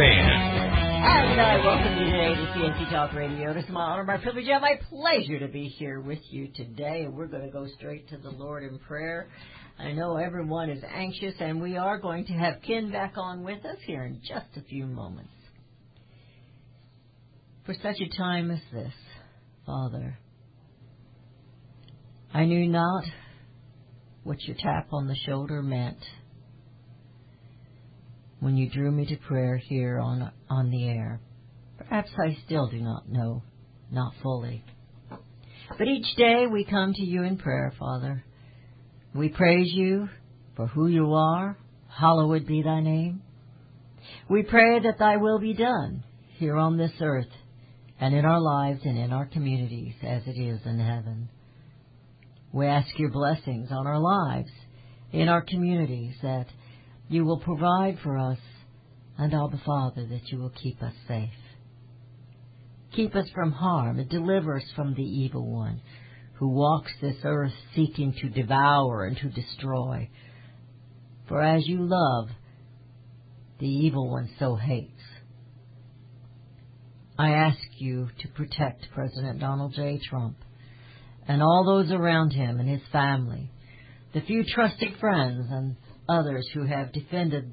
And 0.00 1.40
I 1.40 1.56
welcome 1.56 1.98
you 1.98 2.04
today 2.04 2.32
to 2.32 2.46
CSC 2.52 2.90
Talk 2.92 3.12
Radio. 3.14 3.50
It 3.50 3.56
is 3.56 3.68
my 3.68 3.80
honor, 3.80 4.04
my 4.04 4.18
privilege, 4.18 4.46
and 4.46 4.62
my 4.62 4.78
pleasure 4.88 5.40
to 5.40 5.48
be 5.48 5.66
here 5.66 6.00
with 6.00 6.20
you 6.30 6.52
today. 6.54 7.08
We're 7.10 7.26
going 7.26 7.42
to 7.42 7.50
go 7.50 7.66
straight 7.76 8.08
to 8.10 8.16
the 8.16 8.30
Lord 8.30 8.62
in 8.62 8.78
prayer. 8.78 9.28
I 9.76 9.90
know 9.90 10.16
everyone 10.16 10.70
is 10.70 10.84
anxious, 10.88 11.34
and 11.40 11.60
we 11.60 11.76
are 11.76 11.98
going 11.98 12.26
to 12.26 12.32
have 12.34 12.62
Ken 12.64 12.92
back 12.92 13.14
on 13.16 13.42
with 13.42 13.64
us 13.64 13.78
here 13.88 14.04
in 14.04 14.20
just 14.20 14.46
a 14.56 14.62
few 14.68 14.86
moments. 14.86 15.32
For 17.66 17.74
such 17.74 18.00
a 18.00 18.16
time 18.16 18.52
as 18.52 18.60
this, 18.72 18.94
Father, 19.66 20.16
I 22.32 22.44
knew 22.44 22.68
not 22.68 23.02
what 24.22 24.40
your 24.44 24.56
tap 24.62 24.92
on 24.92 25.08
the 25.08 25.16
shoulder 25.26 25.60
meant 25.60 25.98
when 28.40 28.56
you 28.56 28.70
drew 28.70 28.90
me 28.90 29.06
to 29.06 29.16
prayer 29.16 29.56
here 29.56 29.98
on 29.98 30.30
on 30.48 30.70
the 30.70 30.88
air. 30.88 31.20
Perhaps 31.78 32.10
I 32.18 32.36
still 32.44 32.68
do 32.68 32.80
not 32.80 33.08
know, 33.08 33.42
not 33.90 34.12
fully. 34.22 34.64
But 35.76 35.86
each 35.86 36.16
day 36.16 36.46
we 36.50 36.64
come 36.64 36.92
to 36.94 37.04
you 37.04 37.22
in 37.22 37.36
prayer, 37.36 37.72
Father. 37.78 38.24
We 39.14 39.28
praise 39.28 39.70
you 39.72 40.08
for 40.56 40.66
who 40.66 40.86
you 40.86 41.14
are. 41.14 41.56
Hallowed 41.88 42.46
be 42.46 42.62
thy 42.62 42.80
name. 42.80 43.22
We 44.28 44.42
pray 44.42 44.80
that 44.80 44.98
thy 44.98 45.16
will 45.16 45.38
be 45.38 45.54
done 45.54 46.04
here 46.36 46.56
on 46.56 46.76
this 46.76 46.92
earth 47.00 47.30
and 48.00 48.14
in 48.14 48.24
our 48.24 48.40
lives 48.40 48.80
and 48.84 48.96
in 48.96 49.12
our 49.12 49.26
communities 49.26 49.94
as 50.02 50.22
it 50.26 50.38
is 50.38 50.60
in 50.64 50.78
heaven. 50.78 51.28
We 52.52 52.66
ask 52.66 52.88
your 52.98 53.10
blessings 53.10 53.70
on 53.70 53.86
our 53.86 53.98
lives, 53.98 54.50
in 55.12 55.28
our 55.28 55.42
communities, 55.42 56.14
that 56.22 56.46
you 57.08 57.24
will 57.24 57.40
provide 57.40 57.98
for 58.02 58.18
us, 58.18 58.38
and 59.16 59.34
Abba 59.34 59.60
Father, 59.64 60.06
that 60.06 60.30
you 60.30 60.38
will 60.38 60.52
keep 60.62 60.82
us 60.82 60.94
safe. 61.06 61.30
Keep 62.94 63.14
us 63.16 63.28
from 63.34 63.52
harm 63.52 63.98
and 63.98 64.08
deliver 64.08 64.56
us 64.56 64.64
from 64.74 64.94
the 64.94 65.02
evil 65.02 65.46
one 65.46 65.80
who 66.34 66.48
walks 66.48 66.92
this 67.00 67.16
earth 67.24 67.52
seeking 67.74 68.12
to 68.12 68.28
devour 68.28 69.04
and 69.04 69.16
to 69.16 69.28
destroy. 69.28 70.08
For 71.28 71.42
as 71.42 71.66
you 71.66 71.78
love, 71.80 72.28
the 73.58 73.66
evil 73.66 74.08
one 74.10 74.30
so 74.38 74.54
hates. 74.54 74.92
I 77.18 77.30
ask 77.30 77.58
you 77.78 78.08
to 78.20 78.28
protect 78.28 78.86
President 78.94 79.40
Donald 79.40 79.74
J. 79.74 80.00
Trump 80.08 80.36
and 81.26 81.42
all 81.42 81.64
those 81.64 81.92
around 81.92 82.30
him 82.30 82.60
and 82.60 82.68
his 82.68 82.86
family, 82.92 83.50
the 84.14 84.20
few 84.20 84.44
trusted 84.44 84.96
friends 85.00 85.46
and 85.50 85.76
others 86.08 86.48
who 86.54 86.64
have 86.64 86.92
defended 86.92 87.52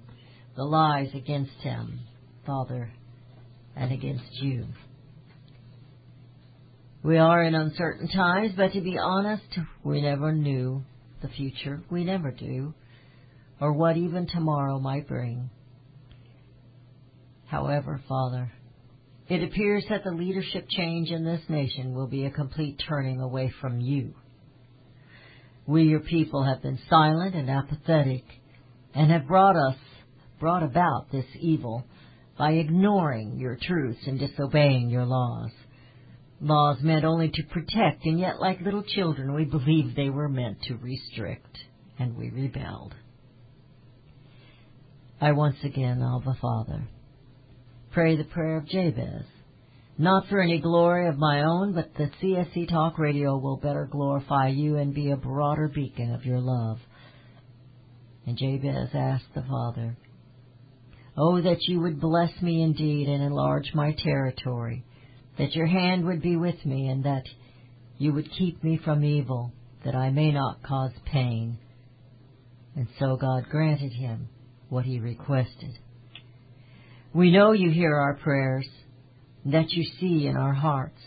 the 0.55 0.63
lies 0.63 1.09
against 1.13 1.55
him, 1.61 1.99
Father, 2.45 2.91
and 3.75 3.91
against 3.91 4.31
you. 4.41 4.65
We 7.03 7.17
are 7.17 7.43
in 7.43 7.53
uncertain 7.53 8.07
times, 8.07 8.53
but 8.57 8.71
to 8.73 8.81
be 8.81 8.97
honest, 8.97 9.43
we 9.83 10.01
never 10.01 10.31
knew 10.31 10.83
the 11.21 11.27
future. 11.27 11.83
We 11.91 12.03
never 12.03 12.31
do, 12.31 12.73
or 13.59 13.73
what 13.73 13.97
even 13.97 14.27
tomorrow 14.27 14.79
might 14.79 15.07
bring. 15.07 15.49
However, 17.45 18.01
Father, 18.07 18.51
it 19.27 19.43
appears 19.43 19.85
that 19.89 20.03
the 20.03 20.11
leadership 20.11 20.67
change 20.69 21.09
in 21.11 21.23
this 21.23 21.41
nation 21.49 21.93
will 21.93 22.07
be 22.07 22.25
a 22.25 22.31
complete 22.31 22.81
turning 22.87 23.21
away 23.21 23.53
from 23.61 23.79
you. 23.79 24.15
We, 25.67 25.83
your 25.83 25.99
people, 25.99 26.43
have 26.43 26.61
been 26.61 26.79
silent 26.89 27.35
and 27.35 27.49
apathetic 27.49 28.23
and 28.95 29.11
have 29.11 29.27
brought 29.27 29.55
us, 29.55 29.75
brought 30.39 30.63
about 30.63 31.11
this 31.11 31.25
evil 31.39 31.83
by 32.37 32.53
ignoring 32.53 33.37
your 33.37 33.57
truths 33.61 33.99
and 34.07 34.19
disobeying 34.19 34.89
your 34.89 35.05
laws. 35.05 35.51
Laws 36.41 36.77
meant 36.81 37.05
only 37.05 37.29
to 37.29 37.43
protect, 37.43 38.05
and 38.05 38.19
yet 38.19 38.39
like 38.39 38.61
little 38.61 38.83
children 38.83 39.33
we 39.33 39.45
believed 39.45 39.95
they 39.95 40.09
were 40.09 40.29
meant 40.29 40.61
to 40.63 40.75
restrict, 40.75 41.57
and 41.97 42.17
we 42.17 42.29
rebelled. 42.29 42.93
I 45.21 45.31
once 45.31 45.55
again, 45.63 46.01
Abba 46.01 46.37
Father, 46.41 46.87
pray 47.93 48.17
the 48.17 48.25
prayer 48.25 48.57
of 48.57 48.67
Jabez, 48.67 49.23
not 49.97 50.27
for 50.27 50.41
any 50.41 50.59
glory 50.59 51.07
of 51.07 51.17
my 51.17 51.43
own, 51.43 51.73
but 51.73 51.93
the 51.95 52.11
CSC 52.21 52.69
Talk 52.69 52.99
Radio 52.99 53.37
will 53.37 53.55
better 53.55 53.87
glorify 53.89 54.49
you 54.49 54.75
and 54.75 54.93
be 54.93 55.11
a 55.11 55.15
broader 55.17 55.69
beacon 55.73 56.13
of 56.13 56.25
your 56.25 56.41
love. 56.41 56.79
And 58.25 58.37
Jabez 58.37 58.89
asked 58.93 59.33
the 59.35 59.43
Father, 59.43 59.97
Oh, 61.17 61.41
that 61.41 61.61
you 61.61 61.79
would 61.79 62.01
bless 62.01 62.31
me 62.41 62.61
indeed 62.61 63.07
and 63.07 63.23
enlarge 63.23 63.71
my 63.73 63.95
territory, 63.97 64.83
that 65.37 65.55
your 65.55 65.67
hand 65.67 66.05
would 66.05 66.21
be 66.21 66.35
with 66.35 66.65
me, 66.65 66.87
and 66.87 67.05
that 67.05 67.23
you 67.97 68.11
would 68.13 68.29
keep 68.31 68.63
me 68.63 68.79
from 68.83 69.03
evil, 69.03 69.53
that 69.85 69.95
I 69.95 70.09
may 70.09 70.31
not 70.31 70.63
cause 70.63 70.91
pain. 71.05 71.57
And 72.75 72.87
so 72.99 73.15
God 73.15 73.45
granted 73.49 73.93
him 73.93 74.27
what 74.67 74.83
he 74.83 74.99
requested. 74.99 75.77
We 77.13 77.31
know 77.31 77.53
you 77.53 77.69
hear 77.69 77.95
our 77.95 78.15
prayers, 78.15 78.67
that 79.45 79.71
you 79.71 79.85
see 79.99 80.27
in 80.27 80.35
our 80.35 80.53
hearts. 80.53 80.99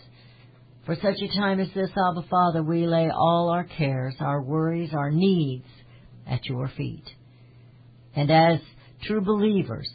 For 0.86 0.94
such 0.94 1.20
a 1.20 1.36
time 1.36 1.60
as 1.60 1.68
this, 1.74 1.90
Abba 1.90 2.26
Father, 2.30 2.62
we 2.62 2.86
lay 2.86 3.10
all 3.10 3.50
our 3.50 3.64
cares, 3.64 4.14
our 4.20 4.40
worries, 4.40 4.94
our 4.94 5.10
needs 5.10 5.66
at 6.28 6.44
your 6.46 6.68
feet. 6.76 7.04
And 8.14 8.30
as 8.30 8.60
true 9.02 9.20
believers, 9.20 9.88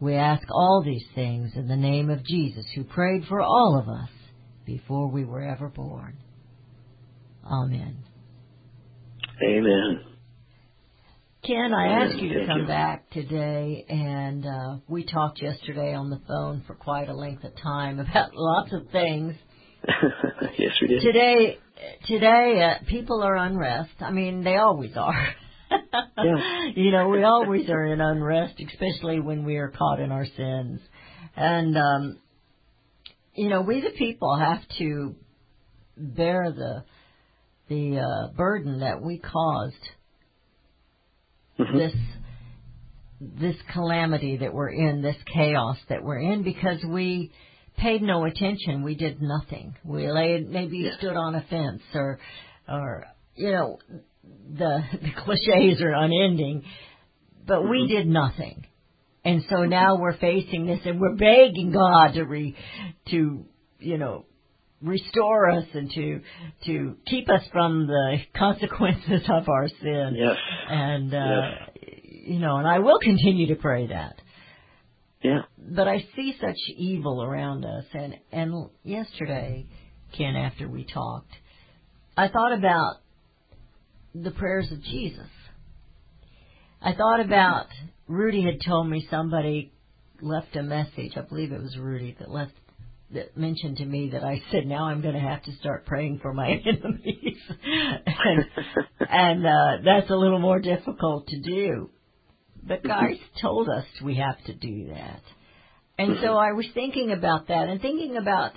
we 0.00 0.14
ask 0.14 0.42
all 0.50 0.82
these 0.84 1.04
things 1.14 1.52
in 1.54 1.68
the 1.68 1.76
name 1.76 2.10
of 2.10 2.24
Jesus, 2.24 2.66
who 2.74 2.84
prayed 2.84 3.24
for 3.28 3.40
all 3.40 3.78
of 3.78 3.88
us 3.88 4.08
before 4.64 5.08
we 5.08 5.24
were 5.24 5.42
ever 5.42 5.68
born. 5.68 6.16
Amen. 7.44 7.98
Amen. 9.42 10.00
Ken, 11.42 11.72
I 11.72 11.86
Amen. 11.86 12.08
asked 12.08 12.22
you 12.22 12.38
to 12.38 12.46
come 12.46 12.60
you. 12.60 12.66
back 12.66 13.08
today, 13.10 13.84
and 13.88 14.44
uh, 14.44 14.76
we 14.88 15.04
talked 15.04 15.40
yesterday 15.40 15.94
on 15.94 16.10
the 16.10 16.20
phone 16.28 16.62
for 16.66 16.74
quite 16.74 17.08
a 17.08 17.14
length 17.14 17.44
of 17.44 17.56
time 17.56 17.98
about 18.10 18.34
lots 18.34 18.72
of 18.72 18.90
things. 18.92 19.34
yes, 20.58 20.72
we 20.80 20.88
did. 20.88 21.02
Today, 21.02 21.58
today, 22.06 22.62
uh, 22.62 22.84
people 22.86 23.22
are 23.22 23.36
unrest. 23.36 23.90
I 24.00 24.10
mean, 24.10 24.44
they 24.44 24.56
always 24.56 24.96
are. 24.96 25.28
Yeah. 26.16 26.66
You 26.74 26.90
know, 26.90 27.08
we 27.08 27.22
always 27.22 27.70
are 27.70 27.84
in 27.86 28.00
unrest, 28.00 28.54
especially 28.60 29.20
when 29.20 29.44
we 29.44 29.56
are 29.56 29.68
caught 29.68 30.00
in 30.00 30.10
our 30.10 30.26
sins. 30.36 30.80
And, 31.36 31.78
um, 31.78 32.18
you 33.34 33.48
know, 33.48 33.62
we 33.62 33.80
the 33.80 33.96
people 33.96 34.36
have 34.36 34.62
to 34.78 35.14
bear 35.96 36.50
the, 36.50 36.84
the, 37.68 37.98
uh, 38.00 38.36
burden 38.36 38.80
that 38.80 39.00
we 39.00 39.18
caused 39.18 39.90
Mhm. 41.60 41.72
this, 41.72 41.94
this 43.20 43.56
calamity 43.72 44.38
that 44.38 44.52
we're 44.52 44.70
in, 44.70 45.02
this 45.02 45.16
chaos 45.32 45.78
that 45.88 46.02
we're 46.02 46.18
in 46.18 46.42
because 46.42 46.82
we 46.84 47.30
paid 47.80 48.02
no 48.02 48.24
attention. 48.24 48.82
We 48.82 48.94
did 48.94 49.20
nothing. 49.20 49.74
We 49.84 50.10
laid, 50.10 50.48
maybe 50.50 50.78
Yeah. 50.78 50.96
stood 50.98 51.16
on 51.16 51.34
a 51.34 51.42
fence 51.42 51.82
or, 51.94 52.18
or, 52.68 53.06
you 53.34 53.50
know, 53.52 53.78
the, 54.56 54.82
the 55.02 55.10
cliches 55.24 55.80
are 55.82 55.92
unending, 55.94 56.64
but 57.46 57.62
we 57.68 57.82
Mhm. 57.84 57.88
did 57.88 58.06
nothing. 58.06 58.66
And 59.24 59.42
so 59.50 59.64
now 59.64 59.96
we're 59.96 60.16
facing 60.16 60.66
this 60.66 60.80
and 60.86 60.98
we're 61.00 61.16
begging 61.16 61.72
God 61.72 62.14
to 62.14 62.24
re, 62.24 62.54
to, 63.10 63.44
you 63.78 63.98
know, 63.98 64.24
restore 64.82 65.50
us 65.50 65.66
and 65.74 65.90
to, 65.90 66.20
to 66.64 66.96
keep 67.06 67.28
us 67.28 67.42
from 67.52 67.86
the 67.86 68.18
consequences 68.36 69.22
of 69.28 69.48
our 69.48 69.68
sin. 69.68 70.14
Yes. 70.16 70.36
And, 70.70 71.14
uh, 71.14 71.50
you 72.02 72.38
know, 72.38 72.56
and 72.56 72.66
I 72.66 72.78
will 72.78 72.98
continue 72.98 73.48
to 73.48 73.56
pray 73.56 73.88
that. 73.88 74.16
Yeah. 75.22 75.42
But 75.58 75.86
I 75.86 76.06
see 76.16 76.34
such 76.40 76.56
evil 76.76 77.22
around 77.22 77.64
us 77.64 77.84
and, 77.92 78.16
and 78.32 78.70
yesterday, 78.82 79.66
Ken, 80.16 80.34
after 80.34 80.68
we 80.68 80.84
talked, 80.84 81.32
I 82.16 82.28
thought 82.28 82.52
about 82.52 82.96
the 84.14 84.30
prayers 84.30 84.70
of 84.72 84.82
Jesus. 84.82 85.28
I 86.82 86.94
thought 86.94 87.20
about 87.20 87.66
Rudy 88.08 88.42
had 88.42 88.60
told 88.66 88.88
me 88.88 89.06
somebody 89.10 89.72
left 90.22 90.56
a 90.56 90.62
message. 90.62 91.12
I 91.16 91.20
believe 91.20 91.52
it 91.52 91.60
was 91.60 91.76
Rudy 91.76 92.16
that 92.18 92.30
left 92.30 92.52
that 93.12 93.36
mentioned 93.36 93.78
to 93.78 93.84
me 93.84 94.10
that 94.12 94.22
I 94.22 94.40
said 94.52 94.66
now 94.66 94.84
I'm 94.84 95.02
going 95.02 95.14
to 95.14 95.20
have 95.20 95.42
to 95.42 95.52
start 95.56 95.84
praying 95.84 96.20
for 96.22 96.32
my 96.32 96.48
enemies, 96.64 97.38
and, 98.06 98.44
and 99.00 99.46
uh, 99.46 99.76
that's 99.84 100.10
a 100.10 100.14
little 100.14 100.38
more 100.38 100.60
difficult 100.60 101.26
to 101.26 101.40
do. 101.40 101.90
But 102.66 102.82
guys 102.84 103.16
told 103.40 103.68
us 103.68 103.84
we 104.04 104.16
have 104.16 104.42
to 104.44 104.54
do 104.54 104.88
that, 104.88 105.22
and 105.98 106.18
so 106.22 106.36
I 106.36 106.52
was 106.52 106.66
thinking 106.74 107.12
about 107.12 107.48
that 107.48 107.68
and 107.68 107.80
thinking 107.80 108.16
about 108.16 108.52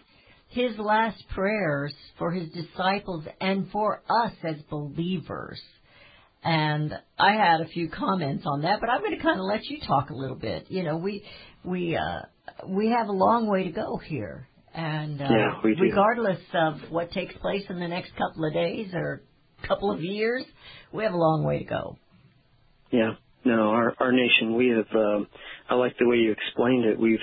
his 0.49 0.77
last 0.77 1.21
prayers 1.33 1.93
for 2.19 2.31
his 2.31 2.49
disciples 2.49 3.25
and 3.41 3.69
for 3.71 4.03
us 4.09 4.33
as 4.43 4.55
believers. 4.69 5.59
And 6.43 6.93
I 7.17 7.33
had 7.33 7.61
a 7.61 7.67
few 7.67 7.89
comments 7.89 8.43
on 8.45 8.61
that, 8.63 8.79
but 8.81 8.89
I'm 8.89 8.99
going 9.01 9.15
to 9.17 9.23
kind 9.23 9.39
of 9.39 9.45
let 9.45 9.63
you 9.65 9.79
talk 9.87 10.09
a 10.09 10.13
little 10.13 10.35
bit. 10.35 10.65
You 10.69 10.83
know, 10.83 10.97
we 10.97 11.23
we 11.63 11.95
uh, 11.95 12.23
we 12.67 12.89
have 12.89 13.07
a 13.07 13.13
long 13.13 13.47
way 13.47 13.63
to 13.63 13.71
go 13.71 13.97
here, 13.97 14.47
and 14.73 15.21
uh, 15.21 15.27
Yeah, 15.29 15.53
we 15.63 15.73
do. 15.75 15.81
regardless 15.81 16.39
of 16.53 16.75
what 16.89 17.11
takes 17.11 17.33
place 17.37 17.63
in 17.69 17.79
the 17.79 17.87
next 17.87 18.11
couple 18.17 18.45
of 18.45 18.53
days 18.53 18.89
or 18.93 19.23
couple 19.67 19.89
of 19.91 20.01
years, 20.03 20.43
we 20.91 21.03
have 21.03 21.13
a 21.13 21.17
long 21.17 21.45
way 21.45 21.59
to 21.59 21.65
go. 21.65 21.97
Yeah. 22.91 23.13
No, 23.45 23.69
our 23.69 23.93
our 23.99 24.11
nation, 24.11 24.55
we 24.55 24.69
have. 24.69 24.87
Um, 24.95 25.27
I 25.69 25.75
like 25.75 25.97
the 25.97 26.07
way 26.07 26.17
you 26.17 26.31
explained 26.31 26.85
it. 26.85 26.99
We've 26.99 27.19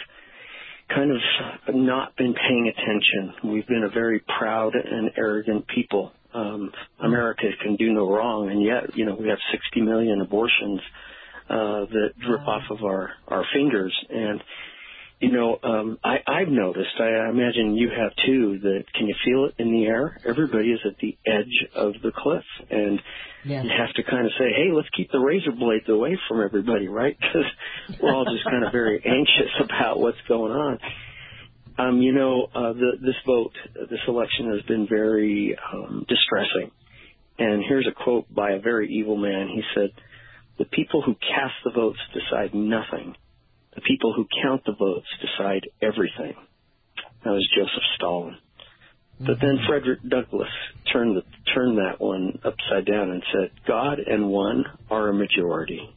kind 0.95 1.11
of 1.11 1.75
not 1.75 2.17
been 2.17 2.35
paying 2.35 2.69
attention. 2.77 3.51
We've 3.53 3.67
been 3.67 3.85
a 3.85 3.89
very 3.91 4.21
proud 4.39 4.75
and 4.75 5.11
arrogant 5.17 5.67
people. 5.69 6.13
Um, 6.35 6.73
America 7.03 7.45
can 7.63 7.77
do 7.77 7.93
no 7.93 8.09
wrong, 8.13 8.51
and 8.51 8.63
yet, 8.63 8.97
you 8.97 9.05
know, 9.05 9.15
we 9.15 9.29
have 9.29 9.39
60 9.53 9.81
million 9.81 10.21
abortions 10.21 10.81
uh, 11.49 11.87
that 11.87 12.11
drip 12.21 12.41
Wow. 12.47 12.61
off 12.61 12.71
of 12.71 12.85
our 12.85 13.11
our 13.29 13.45
fingers. 13.53 13.97
And 14.11 14.41
you 15.21 15.31
know, 15.31 15.59
um, 15.63 15.99
I, 16.03 16.17
I've 16.27 16.49
noticed. 16.49 16.99
I 16.99 17.29
imagine 17.29 17.77
you 17.77 17.91
have 17.91 18.13
too. 18.27 18.59
That 18.63 18.85
can 18.95 19.07
you 19.07 19.15
feel 19.25 19.45
it 19.47 19.55
in 19.59 19.71
the 19.71 19.85
air? 19.87 20.17
Everybody 20.27 20.73
is 20.73 20.81
at 20.87 20.97
the 20.99 21.17
edge 21.27 21.69
of 21.75 21.93
the 22.03 22.11
cliff, 22.17 22.45
and 22.71 23.01
Yes. 23.43 23.65
you 23.65 23.71
have 23.71 23.95
to 23.95 24.03
kind 24.03 24.27
of 24.27 24.33
say, 24.39 24.53
hey, 24.55 24.71
let's 24.71 24.89
keep 24.95 25.11
the 25.13 25.19
razor 25.19 25.53
blades 25.53 25.89
away 25.89 26.19
from 26.29 26.43
everybody, 26.43 26.89
right? 26.89 27.17
Because 27.33 27.47
we're 28.01 28.15
all 28.15 28.27
just 28.27 28.45
kind 28.45 28.65
of 28.65 28.73
very 28.73 29.01
anxious 29.07 29.53
about 29.63 29.99
what's 29.99 30.21
going 30.29 30.53
on. 30.53 30.79
Um, 31.79 32.03
you 32.03 32.13
know, 32.13 32.49
uh, 32.55 32.73
the, 32.75 32.93
this 33.01 33.15
vote, 33.25 33.53
this 33.89 34.01
election 34.07 34.53
has 34.53 34.63
been 34.67 34.87
very 34.87 35.57
um, 35.73 36.05
distressing. 36.07 36.71
And 37.39 37.63
here's 37.67 37.87
a 37.87 37.93
quote 37.93 38.33
by 38.35 38.53
a 38.53 38.61
very 38.61 38.93
evil 38.93 39.17
man. 39.17 39.49
He 39.49 39.63
said, 39.75 39.91
the 40.59 40.67
people 40.67 41.01
who 41.01 41.15
cast 41.15 41.55
the 41.65 41.71
votes 41.71 41.99
decide 42.13 42.55
nothing. 42.55 43.17
The 43.75 43.81
people 43.83 44.13
who 44.15 44.27
count 44.43 44.65
the 44.65 44.73
votes 44.73 45.07
decide 45.21 45.69
everything. 45.81 46.35
That 47.25 47.31
was 47.31 47.49
Joseph 47.57 47.85
Stalin. 47.97 48.37
But 49.21 49.37
then 49.41 49.59
Frederick 49.69 50.01
Douglass 50.09 50.49
turned 50.93 51.17
the, 51.17 51.23
turned 51.55 51.77
that 51.77 52.01
one 52.01 52.39
upside 52.43 52.87
down 52.87 53.11
and 53.11 53.23
said, 53.33 53.51
God 53.69 53.99
and 53.99 54.31
one 54.31 54.65
are 54.91 55.09
a 55.09 55.13
majority. 55.13 55.95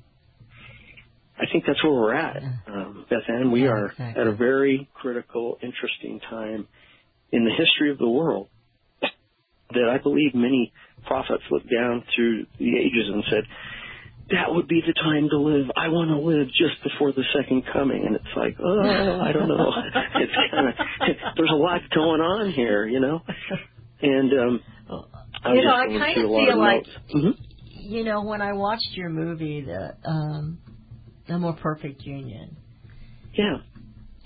I 1.38 1.46
think 1.52 1.64
that's 1.66 1.82
where 1.84 1.94
we're 1.94 2.14
at, 2.14 2.44
um, 2.68 3.06
Beth 3.10 3.24
Ann. 3.30 3.52
We 3.52 3.68
are 3.68 3.88
exactly. 3.88 4.22
at 4.22 4.28
a 4.28 4.34
very 4.34 4.90
critical, 4.94 5.58
interesting 5.64 6.20
time 6.30 6.68
in 7.32 7.46
the 7.46 7.52
history 7.52 7.92
of 7.92 7.98
the 7.98 8.10
world 8.10 8.50
that 9.02 9.90
I 9.90 9.98
believe 9.98 10.36
many 10.36 10.72
prophets 11.06 11.44
looked 11.50 11.72
down 11.72 12.04
through 12.16 12.46
the 12.60 12.78
ages 12.78 13.10
and 13.12 13.24
said, 13.30 13.44
that 14.32 14.54
would 14.54 14.68
be 14.68 14.82
the 14.86 14.94
time 14.94 15.30
to 15.30 15.38
live. 15.38 15.68
I 15.76 15.90
want 15.90 16.10
to 16.10 16.18
live 16.18 16.48
just 16.50 16.82
before 16.84 17.12
the 17.12 17.24
second 17.36 17.64
coming. 17.72 18.04
And 18.06 18.16
it's 18.16 18.36
like, 18.36 18.56
oh, 18.60 19.22
I 19.22 19.32
don't 19.34 19.48
know. 19.50 19.72
it's 20.16 20.34
kind 20.52 20.70
of, 20.70 20.76
there's 21.38 21.52
a 21.52 21.56
lot 21.56 21.82
going 21.94 22.22
on 22.22 22.52
here, 22.54 22.88
you 22.88 23.00
know? 23.00 23.22
And, 24.02 24.34
um, 24.34 24.64
I 25.44 25.50
was 25.50 25.58
you 25.58 25.64
know, 25.66 25.76
I 25.76 25.86
kind 25.88 26.18
of 26.24 26.30
feel 26.30 26.50
of 26.54 26.58
like, 26.60 26.76
notes. 26.86 26.90
Mhm. 27.16 27.38
you 27.92 28.04
know, 28.04 28.24
when 28.24 28.42
I 28.42 28.54
watched 28.54 28.92
your 28.94 29.10
movie, 29.10 29.62
the 29.62 29.96
um, 30.10 30.60
the 31.28 31.38
More 31.40 31.54
Perfect 31.54 32.02
Union, 32.04 32.58
Yeah. 33.34 33.58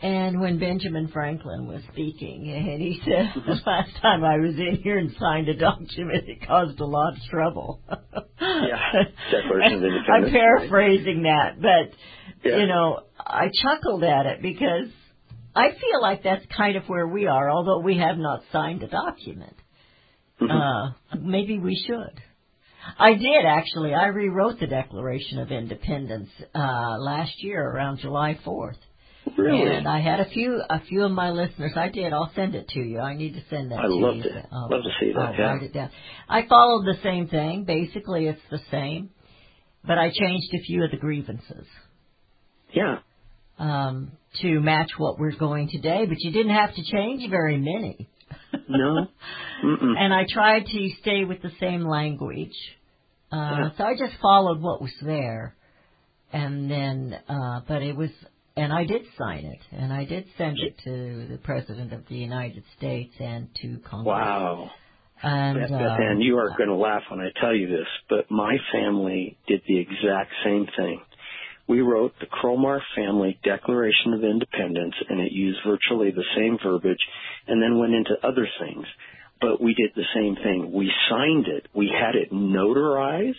And 0.01 0.39
when 0.39 0.59
Benjamin 0.59 1.07
Franklin 1.07 1.67
was 1.67 1.81
speaking, 1.91 2.49
and 2.49 2.81
he 2.81 3.01
said, 3.03 3.33
"The 3.47 3.59
last 3.65 3.91
time 4.01 4.23
I 4.23 4.38
was 4.38 4.55
in 4.55 4.79
here 4.83 4.97
and 4.97 5.11
signed 5.19 5.49
a 5.49 5.55
document, 5.57 6.23
it 6.27 6.45
caused 6.47 6.79
a 6.79 6.85
lot 6.85 7.13
of 7.13 7.19
trouble." 7.29 7.81
Yeah. 8.39 9.03
Declaration 9.31 9.83
of 9.83 9.91
I'm 10.13 10.31
paraphrasing 10.31 11.23
that, 11.23 11.59
but 11.61 11.95
Yeah. 12.49 12.57
you 12.57 12.67
know, 12.67 13.01
I 13.19 13.49
chuckled 13.63 14.03
at 14.03 14.25
it 14.27 14.41
because 14.41 14.88
I 15.55 15.69
feel 15.71 16.01
like 16.01 16.23
that's 16.23 16.45
kind 16.55 16.75
of 16.77 16.83
where 16.88 17.07
we 17.07 17.25
are, 17.25 17.49
although 17.49 17.79
we 17.79 17.97
have 17.97 18.17
not 18.17 18.41
signed 18.51 18.83
a 18.83 18.88
document. 18.88 19.55
Mhm. 20.39 20.51
Uh, 20.51 21.17
maybe 21.19 21.57
we 21.57 21.75
should. 21.88 22.21
I 22.99 23.15
did 23.15 23.45
actually. 23.45 23.94
I 23.95 24.07
rewrote 24.07 24.59
the 24.59 24.67
Declaration 24.67 25.39
of 25.39 25.51
Independence 25.51 26.29
uh, 26.53 26.97
last 26.99 27.44
year 27.44 27.61
around 27.67 27.97
July 27.99 28.38
4th. 28.45 28.77
Really? 29.37 29.75
And 29.75 29.87
I 29.87 29.99
had 30.01 30.19
a 30.19 30.25
few 30.29 30.61
a 30.69 30.79
few 30.81 31.03
of 31.03 31.11
my 31.11 31.31
listeners. 31.31 31.73
I 31.75 31.89
did. 31.89 32.11
I'll 32.13 32.31
send 32.35 32.55
it 32.55 32.67
to 32.69 32.79
you. 32.79 32.99
I 32.99 33.13
need 33.15 33.33
to 33.33 33.41
send 33.49 33.71
that 33.71 33.79
I'd 33.79 33.87
to 33.87 33.95
love 33.95 34.15
you. 34.17 34.23
to- 34.23 34.47
I'll- 34.51 34.69
love 34.71 34.83
to 34.83 34.91
see 34.99 35.13
that, 35.13 35.19
I'll 35.19 35.35
yeah. 35.35 35.53
write 35.53 35.63
it 35.63 35.73
down. 35.73 35.89
I 36.29 36.43
followed 36.47 36.85
the 36.85 36.97
same 37.03 37.27
thing. 37.27 37.63
Basically, 37.65 38.27
it's 38.27 38.41
the 38.49 38.59
same, 38.71 39.09
but 39.85 39.97
I 39.97 40.09
changed 40.09 40.47
a 40.53 40.59
few 40.63 40.83
of 40.83 40.91
the 40.91 40.97
grievances 40.97 41.67
yeah. 42.73 42.99
um, 43.59 44.11
to 44.41 44.59
match 44.59 44.91
what 44.97 45.19
we're 45.19 45.35
going 45.37 45.69
today. 45.69 46.05
But 46.07 46.17
you 46.19 46.31
didn't 46.31 46.55
have 46.55 46.73
to 46.75 46.83
change 46.83 47.29
very 47.29 47.57
many. 47.57 48.09
No. 48.69 49.07
Mm-mm. 49.63 49.95
and 49.97 50.13
I 50.13 50.25
tried 50.29 50.65
to 50.67 50.89
stay 51.01 51.23
with 51.25 51.41
the 51.41 51.51
same 51.59 51.83
language. 51.87 52.55
Uh, 53.31 53.35
Yeah. 53.37 53.69
So 53.77 53.83
I 53.83 53.93
just 53.97 54.13
followed 54.21 54.61
what 54.61 54.81
was 54.81 54.93
there, 55.01 55.55
and 56.31 56.69
then, 56.69 57.17
uh, 57.27 57.61
but 57.67 57.81
it 57.81 57.95
was, 57.95 58.09
and 58.57 58.74
I 58.74 58.83
did 58.86 59.04
sign 59.18 59.45
it, 59.45 59.59
and 59.71 59.94
I 59.94 60.04
did 60.04 60.25
send 60.38 60.57
it 60.59 60.75
to 60.83 61.27
the 61.30 61.38
President 61.38 61.94
of 61.94 62.01
the 62.09 62.15
United 62.15 62.63
States 62.77 63.13
and 63.19 63.48
to 63.62 63.77
Congress. 63.88 64.07
Wow. 64.07 64.71
And 65.21 65.59
Beth, 65.59 65.71
uh, 65.71 66.04
Ann, 66.04 66.21
you 66.21 66.38
are 66.38 66.50
going 66.57 66.69
to 66.69 66.75
laugh 66.75 67.04
when 67.09 67.19
I 67.19 67.30
tell 67.39 67.56
you 67.56 67.68
this, 67.68 67.88
but 68.09 68.30
my 68.30 68.57
family 68.71 69.38
did 69.48 69.62
the 69.68 69.80
exact 69.80 70.31
same 70.44 70.68
thing. 70.76 71.02
We 71.68 71.81
wrote 71.81 72.14
the 72.19 72.28
Cromar 72.28 72.80
Family 72.95 73.40
Declaration 73.44 74.14
of 74.14 74.23
Independence, 74.23 74.95
and 75.09 75.19
it 75.19 75.31
used 75.31 75.59
virtually 75.66 76.11
the 76.11 76.23
same 76.35 76.57
verbiage, 76.64 77.02
and 77.47 77.61
then 77.61 77.78
went 77.78 77.94
into 77.94 78.16
other 78.23 78.47
things. 78.59 78.85
But 79.40 79.61
we 79.61 79.73
did 79.76 79.92
the 79.95 80.07
same 80.16 80.35
thing. 80.35 80.71
We 80.71 80.92
signed 81.09 81.47
it. 81.47 81.68
We 81.76 81.92
had 81.94 82.16
it 82.16 82.31
notarized, 82.31 83.33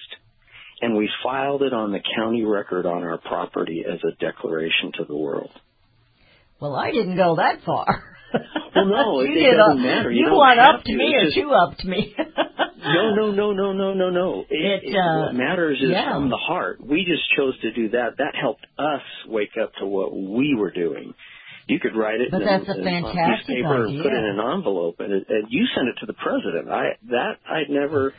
and 0.80 0.96
we 0.96 1.08
filed 1.22 1.62
it 1.62 1.72
on 1.72 1.92
the 1.92 2.00
county 2.16 2.44
record 2.44 2.86
on 2.86 3.02
our 3.02 3.18
property 3.18 3.84
as 3.90 3.98
a 4.04 4.12
declaration 4.24 4.92
to 4.98 5.04
the 5.04 5.16
world. 5.16 5.50
well, 6.60 6.74
I 6.74 6.90
didn't 6.90 7.16
go 7.16 7.36
that 7.36 7.60
far. 7.64 7.86
Well, 8.76 8.84
no, 8.84 9.20
you 9.22 9.32
it- 9.32 9.38
it 9.38 9.42
did 9.50 9.56
doesn't 9.56 9.78
up- 9.78 9.78
matter. 9.78 10.10
You 10.12 10.26
You 10.26 10.40
upped 10.42 10.84
to. 10.86 10.94
me, 10.96 11.14
It's 11.16 11.36
or 11.36 11.42
two 11.42 11.50
upped 11.50 11.84
me. 11.84 12.14
No, 12.80 13.14
no, 13.14 13.32
no, 13.32 13.52
no, 13.52 13.72
no, 13.72 13.92
no, 13.94 14.10
no. 14.10 14.44
It, 14.48 14.84
It, 14.84 14.94
uh, 14.96 15.26
what 15.26 15.34
matters 15.34 15.78
is 15.82 15.90
yeah. 15.90 16.14
from 16.14 16.28
the 16.30 16.36
heart. 16.36 16.78
We 16.80 17.04
just 17.04 17.22
chose 17.36 17.58
to 17.60 17.72
do 17.72 17.88
that. 17.90 18.18
That 18.18 18.34
helped 18.40 18.64
us 18.78 19.02
wake 19.26 19.56
up 19.60 19.72
to 19.80 19.86
what 19.86 20.14
we 20.16 20.54
were 20.56 20.70
doing. 20.70 21.12
You 21.66 21.80
could 21.80 21.96
write 21.96 22.20
it 22.20 22.30
But 22.30 22.42
in, 22.42 22.46
that's 22.46 22.68
a 22.68 22.80
a 22.80 22.84
fantastic 22.84 23.56
paper 23.56 23.84
and 23.86 24.00
put 24.02 24.12
it 24.12 24.16
in 24.16 24.38
an 24.38 24.52
envelope, 24.54 25.00
and, 25.00 25.12
it, 25.12 25.26
and 25.28 25.46
you 25.50 25.66
send 25.74 25.88
it 25.88 25.96
to 26.00 26.06
the 26.06 26.14
president. 26.14 26.70
I 26.70 26.96
that 27.10 27.38
I'd 27.50 27.68
never 27.68 28.14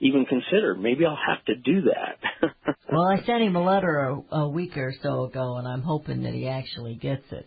even 0.00 0.24
considered. 0.26 0.80
Maybe 0.80 1.04
I'll 1.06 1.16
have 1.16 1.44
to 1.46 1.54
do 1.56 1.82
that. 1.82 2.18
well, 2.92 3.06
I 3.06 3.24
sent 3.24 3.42
him 3.42 3.56
a 3.56 3.64
letter 3.64 3.98
a, 4.30 4.36
a 4.36 4.48
week 4.48 4.76
or 4.76 4.92
so 5.02 5.24
ago, 5.24 5.56
and 5.56 5.66
I'm 5.68 5.82
hoping 5.82 6.22
that 6.24 6.34
he 6.34 6.48
actually 6.48 6.96
gets 6.96 7.24
it. 7.30 7.46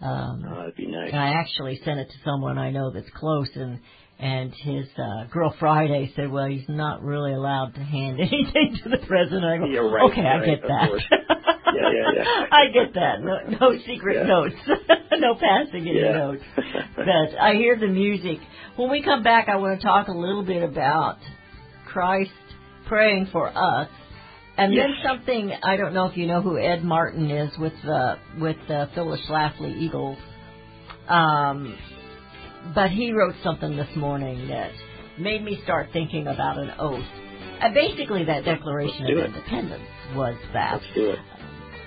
Um, 0.00 0.44
oh, 0.48 0.56
that'd 0.60 0.76
be 0.76 0.86
nice. 0.86 1.12
I 1.12 1.34
actually 1.34 1.80
sent 1.84 2.00
it 2.00 2.06
to 2.08 2.14
someone 2.24 2.58
I 2.58 2.70
know 2.70 2.90
that's 2.90 3.10
close, 3.14 3.48
and 3.54 3.80
and 4.18 4.52
his 4.54 4.86
uh, 4.98 5.24
girl 5.30 5.54
Friday 5.58 6.12
said, 6.16 6.30
"Well, 6.30 6.46
he's 6.46 6.68
not 6.68 7.02
really 7.02 7.32
allowed 7.32 7.74
to 7.74 7.80
hand 7.82 8.18
anything 8.20 8.78
to 8.84 8.88
the 8.90 8.98
president." 9.06 9.44
I 9.44 9.58
go, 9.58 9.64
Yeah, 9.66 9.80
right, 9.80 10.10
"Okay, 10.10 10.20
I 10.26 10.46
get 10.46 10.62
that. 10.62 10.90
Yeah, 11.74 11.90
yeah, 11.92 12.12
yeah. 12.14 12.24
I 12.52 12.66
get 12.72 12.94
that. 12.94 13.20
No, 13.20 13.38
no 13.60 13.78
secret 13.86 14.16
Yeah. 14.16 14.22
notes, 14.24 14.54
no 15.18 15.34
passing 15.34 15.88
any 15.88 16.00
Yeah. 16.00 16.12
notes." 16.12 16.42
But 16.96 17.08
I 17.38 17.54
hear 17.54 17.78
the 17.78 17.88
music. 17.88 18.38
When 18.76 18.90
we 18.90 19.02
come 19.02 19.22
back, 19.22 19.48
I 19.48 19.56
want 19.56 19.80
to 19.80 19.86
talk 19.86 20.08
a 20.08 20.12
little 20.12 20.44
bit 20.44 20.62
about 20.62 21.18
Christ 21.92 22.30
praying 22.86 23.28
for 23.32 23.48
us. 23.48 23.88
And 24.56 24.76
then 24.76 24.94
something 25.02 25.52
I 25.62 25.76
don't 25.76 25.94
know 25.94 26.06
if 26.06 26.16
you 26.16 26.26
know 26.26 26.42
who 26.42 26.58
Ed 26.58 26.84
Martin 26.84 27.30
is 27.30 27.50
with 27.58 27.72
the 27.82 28.18
with 28.38 28.56
the 28.68 28.90
Phyllis 28.94 29.20
Schlafly 29.28 29.74
Eagles, 29.78 30.18
um, 31.08 31.78
but 32.74 32.90
he 32.90 33.12
wrote 33.12 33.36
something 33.42 33.74
this 33.76 33.88
morning 33.96 34.48
that 34.48 34.72
made 35.18 35.42
me 35.42 35.60
start 35.64 35.88
thinking 35.94 36.26
about 36.26 36.58
an 36.58 36.72
oath. 36.78 37.04
Uh, 37.62 37.72
basically, 37.72 38.24
that 38.24 38.44
Declaration 38.44 39.06
of 39.06 39.18
it. 39.18 39.26
Independence 39.26 39.84
was 40.14 40.36
that. 40.52 40.80
Let's 40.82 40.94
do 40.94 41.10
it. 41.10 41.18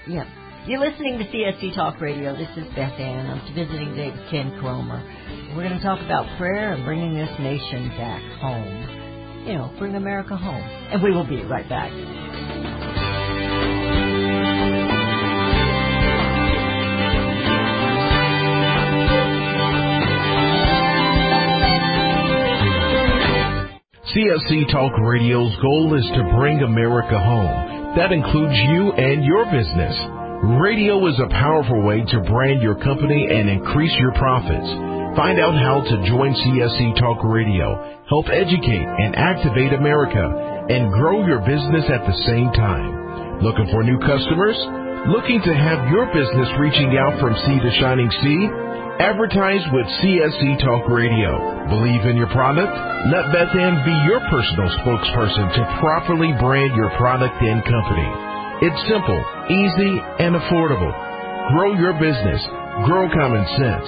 Yeah. 0.08 0.26
You're 0.66 0.80
listening 0.80 1.20
to 1.20 1.26
CSC 1.26 1.76
Talk 1.76 2.00
Radio. 2.00 2.34
This 2.36 2.50
is 2.56 2.66
Beth 2.74 2.98
Ann. 2.98 3.28
I'm 3.28 3.54
visiting 3.54 3.94
David 3.96 4.20
Ken 4.32 4.52
Cromar. 4.62 5.04
We're 5.56 5.68
going 5.68 5.78
to 5.78 5.84
talk 5.84 6.00
about 6.00 6.26
prayer 6.40 6.74
and 6.74 6.86
bringing 6.86 7.14
this 7.14 7.30
nation 7.40 7.90
back 7.98 8.22
home. 8.40 9.03
You 9.46 9.54
know, 9.56 9.74
bring 9.78 9.96
America 9.96 10.38
home. 10.38 10.62
And 10.92 11.04
we 11.04 11.12
will 11.12 11.28
be 11.28 11.44
right 11.44 11.68
back. 11.68 11.92
CSC 24.14 24.72
Talk 24.72 24.94
Radio's 25.02 25.56
goal 25.60 25.98
is 25.98 26.06
to 26.16 26.38
bring 26.38 26.62
America 26.62 27.20
home. 27.20 27.96
That 27.98 28.12
includes 28.12 28.54
you 28.70 28.94
and 28.94 29.26
your 29.26 29.44
business. 29.46 29.96
Radio 30.62 31.08
is 31.08 31.20
a 31.20 31.30
powerful 31.30 31.82
way 31.82 32.04
to 32.06 32.20
brand 32.30 32.62
your 32.62 32.76
company 32.76 33.28
and 33.32 33.50
increase 33.50 33.94
your 33.98 34.14
profits. 34.14 34.93
Find 35.14 35.38
out 35.38 35.54
how 35.54 35.86
to 35.86 35.96
join 36.10 36.34
CSC 36.34 36.98
Talk 36.98 37.22
Radio, 37.22 37.78
help 38.10 38.26
educate 38.34 38.90
and 38.98 39.14
activate 39.14 39.70
America, 39.78 40.26
and 40.74 40.90
grow 40.90 41.22
your 41.30 41.38
business 41.46 41.86
at 41.86 42.02
the 42.02 42.18
same 42.26 42.50
time. 42.58 43.38
Looking 43.46 43.70
for 43.70 43.86
new 43.86 44.02
customers? 44.02 44.58
Looking 45.14 45.38
to 45.46 45.54
have 45.54 45.86
your 45.94 46.10
business 46.10 46.50
reaching 46.58 46.98
out 46.98 47.22
from 47.22 47.38
sea 47.46 47.62
to 47.62 47.72
shining 47.78 48.10
sea? 48.26 48.42
Advertise 49.06 49.62
with 49.70 49.86
CSC 50.02 50.66
Talk 50.66 50.90
Radio. 50.90 51.38
Believe 51.70 52.10
in 52.10 52.18
your 52.18 52.34
product? 52.34 52.74
Let 53.14 53.30
Beth 53.30 53.54
Ann 53.54 53.86
be 53.86 53.94
your 54.10 54.22
personal 54.34 54.70
spokesperson 54.82 55.46
to 55.62 55.62
properly 55.78 56.34
brand 56.42 56.74
your 56.74 56.90
product 56.98 57.38
and 57.38 57.62
company. 57.62 58.10
It's 58.66 58.82
simple, 58.90 59.22
easy, 59.46 59.94
and 60.26 60.34
affordable. 60.34 60.94
Grow 61.54 61.78
your 61.78 61.94
business, 62.02 62.42
grow 62.90 63.06
common 63.14 63.46
sense, 63.62 63.88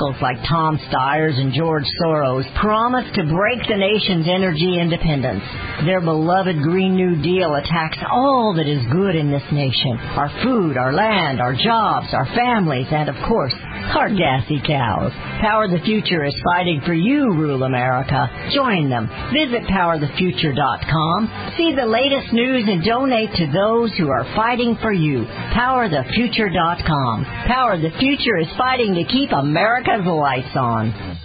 like 0.00 0.40
Tom 0.48 0.78
Steyer 0.88 1.28
and 1.28 1.52
George 1.52 1.84
Soros 2.00 2.48
promise 2.58 3.04
to 3.16 3.22
break 3.28 3.60
the 3.68 3.76
nation's 3.76 4.26
energy 4.26 4.80
independence. 4.80 5.44
Their 5.84 6.00
beloved 6.00 6.56
Green 6.62 6.96
New 6.96 7.20
Deal 7.20 7.54
attacks 7.54 7.98
all 8.10 8.54
that 8.56 8.66
is 8.66 8.80
good 8.90 9.14
in 9.14 9.30
this 9.30 9.44
nation 9.52 10.00
our 10.16 10.32
food, 10.42 10.78
our 10.78 10.94
land, 10.94 11.40
our 11.40 11.52
jobs, 11.52 12.08
our 12.14 12.24
families, 12.34 12.86
and 12.90 13.10
of 13.10 13.16
course, 13.28 13.52
our 13.96 14.10
gassy 14.10 14.60
cows. 14.66 15.12
Power 15.40 15.68
the 15.68 15.80
Future 15.84 16.24
is 16.24 16.34
fighting 16.44 16.80
for 16.84 16.94
you, 16.94 17.32
rural 17.34 17.64
America. 17.64 18.28
Join 18.54 18.88
them. 18.90 19.08
Visit 19.32 19.62
powerthefuture.com. 19.68 21.54
See 21.56 21.74
the 21.74 21.86
latest 21.86 22.32
news 22.32 22.64
and 22.68 22.84
donate 22.84 23.32
to 23.36 23.46
those 23.52 23.92
who 23.96 24.08
are 24.10 24.24
fighting 24.36 24.76
for 24.80 24.92
you. 24.92 25.24
Powerthefuture.com. 25.54 27.24
Power 27.46 27.76
the 27.76 27.90
Future 27.98 28.38
is 28.38 28.48
fighting 28.56 28.94
to 28.94 29.04
keep 29.04 29.30
America's 29.32 30.06
lights 30.06 30.56
on. 30.56 31.18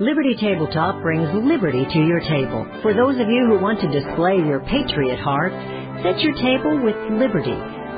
Liberty 0.00 0.34
Tabletop 0.40 1.02
brings 1.02 1.28
liberty 1.44 1.84
to 1.84 1.98
your 1.98 2.20
table. 2.20 2.64
For 2.80 2.94
those 2.94 3.20
of 3.20 3.28
you 3.28 3.44
who 3.44 3.60
want 3.60 3.80
to 3.84 3.92
display 3.92 4.36
your 4.40 4.60
patriot 4.60 5.20
heart, 5.20 5.52
set 6.00 6.16
your 6.24 6.32
table 6.40 6.80
with 6.80 6.96
Liberty, 7.20 7.52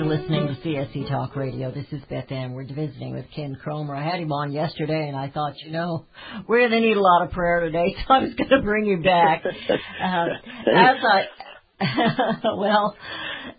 To 0.00 0.06
listening 0.06 0.46
to 0.46 0.54
CSC 0.66 1.10
Talk 1.10 1.36
Radio. 1.36 1.70
This 1.70 1.84
is 1.92 2.00
Beth 2.08 2.32
Ann. 2.32 2.52
We're 2.52 2.64
visiting 2.64 3.12
with 3.12 3.26
Ken 3.36 3.54
Cromar. 3.62 3.94
I 3.94 4.02
had 4.02 4.18
him 4.18 4.32
on 4.32 4.50
yesterday, 4.50 5.08
and 5.08 5.14
I 5.14 5.28
thought, 5.28 5.60
you 5.62 5.72
know, 5.72 6.06
we're 6.48 6.60
going 6.60 6.70
to 6.70 6.80
need 6.80 6.96
a 6.96 7.02
lot 7.02 7.26
of 7.26 7.32
prayer 7.32 7.60
today, 7.60 7.94
so 8.08 8.14
I 8.14 8.20
was 8.20 8.32
going 8.32 8.48
to 8.48 8.62
bring 8.62 8.86
you 8.86 9.02
back. 9.02 9.44
Uh, 9.44 10.26
as 10.74 10.96
I, 11.04 11.22
well, 12.56 12.96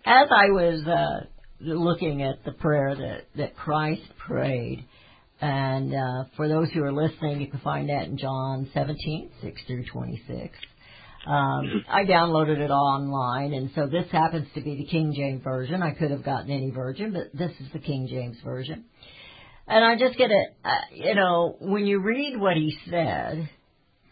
as 0.04 0.28
I 0.32 0.50
was 0.50 0.84
uh, 0.84 1.26
looking 1.60 2.22
at 2.22 2.44
the 2.44 2.50
prayer 2.50 2.96
that, 2.96 3.26
that 3.36 3.54
Christ 3.54 4.02
prayed, 4.26 4.84
and 5.40 5.94
uh, 5.94 6.24
for 6.36 6.48
those 6.48 6.72
who 6.72 6.82
are 6.82 6.92
listening, 6.92 7.40
you 7.40 7.46
can 7.46 7.60
find 7.60 7.88
that 7.88 8.06
in 8.06 8.18
John 8.18 8.68
17, 8.74 9.30
6 9.42 9.60
through 9.68 9.84
26. 9.92 10.58
Um, 11.26 11.84
I 11.88 12.04
downloaded 12.04 12.58
it 12.58 12.70
online, 12.70 13.52
and 13.52 13.70
so 13.76 13.86
this 13.86 14.10
happens 14.10 14.48
to 14.54 14.60
be 14.60 14.76
the 14.76 14.86
King 14.86 15.12
James 15.14 15.42
version. 15.44 15.82
I 15.82 15.92
could 15.92 16.10
have 16.10 16.24
gotten 16.24 16.50
any 16.50 16.70
version, 16.70 17.12
but 17.12 17.32
this 17.32 17.52
is 17.60 17.72
the 17.72 17.78
King 17.78 18.08
James 18.08 18.38
version. 18.44 18.84
And 19.68 19.84
I 19.84 19.96
just 19.96 20.18
get 20.18 20.32
it, 20.32 20.56
uh, 20.64 20.70
you 20.92 21.14
know, 21.14 21.56
when 21.60 21.86
you 21.86 22.00
read 22.00 22.38
what 22.38 22.56
he 22.56 22.76
said, 22.90 23.48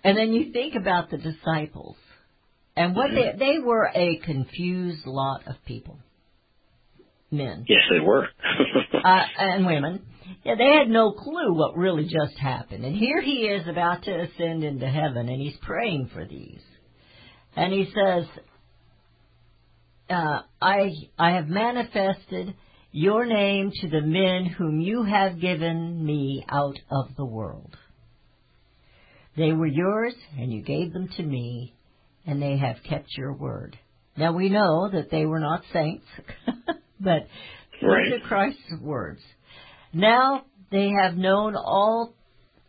and 0.05 0.17
then 0.17 0.33
you 0.33 0.53
think 0.53 0.77
about 0.77 1.11
the 1.11 1.19
disciples, 1.19 1.97
and 2.77 2.95
what 2.95 3.11
they 3.11 3.33
they 3.37 3.59
were 3.59 3.91
a 3.93 4.19
confused 4.19 5.05
lot 5.05 5.49
of 5.49 5.57
people, 5.67 5.99
men 7.33 7.65
Yes, 7.69 7.81
they 7.91 7.99
were. 7.99 8.29
uh, 9.05 9.23
and 9.37 9.67
women. 9.67 10.03
Yeah, 10.45 10.55
they 10.55 10.79
had 10.79 10.89
no 10.89 11.11
clue 11.11 11.53
what 11.55 11.77
really 11.77 12.05
just 12.05 12.39
happened. 12.39 12.85
And 12.85 12.95
here 12.95 13.21
he 13.21 13.49
is 13.49 13.67
about 13.67 14.05
to 14.05 14.13
ascend 14.13 14.63
into 14.63 14.87
heaven, 14.87 15.29
and 15.29 15.41
he's 15.41 15.57
praying 15.61 16.11
for 16.15 16.25
these. 16.25 16.61
And 17.57 17.73
he 17.73 17.87
says, 17.87 18.25
uh, 20.09 20.41
I, 20.61 20.91
I 21.19 21.33
have 21.33 21.49
manifested 21.49 22.55
your 22.93 23.27
name 23.27 23.71
to 23.81 23.89
the 23.89 24.01
men 24.01 24.47
whom 24.47 24.81
you 24.81 25.05
have 25.05 25.41
given 25.41 26.05
me 26.05 26.45
out 26.49 26.79
of 26.91 27.15
the 27.17 27.25
world. 27.25 27.77
They 29.37 29.53
were 29.53 29.67
yours, 29.67 30.15
and 30.37 30.53
you 30.53 30.63
gave 30.63 30.93
them 30.93 31.09
to 31.17 31.23
me, 31.23 31.75
and 32.27 32.43
they 32.43 32.57
have 32.59 32.77
kept 32.89 33.17
your 33.17 33.33
word. 33.33 33.79
Now 34.17 34.33
we 34.33 34.49
know 34.49 34.91
that 34.91 35.11
they 35.11 35.25
were 35.25 35.39
not 35.39 35.63
saints, 35.73 36.05
but 37.01 37.27
Right. 37.83 38.05
these 38.11 38.21
are 38.23 38.29
Christ's 38.29 38.75
words. 38.83 39.21
Now 39.93 40.43
they 40.71 40.91
have 41.03 41.17
known 41.17 41.57
all 41.57 42.15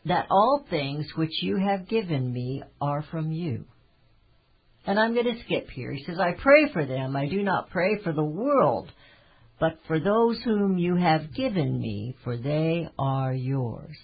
that 0.05 0.27
all 0.29 0.65
things 0.69 1.05
which 1.15 1.43
you 1.43 1.57
have 1.57 1.87
given 1.87 2.31
me 2.31 2.63
are 2.79 3.03
from 3.11 3.31
you. 3.31 3.65
And 4.85 4.99
I'm 4.99 5.13
going 5.13 5.25
to 5.25 5.43
skip 5.45 5.69
here. 5.69 5.91
He 5.91 6.03
says, 6.03 6.19
I 6.19 6.33
pray 6.33 6.71
for 6.73 6.85
them. 6.85 7.15
I 7.15 7.27
do 7.27 7.43
not 7.43 7.69
pray 7.69 8.01
for 8.03 8.13
the 8.13 8.23
world, 8.23 8.91
but 9.59 9.77
for 9.87 9.99
those 9.99 10.41
whom 10.43 10.77
you 10.77 10.95
have 10.95 11.33
given 11.35 11.79
me, 11.79 12.15
for 12.23 12.35
they 12.35 12.87
are 12.97 13.33
yours. 13.33 13.95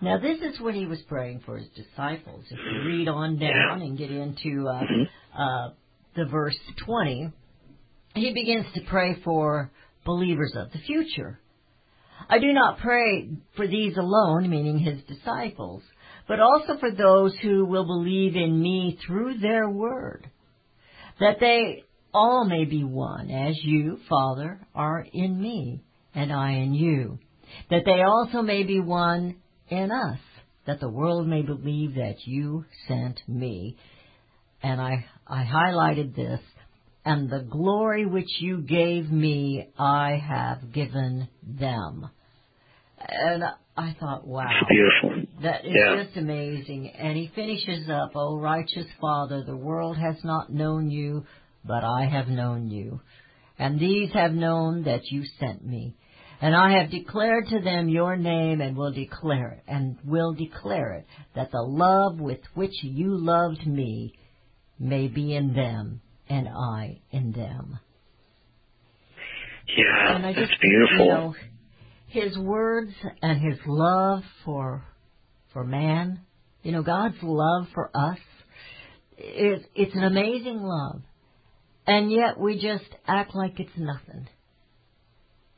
Now, 0.00 0.18
this 0.18 0.40
is 0.40 0.60
what 0.60 0.74
he 0.74 0.84
was 0.84 1.00
praying 1.08 1.42
for 1.46 1.56
his 1.56 1.68
disciples. 1.68 2.44
If 2.50 2.58
you 2.58 2.86
read 2.86 3.08
on 3.08 3.38
down 3.38 3.82
and 3.82 3.96
get 3.96 4.10
into 4.10 4.68
uh, 4.68 4.82
uh, 5.38 5.70
the 6.16 6.26
verse 6.26 6.58
20, 6.84 7.32
he 8.14 8.32
begins 8.34 8.66
to 8.74 8.82
pray 8.88 9.16
for 9.24 9.70
believers 10.04 10.52
of 10.56 10.70
the 10.72 10.78
future. 10.80 11.40
I 12.28 12.38
do 12.38 12.52
not 12.52 12.80
pray 12.80 13.28
for 13.56 13.66
these 13.66 13.96
alone, 13.96 14.50
meaning 14.50 14.78
his 14.78 15.02
disciples, 15.04 15.82
but 16.28 16.40
also 16.40 16.78
for 16.78 16.90
those 16.90 17.34
who 17.42 17.64
will 17.64 17.86
believe 17.86 18.36
in 18.36 18.60
me 18.60 18.98
through 19.06 19.38
their 19.38 19.68
word, 19.68 20.28
that 21.20 21.38
they 21.40 21.84
all 22.12 22.44
may 22.44 22.64
be 22.64 22.82
one, 22.82 23.30
as 23.30 23.56
you, 23.62 23.98
Father, 24.08 24.66
are 24.74 25.06
in 25.12 25.40
me, 25.40 25.82
and 26.14 26.32
I 26.32 26.52
in 26.52 26.74
you, 26.74 27.18
that 27.70 27.82
they 27.84 28.02
also 28.02 28.42
may 28.42 28.62
be 28.62 28.80
one 28.80 29.36
in 29.68 29.90
us, 29.90 30.18
that 30.66 30.80
the 30.80 30.88
world 30.88 31.28
may 31.28 31.42
believe 31.42 31.94
that 31.94 32.16
you 32.24 32.64
sent 32.88 33.20
me. 33.28 33.76
And 34.62 34.80
I, 34.80 35.06
I 35.26 35.44
highlighted 35.44 36.16
this, 36.16 36.40
and 37.04 37.30
the 37.30 37.46
glory 37.48 38.06
which 38.06 38.40
you 38.40 38.62
gave 38.62 39.10
me, 39.10 39.68
I 39.78 40.20
have 40.26 40.72
given 40.72 41.28
them. 41.42 42.08
And 42.98 43.44
I 43.76 43.94
thought, 44.00 44.26
wow. 44.26 44.48
Beautiful. 44.68 45.25
That 45.42 45.64
is 45.66 45.72
Yeah. 45.74 46.04
just 46.04 46.16
amazing. 46.16 46.90
And 46.90 47.16
he 47.16 47.28
finishes 47.28 47.88
up, 47.90 48.12
O 48.14 48.38
righteous 48.38 48.86
Father, 49.00 49.42
the 49.44 49.56
world 49.56 49.96
has 49.98 50.16
not 50.24 50.50
known 50.50 50.90
you, 50.90 51.24
but 51.64 51.84
I 51.84 52.06
have 52.06 52.28
known 52.28 52.68
you. 52.68 53.00
And 53.58 53.78
these 53.78 54.10
have 54.12 54.32
known 54.32 54.84
that 54.84 55.10
you 55.10 55.24
sent 55.38 55.64
me. 55.66 55.94
And 56.40 56.54
I 56.54 56.78
have 56.80 56.90
declared 56.90 57.46
to 57.48 57.60
them 57.60 57.88
your 57.88 58.16
name 58.16 58.60
and 58.60 58.76
will 58.76 58.92
declare 58.92 59.52
it, 59.52 59.62
and 59.66 59.96
will 60.04 60.34
declare 60.34 60.92
it, 60.94 61.06
that 61.34 61.50
the 61.50 61.62
love 61.62 62.20
with 62.20 62.40
which 62.54 62.74
you 62.82 63.16
loved 63.16 63.66
me 63.66 64.12
may 64.78 65.08
be 65.08 65.34
in 65.34 65.54
them, 65.54 66.02
and 66.28 66.46
I 66.48 67.00
in 67.10 67.32
them. 67.32 67.78
Yeah, 69.76 70.16
And 70.16 70.26
I 70.26 70.32
that's 70.34 70.52
beautiful. 70.60 71.06
you 71.06 71.12
know, 71.12 71.34
his 72.08 72.38
words 72.38 72.92
and 73.22 73.40
his 73.40 73.58
love 73.66 74.22
for 74.44 74.84
for 75.56 75.64
man, 75.64 76.20
you 76.62 76.70
know, 76.70 76.82
God's 76.82 77.16
love 77.22 77.66
for 77.72 77.90
us, 77.94 78.18
is 79.16 79.62
it's 79.74 79.94
an 79.94 80.04
amazing 80.04 80.60
love, 80.62 81.00
and 81.86 82.12
yet 82.12 82.38
we 82.38 82.56
just 82.56 82.84
act 83.08 83.34
like 83.34 83.58
it's 83.58 83.70
nothing. 83.78 84.28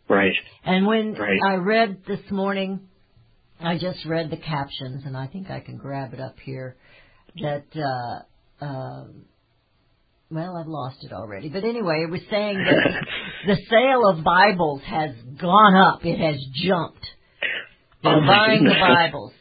right. 0.08 0.32
And 0.64 0.86
when 0.86 1.14
Right. 1.14 1.40
I 1.44 1.54
read 1.56 2.04
this 2.06 2.20
morning, 2.30 2.78
I 3.60 3.76
just 3.76 4.04
read 4.06 4.30
the 4.30 4.36
captions, 4.36 5.02
and 5.04 5.16
I 5.16 5.26
think 5.26 5.50
I 5.50 5.58
can 5.58 5.78
grab 5.78 6.14
it 6.14 6.20
up 6.20 6.36
here. 6.44 6.76
That, 7.42 7.64
uh, 7.74 8.64
um 8.64 9.24
well, 10.30 10.56
I've 10.56 10.68
lost 10.68 10.98
it 11.02 11.12
already. 11.12 11.48
But 11.48 11.64
anyway, 11.64 12.04
it 12.06 12.10
was 12.10 12.20
saying 12.30 12.62
that 12.62 13.04
the 13.48 13.56
sale 13.68 14.08
of 14.10 14.22
Bibles 14.22 14.82
has 14.86 15.10
gone 15.40 15.74
up. 15.74 16.04
It 16.04 16.18
has 16.20 16.36
jumped. 16.54 17.04
They're 18.04 18.22
Oh, 18.22 18.26
buying 18.26 18.62
the 18.62 18.70
goodness, 18.70 18.86
that's- 18.88 19.10
Bibles. 19.10 19.32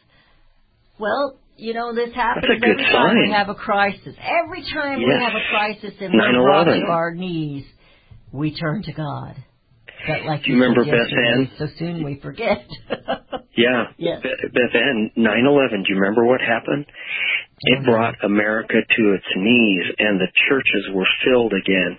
Well, 0.98 1.38
you 1.56 1.74
know, 1.74 1.94
this 1.94 2.14
happens 2.14 2.44
That's 2.48 2.62
a 2.62 2.64
good 2.64 2.80
every 2.80 2.92
time 2.92 3.16
we 3.18 3.32
have 3.32 3.48
a 3.48 3.54
crisis. 3.54 4.14
Every 4.18 4.62
time 4.62 4.98
we 4.98 5.12
have 5.20 5.32
a 5.34 5.44
crisis 5.50 5.94
and 6.00 6.12
brought 6.12 6.66
9/11. 6.66 6.80
to 6.80 6.86
our 6.86 7.14
knees, 7.14 7.64
we 8.32 8.54
turn 8.54 8.82
to 8.84 8.92
God. 8.92 9.34
But 10.06 10.24
like 10.24 10.44
Do 10.44 10.52
you 10.52 10.60
remember 10.62 10.84
Beth 10.84 10.94
Ann? 10.94 11.50
So 11.58 11.66
soon 11.78 12.04
we 12.04 12.20
forget. 12.20 12.66
Yeah. 13.58 13.90
Yes. 13.96 14.22
Be- 14.22 14.48
Beth 14.54 14.74
Ann, 14.74 15.10
9/11. 15.18 15.82
Do 15.82 15.92
you 15.92 15.96
remember 15.98 16.24
what 16.24 16.40
happened? 16.40 16.86
It 17.60 17.78
Oh, 17.82 17.84
brought 17.90 18.14
America 18.22 18.74
to 18.74 19.12
its 19.14 19.26
knees, 19.34 19.84
and 19.98 20.20
the 20.20 20.28
churches 20.48 20.90
were 20.94 21.08
filled 21.24 21.52
again. 21.52 21.98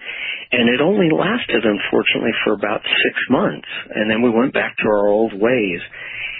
And 0.52 0.68
it 0.68 0.82
only 0.82 1.10
lasted, 1.14 1.64
unfortunately, 1.64 2.34
for 2.44 2.54
about 2.54 2.82
six 2.82 3.16
months, 3.30 3.68
and 3.94 4.10
then 4.10 4.22
we 4.22 4.32
went 4.32 4.54
back 4.54 4.76
to 4.78 4.88
our 4.88 5.08
old 5.08 5.34
ways. 5.34 5.82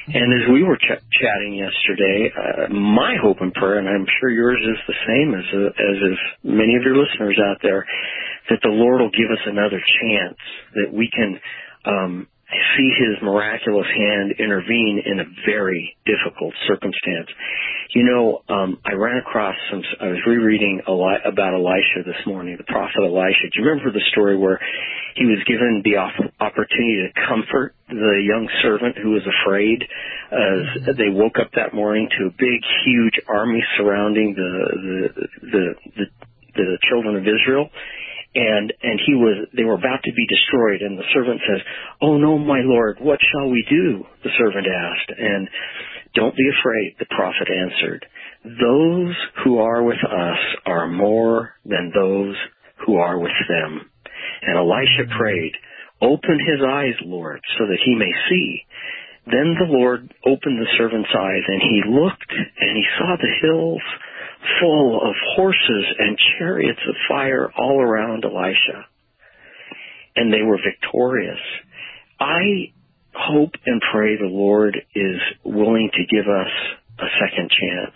And 0.08 0.42
as 0.42 0.50
we 0.50 0.64
were 0.64 0.78
ch- 0.78 1.06
chatting 1.14 1.54
yesterday, 1.54 2.32
uh, 2.34 2.74
my 2.74 3.16
hope 3.22 3.38
and 3.42 3.54
prayer, 3.54 3.78
and 3.78 3.88
I'm 3.88 4.08
sure 4.20 4.32
yours 4.32 4.58
is 4.66 4.80
the 4.88 4.98
same 5.06 5.36
as 5.38 5.46
uh, 5.54 5.68
as 5.70 5.98
is 6.12 6.20
many 6.44 6.76
of 6.76 6.82
your 6.82 6.98
listeners 6.98 7.38
out 7.38 7.58
there, 7.62 7.86
that 8.50 8.60
the 8.64 8.74
Lord 8.74 9.02
will 9.02 9.12
give 9.12 9.30
us 9.30 9.46
another 9.46 9.78
chance, 10.02 10.38
that 10.74 10.92
we 10.92 11.08
can 11.14 11.40
um, 11.86 12.28
see 12.78 12.90
His 12.98 13.22
miraculous 13.22 13.88
hand 13.88 14.34
intervene 14.40 15.02
in 15.06 15.20
a 15.20 15.26
very 15.46 15.96
difficult 16.06 16.54
circumstance. 16.68 17.30
You 17.94 18.06
know, 18.06 18.42
um, 18.50 18.78
I 18.86 18.94
ran 18.94 19.18
across 19.18 19.56
some. 19.70 19.82
I 20.02 20.08
was 20.08 20.22
rereading 20.28 20.82
Eli- 20.88 21.26
about 21.26 21.54
Elisha 21.54 22.04
this 22.06 22.22
morning, 22.26 22.58
the 22.58 22.64
prophet 22.64 23.02
Elisha. 23.02 23.50
Do 23.54 23.62
you 23.62 23.66
remember 23.66 23.92
the 23.92 24.06
story 24.12 24.38
where 24.38 24.60
he 25.16 25.26
was 25.26 25.42
given 25.46 25.82
the 25.84 25.98
op- 25.98 26.34
opportunity 26.40 27.10
to 27.10 27.28
comfort 27.28 27.74
the 27.90 28.22
young 28.22 28.48
servant 28.62 28.98
who 28.98 29.12
was 29.12 29.26
afraid 29.26 29.82
as 30.32 30.96
they 30.98 31.10
woke 31.10 31.38
up 31.42 31.50
that 31.56 31.74
morning 31.74 32.10
to 32.18 32.28
a 32.28 32.30
big, 32.30 32.62
huge 32.86 33.20
army 33.28 33.64
surrounding 33.78 34.36
the 34.36 34.52
the 34.86 35.28
the 35.42 35.66
the, 35.98 36.06
the 36.56 36.78
children 36.90 37.16
of 37.16 37.24
Israel? 37.24 37.70
And 38.36 38.72
and 38.84 39.00
he 39.06 39.16
was 39.16 39.48
they 39.56 39.64
were 39.64 39.78
about 39.78 40.04
to 40.04 40.14
be 40.14 40.26
destroyed. 40.28 40.82
And 40.82 40.98
the 40.98 41.10
servant 41.14 41.42
says 41.48 41.62
oh 42.02 42.18
no 42.18 42.38
my 42.38 42.62
lord 42.64 42.98
what 43.02 43.20
shall 43.32 43.50
we 43.50 43.66
do? 43.70 44.06
the 44.24 44.30
servant 44.38 44.68
asked. 44.68 45.12
And 45.18 45.50
don't 46.14 46.36
be 46.36 46.50
afraid 46.50 46.96
the 47.00 47.10
prophet 47.10 47.50
answered. 47.50 48.06
Those 48.44 49.16
who 49.44 49.60
are 49.60 49.84
with 49.84 50.04
us 50.06 50.40
are 50.66 50.88
more 50.88 51.56
than 51.66 51.92
those 51.94 52.36
who 52.86 52.98
are 52.98 53.20
with 53.20 53.38
them. 53.48 53.90
And 54.44 54.58
elisha 54.58 55.10
mm-hmm. 55.10 55.18
prayed 55.18 55.54
open 56.02 56.40
his 56.40 56.62
eyes 56.66 56.96
lord 57.04 57.42
so 57.58 57.66
that 57.66 57.82
he 57.84 57.96
may 57.96 58.12
see. 58.30 58.62
Then 59.26 59.56
the 59.60 59.68
lord 59.68 60.14
opened 60.26 60.62
the 60.62 60.74
servant's 60.78 61.14
eyes 61.18 61.44
and 61.48 61.62
he 61.62 61.82
looked 61.90 62.32
and 62.32 62.78
he 62.78 62.86
saw 62.98 63.18
the 63.18 63.36
hills 63.42 63.82
full 64.60 65.02
of 65.02 65.16
horses 65.36 65.86
and 65.98 66.18
chariots 66.38 66.80
of 66.88 66.96
fire 67.08 67.52
all 67.58 67.82
around 67.82 68.26
Elisha. 68.26 68.86
And 70.16 70.34
they 70.34 70.42
were 70.42 70.58
victorious. 70.58 71.40
I 72.20 72.72
hope 73.14 73.52
and 73.66 73.82
pray 73.92 74.18
the 74.18 74.26
Lord 74.26 74.78
is 74.96 75.22
willing 75.44 75.90
to 75.94 76.16
give 76.16 76.28
us 76.28 76.52
a 77.00 77.08
second 77.20 77.50
chance, 77.50 77.96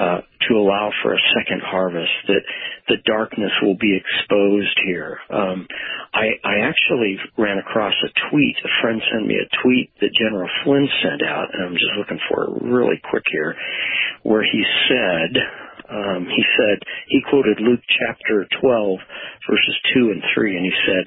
uh, 0.00 0.20
to 0.48 0.54
allow 0.56 0.90
for 1.02 1.12
a 1.12 1.22
second 1.36 1.60
harvest, 1.60 2.16
that 2.28 2.44
the 2.88 2.96
darkness 3.04 3.52
will 3.62 3.76
be 3.76 4.00
exposed 4.00 4.78
here. 4.86 5.18
Um, 5.28 5.66
I, 6.14 6.40
I 6.42 6.54
actually 6.64 7.18
ran 7.36 7.58
across 7.58 7.92
a 8.02 8.10
tweet. 8.30 8.56
A 8.64 8.72
friend 8.80 9.00
sent 9.12 9.26
me 9.26 9.36
a 9.36 9.62
tweet 9.62 9.92
that 10.00 10.16
General 10.16 10.48
Flynn 10.64 10.88
sent 11.02 11.22
out, 11.22 11.52
and 11.52 11.62
I'm 11.62 11.74
just 11.74 11.92
looking 11.98 12.18
for 12.28 12.44
it 12.44 12.62
really 12.64 13.00
quick 13.10 13.24
here, 13.30 13.54
where 14.22 14.42
he 14.42 14.64
said, 14.88 15.36
um, 15.90 16.26
he 16.26 16.44
said, 16.56 16.78
he 17.08 17.20
quoted 17.28 17.58
Luke 17.58 17.82
chapter 17.98 18.46
12, 18.60 18.98
verses 19.50 19.76
2 19.94 20.10
and 20.14 20.22
3, 20.34 20.56
and 20.56 20.64
he 20.64 20.76
said, 20.86 21.04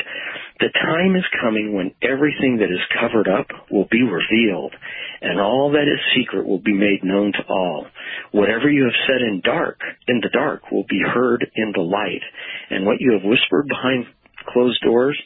The 0.59 0.73
time 0.75 1.15
is 1.15 1.39
coming 1.41 1.73
when 1.73 1.95
everything 2.03 2.57
that 2.59 2.71
is 2.71 2.83
covered 2.99 3.29
up 3.29 3.47
will 3.71 3.87
be 3.89 4.03
revealed, 4.03 4.75
and 5.21 5.39
all 5.39 5.71
that 5.71 5.87
is 5.87 5.99
secret 6.15 6.45
will 6.45 6.59
be 6.59 6.73
made 6.73 7.03
known 7.03 7.31
to 7.31 7.43
all. 7.47 7.87
Whatever 8.31 8.69
you 8.69 8.83
have 8.83 9.07
said 9.07 9.21
in 9.21 9.41
dark, 9.43 9.79
in 10.07 10.19
the 10.19 10.33
dark, 10.33 10.69
will 10.69 10.85
be 10.89 10.99
heard 10.99 11.47
in 11.55 11.71
the 11.73 11.81
light, 11.81 12.23
and 12.69 12.85
what 12.85 12.99
you 12.99 13.13
have 13.13 13.23
whispered 13.23 13.67
behind 13.67 14.05
closed 14.51 14.81
doors 14.83 15.17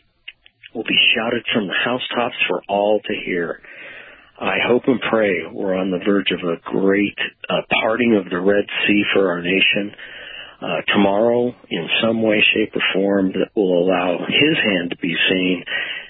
will 0.75 0.83
be 0.83 0.99
shouted 1.15 1.43
from 1.51 1.65
the 1.65 1.73
housetops 1.83 2.37
for 2.47 2.61
all 2.69 2.99
to 2.99 3.13
hear. 3.25 3.59
I 4.39 4.57
hope 4.67 4.83
and 4.85 4.99
pray 5.09 5.33
we're 5.51 5.73
on 5.73 5.89
the 5.89 5.99
verge 6.05 6.31
of 6.31 6.47
a 6.47 6.61
great 6.69 7.17
uh, 7.49 7.61
parting 7.81 8.15
of 8.15 8.29
the 8.29 8.39
Red 8.39 8.65
Sea 8.85 9.03
for 9.13 9.29
our 9.29 9.41
nation 9.41 9.95
uh, 10.61 10.81
tomorrow 10.93 11.53
in 11.69 11.87
some 12.03 12.21
way, 12.21 12.43
shape, 12.53 12.75
or 12.75 12.81
form 12.93 13.31
that 13.33 13.49
will 13.55 13.83
allow 13.83 14.19
His 14.27 14.57
hand 14.63 14.91
to 14.91 14.97
be 14.97 15.15
seen 15.29 15.63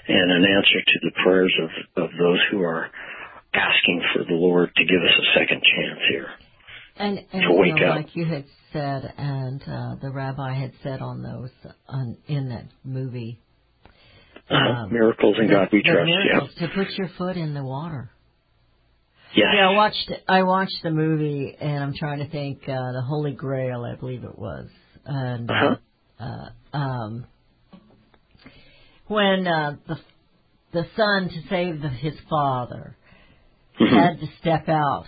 and 0.08 0.30
an 0.30 0.44
answer 0.44 0.80
to 0.80 0.98
the 1.04 1.12
prayers 1.24 1.54
of, 1.62 2.04
of 2.04 2.10
those 2.18 2.40
who 2.50 2.62
are 2.62 2.90
asking 3.54 4.02
for 4.14 4.24
the 4.24 4.34
Lord 4.34 4.70
to 4.76 4.84
give 4.84 5.02
us 5.02 5.14
a 5.18 5.38
second 5.38 5.62
chance 5.62 6.00
here. 6.10 6.28
And, 6.96 7.18
and 7.32 7.42
to 7.42 7.52
wake 7.52 7.72
you 7.76 7.80
know, 7.80 7.90
up. 7.92 7.96
like 7.96 8.16
you 8.16 8.26
had 8.26 8.44
said, 8.72 9.14
and 9.16 9.62
uh, 9.62 9.94
the 10.02 10.10
rabbi 10.10 10.52
had 10.54 10.72
said 10.82 11.00
on 11.00 11.22
those 11.22 11.50
on, 11.88 12.16
in 12.26 12.48
that 12.50 12.64
movie, 12.84 13.40
Uh, 14.50 14.54
um, 14.54 14.92
miracles 14.92 15.36
in 15.40 15.48
God 15.50 15.68
we 15.72 15.82
trust. 15.82 16.06
miracles, 16.06 16.50
to 16.58 16.68
put 16.74 16.88
your 16.98 17.08
foot 17.16 17.36
in 17.36 17.54
the 17.54 17.64
water. 17.64 18.10
Yeah. 19.34 19.44
Yeah, 19.54 19.68
I 19.68 19.72
watched 19.74 20.12
I 20.28 20.42
watched 20.42 20.82
the 20.82 20.90
movie, 20.90 21.56
and 21.60 21.82
I'm 21.84 21.94
trying 21.94 22.18
to 22.20 22.28
think 22.28 22.62
uh, 22.64 22.92
the 22.92 23.02
Holy 23.06 23.32
Grail, 23.32 23.84
I 23.84 23.94
believe 23.96 24.24
it 24.24 24.38
was, 24.38 24.68
and 25.04 25.50
Uh-huh. 25.50 25.76
uh, 26.18 26.76
um, 26.76 27.26
when 29.06 29.46
uh, 29.46 29.76
the 29.86 29.98
the 30.72 30.86
son 30.96 31.28
to 31.28 31.48
save 31.48 31.80
the, 31.82 31.88
his 31.88 32.14
father 32.28 32.96
Mhm. 33.80 33.94
had 33.94 34.20
to 34.20 34.26
step 34.40 34.68
out, 34.68 35.06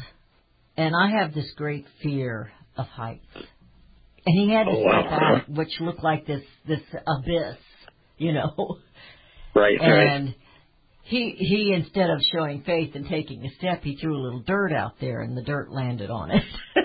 and 0.76 0.94
I 0.94 1.11
have 1.20 1.35
this 1.35 1.50
great 1.56 1.87
fear 2.02 2.52
of 2.76 2.87
heights, 2.87 3.26
and 3.35 4.38
he 4.38 4.50
had 4.52 4.64
to 4.66 4.72
Oh, 4.72 4.85
wow. 4.85 5.00
step 5.00 5.12
out, 5.12 5.48
which 5.48 5.80
looked 5.80 6.02
like 6.04 6.26
this 6.26 6.42
this 6.66 6.80
abyss, 7.06 7.56
you 8.18 8.33
know, 8.33 8.78
Right. 9.54 9.78
Right. 9.80 10.35
He 11.11 11.35
he 11.37 11.73
instead 11.75 12.09
of 12.09 12.20
showing 12.33 12.62
faith 12.62 12.92
and 12.94 13.05
taking 13.09 13.44
a 13.44 13.51
step, 13.59 13.83
he 13.83 13.96
threw 13.96 14.16
a 14.16 14.23
little 14.23 14.40
dirt 14.46 14.73
out 14.73 14.92
there, 15.01 15.23
and 15.23 15.37
the 15.37 15.42
dirt 15.42 15.73
landed 15.73 16.09
on 16.09 16.31
it. 16.31 16.42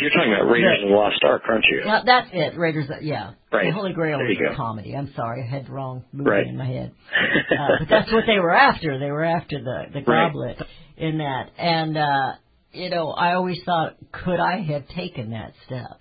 You're 0.00 0.10
talking 0.10 0.32
about 0.32 0.50
Raiders 0.50 0.78
of 0.82 0.88
the 0.88 0.94
Lost 0.94 1.22
Ark, 1.22 1.42
aren't 1.46 1.66
you? 1.70 1.82
Yeah, 1.84 2.00
that's 2.06 2.28
it. 2.32 2.56
Raiders. 2.58 2.86
Yeah. 3.02 3.32
Right. 3.52 3.66
The 3.66 3.72
Holy 3.72 3.92
Grail 3.92 4.16
There 4.18 4.30
is 4.32 4.38
a 4.52 4.56
comedy. 4.56 4.94
I'm 4.96 5.12
sorry, 5.14 5.42
I 5.46 5.50
had 5.50 5.66
the 5.66 5.72
wrong 5.72 6.02
movie 6.12 6.30
Right. 6.30 6.46
in 6.46 6.56
my 6.56 6.64
head. 6.66 6.92
Uh, 7.58 7.68
but 7.80 7.88
that's 7.90 8.10
what 8.12 8.24
they 8.26 8.38
were 8.38 8.54
after. 8.54 8.98
They 8.98 9.10
were 9.10 9.24
after 9.24 9.58
the 9.62 9.84
the 9.92 10.00
Right. 10.00 10.32
goblet 10.32 10.62
in 10.96 11.18
that. 11.18 11.50
And 11.58 11.98
uh, 11.98 12.32
you 12.72 12.88
know, 12.88 13.10
I 13.10 13.34
always 13.34 13.58
thought, 13.66 13.96
could 14.12 14.40
I 14.40 14.60
have 14.62 14.88
taken 14.88 15.30
that 15.32 15.52
step? 15.66 16.00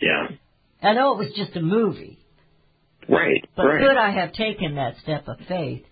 yeah. 0.00 0.28
I 0.82 0.92
know 0.94 1.12
it 1.14 1.18
was 1.18 1.32
just 1.36 1.54
a 1.56 1.60
movie, 1.62 2.18
Right. 3.08 3.44
but 3.56 3.64
right. 3.66 3.80
could 3.80 3.96
I 3.96 4.10
have 4.10 4.32
taken 4.32 4.76
that 4.76 4.94
step 5.02 5.26
of 5.28 5.38
faith? 5.48 5.84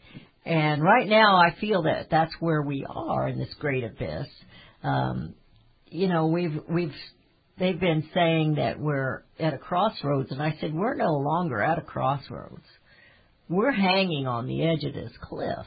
And 0.45 0.83
right 0.83 1.09
now, 1.09 1.37
I 1.37 1.55
feel 1.61 1.83
that 1.85 2.09
that's 2.11 2.33
where 2.41 2.61
we 2.63 2.85
are 2.89 3.29
in 3.29 3.39
this 3.39 3.53
great 3.59 3.83
abyss. 3.85 4.27
Um, 4.83 5.35
you 5.87 6.07
know, 6.09 6.27
we've 6.27 6.59
we've 6.69 6.93
they've 7.59 7.79
been 7.81 8.09
saying 8.13 8.57
that 8.57 8.79
we're 8.79 9.23
at 9.39 9.55
a 9.55 9.59
crossroads, 9.59 10.31
and 10.33 10.43
I 10.43 10.57
said 10.61 10.75
we're 10.75 10.97
no 10.97 11.15
longer 11.15 11.63
at 11.63 11.79
a 11.79 11.83
crossroads. 11.83 12.65
We're 13.49 13.73
hanging 13.73 14.27
on 14.27 14.47
the 14.47 14.63
edge 14.67 14.85
of 14.85 14.93
this 14.95 15.13
cliff. 15.23 15.67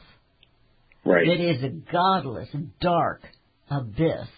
right. 1.04 1.26
It 1.26 1.40
is 1.40 1.62
a 1.64 1.68
godless, 1.92 2.48
dark 2.80 3.22
abyss. 3.70 4.28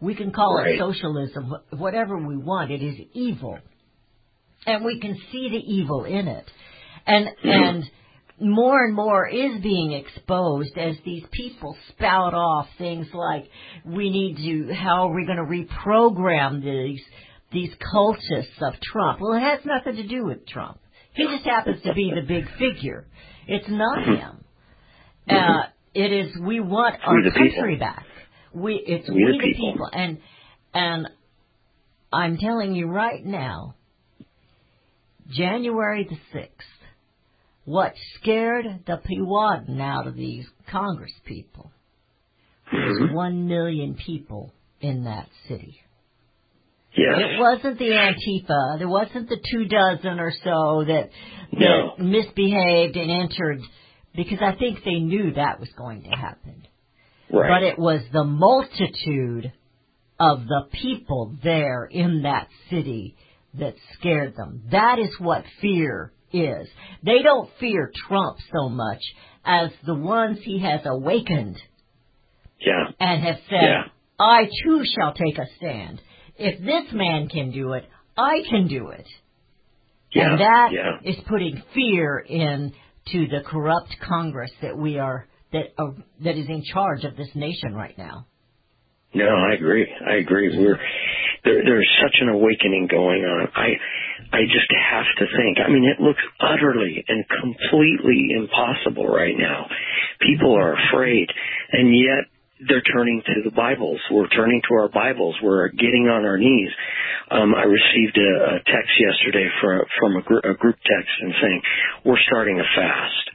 We 0.00 0.14
can 0.14 0.32
call 0.32 0.56
Right. 0.56 0.74
it 0.74 0.78
socialism, 0.78 1.54
whatever 1.70 2.16
we 2.18 2.36
want. 2.36 2.70
It 2.70 2.82
is 2.82 2.94
evil, 3.14 3.58
and 4.66 4.84
we 4.84 5.00
can 5.00 5.16
see 5.32 5.48
the 5.50 5.56
evil 5.74 6.04
in 6.04 6.28
it, 6.28 6.50
and 7.06 7.28
and 7.44 7.84
more 8.40 8.84
and 8.84 8.94
more 8.94 9.28
is 9.28 9.60
being 9.62 9.92
exposed 9.92 10.76
as 10.78 10.96
these 11.04 11.24
people 11.32 11.76
spout 11.90 12.34
off 12.34 12.66
things 12.78 13.06
like 13.12 13.48
we 13.84 14.10
need 14.10 14.36
to 14.68 14.74
how 14.74 15.08
are 15.08 15.14
we 15.14 15.26
going 15.26 15.38
to 15.38 15.44
reprogram 15.44 16.62
these 16.62 17.00
these 17.52 17.70
cultists 17.94 18.60
of 18.60 18.74
Trump. 18.92 19.20
Well, 19.20 19.32
it 19.34 19.40
has 19.40 19.60
nothing 19.64 19.96
to 19.96 20.06
do 20.06 20.24
with 20.24 20.46
Trump. 20.46 20.78
He 21.14 21.24
just 21.24 21.44
happens 21.46 21.82
to 21.82 21.94
be 21.94 22.12
the 22.14 22.20
big 22.26 22.44
figure. 22.58 23.06
It's 23.46 23.68
not 23.68 24.04
him. 24.04 24.44
Uh, 25.28 25.62
it 25.94 26.12
is 26.12 26.36
we 26.40 26.60
want 26.60 26.96
our 27.04 27.16
We 27.16 27.22
people. 27.30 27.48
country 27.56 27.76
back. 27.76 28.04
We 28.52 28.74
it's 28.86 29.08
We 29.08 29.14
we, 29.16 29.24
the 29.32 29.38
the 29.38 29.44
people. 29.44 29.72
people. 29.72 29.90
and 29.92 30.18
and 30.74 31.08
I'm 32.12 32.36
telling 32.38 32.74
you 32.74 32.86
right 32.86 33.24
now, 33.24 33.74
January 35.30 36.04
the 36.08 36.16
sixth, 36.32 36.68
what 37.68 37.92
scared 38.14 38.64
the 38.86 38.96
Pewaddin 38.96 39.78
out 39.78 40.06
of 40.06 40.14
these 40.16 40.46
Congress 40.70 41.12
people 41.26 41.70
was 42.72 42.98
Mhm. 42.98 43.12
one 43.12 43.46
million 43.46 43.94
people 43.94 44.54
in 44.80 45.04
that 45.04 45.28
city. 45.46 45.82
Yes. 46.94 47.18
It 47.18 47.38
wasn't 47.38 47.78
the 47.78 47.90
Antifa. 47.90 48.78
There 48.78 48.88
wasn't 48.88 49.28
the 49.28 49.36
two 49.52 49.66
dozen 49.66 50.18
or 50.18 50.32
so 50.32 50.84
that, 50.84 51.10
that 51.52 51.60
No. 51.60 51.94
misbehaved 51.98 52.96
and 52.96 53.10
entered 53.10 53.60
because 54.14 54.40
I 54.40 54.52
think 54.52 54.82
they 54.82 54.98
knew 54.98 55.32
that 55.34 55.60
was 55.60 55.70
going 55.74 56.04
to 56.04 56.10
happen. 56.10 56.66
Right. 57.30 57.50
But 57.50 57.62
it 57.64 57.78
was 57.78 58.00
the 58.12 58.24
multitude 58.24 59.52
of 60.18 60.46
the 60.46 60.68
people 60.72 61.36
there 61.42 61.84
in 61.84 62.22
that 62.22 62.48
city 62.70 63.16
that 63.54 63.74
scared 63.92 64.34
them. 64.36 64.62
That 64.70 64.98
is 64.98 65.20
what 65.20 65.44
fear 65.60 66.12
is. 66.32 66.68
They 67.04 67.22
don't 67.22 67.50
fear 67.60 67.90
Trump 68.08 68.38
so 68.52 68.68
much 68.68 69.00
as 69.44 69.70
the 69.86 69.94
ones 69.94 70.38
he 70.42 70.60
has 70.60 70.80
awakened 70.84 71.58
yeah. 72.60 72.90
and 73.00 73.22
have 73.22 73.38
said, 73.48 73.62
Yeah. 73.62 73.82
I 74.18 74.48
too 74.64 74.82
shall 74.84 75.14
take 75.14 75.38
a 75.38 75.46
stand. 75.56 76.00
If 76.36 76.60
this 76.60 76.92
man 76.92 77.28
can 77.28 77.50
do 77.50 77.72
it, 77.72 77.84
I 78.16 78.42
can 78.48 78.66
do 78.68 78.88
it. 78.88 79.06
Yeah. 80.12 80.30
And 80.30 80.40
that 80.40 80.70
is 81.04 81.16
yeah. 81.16 81.28
putting 81.28 81.62
fear 81.74 82.18
into 82.18 83.28
the 83.28 83.42
corrupt 83.46 83.94
Congress 84.06 84.50
that 84.62 84.76
we 84.76 84.98
are 84.98 85.26
that 85.52 85.72
uh, 85.78 85.92
that 86.22 86.36
is 86.36 86.46
in 86.48 86.62
charge 86.62 87.04
of 87.04 87.16
this 87.16 87.28
nation 87.34 87.74
right 87.74 87.96
now. 87.96 88.26
No, 89.14 89.28
I 89.28 89.54
agree. 89.54 89.86
I 90.06 90.16
agree. 90.16 90.56
We're 90.56 90.78
there, 91.48 91.64
there's 91.64 91.90
such 92.04 92.16
an 92.20 92.28
awakening 92.28 92.88
going 92.90 93.24
on. 93.24 93.48
I 93.56 93.80
I 94.30 94.44
just 94.44 94.68
have 94.68 95.08
to 95.18 95.26
think. 95.36 95.56
I 95.64 95.72
mean, 95.72 95.88
it 95.88 96.00
looks 96.00 96.20
utterly 96.40 97.04
and 97.08 97.24
completely 97.40 98.36
impossible 98.36 99.08
right 99.08 99.36
now. 99.36 99.66
People 100.20 100.52
are 100.54 100.76
afraid, 100.76 101.32
and 101.72 101.88
yet 101.96 102.28
they're 102.68 102.82
turning 102.82 103.22
to 103.24 103.42
the 103.44 103.54
Bibles. 103.54 104.00
We're 104.10 104.28
turning 104.28 104.60
to 104.68 104.74
our 104.74 104.88
Bibles. 104.88 105.36
We're 105.42 105.68
getting 105.68 106.08
on 106.12 106.26
our 106.26 106.36
knees. 106.36 106.70
Um, 107.30 107.54
I 107.54 107.64
received 107.64 108.18
a, 108.18 108.56
a 108.56 108.58
text 108.68 108.92
yesterday 109.00 109.48
from 109.62 109.80
from 109.98 110.16
a, 110.16 110.22
gr- 110.22 110.44
a 110.44 110.54
group 110.56 110.76
text 110.84 111.12
and 111.22 111.32
saying 111.40 111.62
we're 112.04 112.20
starting 112.26 112.60
a 112.60 112.68
fast 112.76 113.30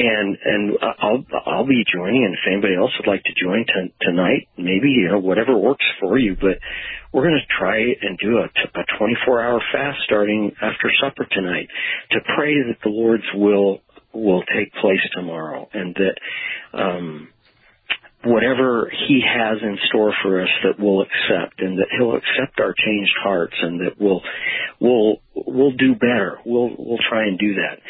and 0.00 0.36
and 0.42 0.78
I'll 0.80 1.24
I'll 1.46 1.66
be 1.66 1.84
joining. 1.92 2.24
And 2.24 2.34
if 2.34 2.40
anybody 2.50 2.74
else 2.74 2.90
would 2.98 3.10
like 3.10 3.22
to 3.24 3.34
join 3.36 3.66
t- 3.66 3.94
tonight, 4.00 4.48
maybe 4.56 4.88
you 4.88 5.08
know 5.08 5.18
whatever 5.18 5.56
works 5.56 5.84
for 6.00 6.18
you. 6.18 6.36
But 6.40 6.58
we're 7.12 7.22
going 7.22 7.40
to 7.40 7.58
try 7.58 7.78
and 7.78 8.18
do 8.18 8.38
a, 8.38 8.48
t- 8.48 8.70
a 8.74 8.98
24 8.98 9.42
hour 9.42 9.60
fast 9.72 9.98
starting 10.04 10.52
after 10.62 10.90
supper 11.02 11.26
tonight 11.30 11.68
to 12.12 12.20
pray 12.34 12.54
that 12.68 12.78
the 12.82 12.88
Lord's 12.88 13.28
will 13.34 13.80
will 14.12 14.42
take 14.42 14.72
place 14.80 15.04
tomorrow, 15.12 15.68
and 15.72 15.94
that 15.94 16.78
um, 16.78 17.28
whatever 18.24 18.90
He 19.06 19.20
has 19.20 19.58
in 19.62 19.76
store 19.88 20.14
for 20.22 20.40
us 20.40 20.50
that 20.64 20.82
we'll 20.82 21.02
accept, 21.02 21.60
and 21.60 21.78
that 21.78 21.88
He'll 21.96 22.16
accept 22.16 22.58
our 22.58 22.72
changed 22.72 23.14
hearts, 23.22 23.54
and 23.60 23.80
that 23.80 24.00
we'll 24.00 24.22
we'll 24.80 25.16
we'll 25.34 25.76
do 25.76 25.94
better. 25.94 26.38
We'll 26.46 26.70
we'll 26.78 27.04
try 27.08 27.26
and 27.26 27.38
do 27.38 27.54
that. 27.54 27.80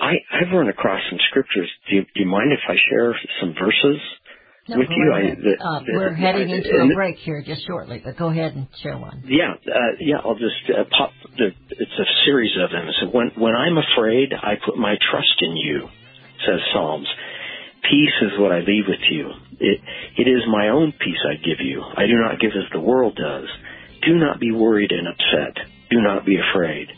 I, 0.00 0.14
I've 0.32 0.52
run 0.52 0.68
across 0.68 1.00
some 1.10 1.18
scriptures. 1.28 1.68
Do 1.88 1.96
you, 1.96 2.02
do 2.02 2.20
you 2.22 2.26
mind 2.26 2.52
if 2.52 2.60
I 2.68 2.74
share 2.88 3.14
some 3.40 3.54
verses 3.54 4.00
No, 4.68 4.78
with 4.78 4.88
you? 4.90 5.12
I, 5.12 5.20
that, 5.22 5.58
uh, 5.60 5.78
that- 5.80 5.92
we're 5.94 6.14
heading 6.14 6.48
into 6.50 6.70
a 6.70 6.94
break 6.94 7.16
here 7.18 7.42
just 7.46 7.66
shortly, 7.66 8.00
but 8.04 8.16
go 8.16 8.28
ahead 8.30 8.54
and 8.56 8.66
share 8.82 8.96
one. 8.96 9.22
Yeah, 9.26 9.52
uh, 9.52 9.78
yeah. 10.00 10.16
I'll 10.24 10.34
just 10.38 10.56
uh, 10.70 10.84
pop. 10.90 11.12
The, 11.36 11.50
it's 11.70 11.98
a 11.98 12.24
series 12.24 12.56
of 12.62 12.70
them. 12.70 12.88
So 13.00 13.06
when 13.08 13.30
when 13.36 13.54
I'm 13.54 13.76
afraid, 13.78 14.32
I 14.32 14.54
put 14.64 14.78
my 14.78 14.96
trust 15.10 15.36
in 15.40 15.56
you, 15.56 15.88
says 16.46 16.60
Psalms. 16.72 17.08
Peace 17.82 18.16
is 18.22 18.38
what 18.38 18.52
I 18.52 18.60
leave 18.60 18.84
with 18.88 19.04
you. 19.10 19.30
It 19.60 19.80
it 20.16 20.28
is 20.28 20.42
my 20.48 20.68
own 20.68 20.92
peace 20.98 21.20
I 21.28 21.34
give 21.36 21.60
you. 21.60 21.82
I 21.82 22.06
do 22.06 22.16
not 22.16 22.40
give 22.40 22.52
as 22.52 22.70
the 22.72 22.80
world 22.80 23.16
does. 23.16 23.48
Do 24.06 24.16
not 24.16 24.40
be 24.40 24.50
worried 24.52 24.92
and 24.92 25.08
upset. 25.08 25.66
Do 25.90 26.00
not 26.00 26.24
be 26.24 26.38
afraid. 26.38 26.88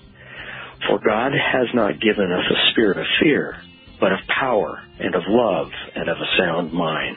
For 0.88 0.98
God 0.98 1.32
has 1.32 1.68
not 1.74 2.00
given 2.00 2.32
us 2.32 2.44
a 2.50 2.70
spirit 2.72 2.98
of 2.98 3.06
fear, 3.22 3.56
but 4.00 4.12
of 4.12 4.18
power 4.28 4.80
and 4.98 5.14
of 5.14 5.22
love 5.26 5.68
and 5.94 6.08
of 6.08 6.16
a 6.16 6.36
sound 6.38 6.72
mind. 6.72 7.16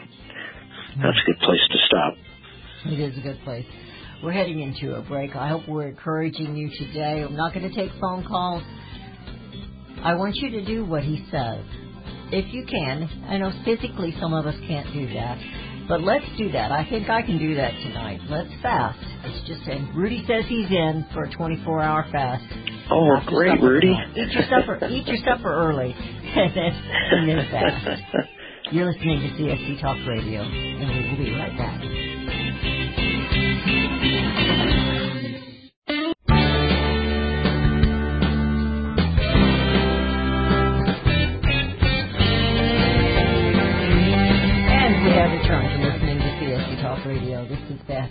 That's 1.01 1.17
a 1.17 1.25
good 1.25 1.39
place 1.39 1.62
to 1.71 1.78
stop. 1.88 2.13
It 2.86 2.99
is 2.99 3.17
a 3.17 3.21
good 3.21 3.39
place. 3.43 3.65
We're 4.23 4.32
heading 4.32 4.62
into 4.62 4.95
a 4.95 5.01
break. 5.01 5.36
I 5.36 5.49
hope 5.49 5.67
we're 5.67 5.88
encouraging 5.88 6.56
you 6.56 6.69
today. 6.78 7.23
I'm 7.23 7.36
not 7.36 7.54
going 7.54 7.67
to 7.69 7.75
take 7.75 7.91
phone 7.99 8.25
calls. 8.25 8.63
I 10.04 10.13
want 10.15 10.36
you 10.36 10.51
to 10.51 10.65
do 10.65 10.86
what 10.86 11.04
he 11.04 11.25
says. 11.32 11.65
If 12.32 12.54
you 12.54 12.65
can. 12.65 13.25
I 13.28 13.38
know 13.38 13.51
physically 13.65 14.15
some 14.19 14.34
of 14.34 14.45
us 14.45 14.56
can't 14.67 14.91
do 14.93 15.13
that. 15.13 15.38
But 15.88 16.01
let's 16.01 16.25
do 16.38 16.51
that. 16.51 16.71
I 16.71 16.88
think 16.89 17.10
I 17.10 17.21
can 17.21 17.38
do 17.38 17.56
that 17.56 17.71
tonight. 17.71 18.21
Let's 18.30 18.49
fast. 18.62 18.99
It's 19.25 19.47
just, 19.47 19.67
and 19.67 19.95
Rudy 19.95 20.23
says 20.28 20.45
he's 20.47 20.69
in 20.69 21.06
for 21.13 21.25
a 21.25 21.32
24 21.32 21.82
hour 21.82 22.06
fast. 22.12 22.43
Oh, 22.91 23.19
great, 23.26 23.60
Rudy. 23.62 23.95
Eat 24.15 24.32
your 24.32 24.43
supper. 24.43 24.80
Eat 24.88 25.08
your 25.08 25.17
supper 25.26 25.52
early, 25.52 25.93
and 25.98 26.56
then 26.56 26.74
and 27.12 27.30
then 27.30 27.48
fast. 27.52 28.02
You're 28.71 28.91
listening 28.91 29.21
to 29.21 29.43
CSC 29.43 29.82
Talk 29.82 29.98
Radio, 30.08 30.41
and 30.41 30.89
we 30.89 31.10
will 31.10 31.26
be 31.26 31.32
right 31.39 31.58
back. 31.58 32.05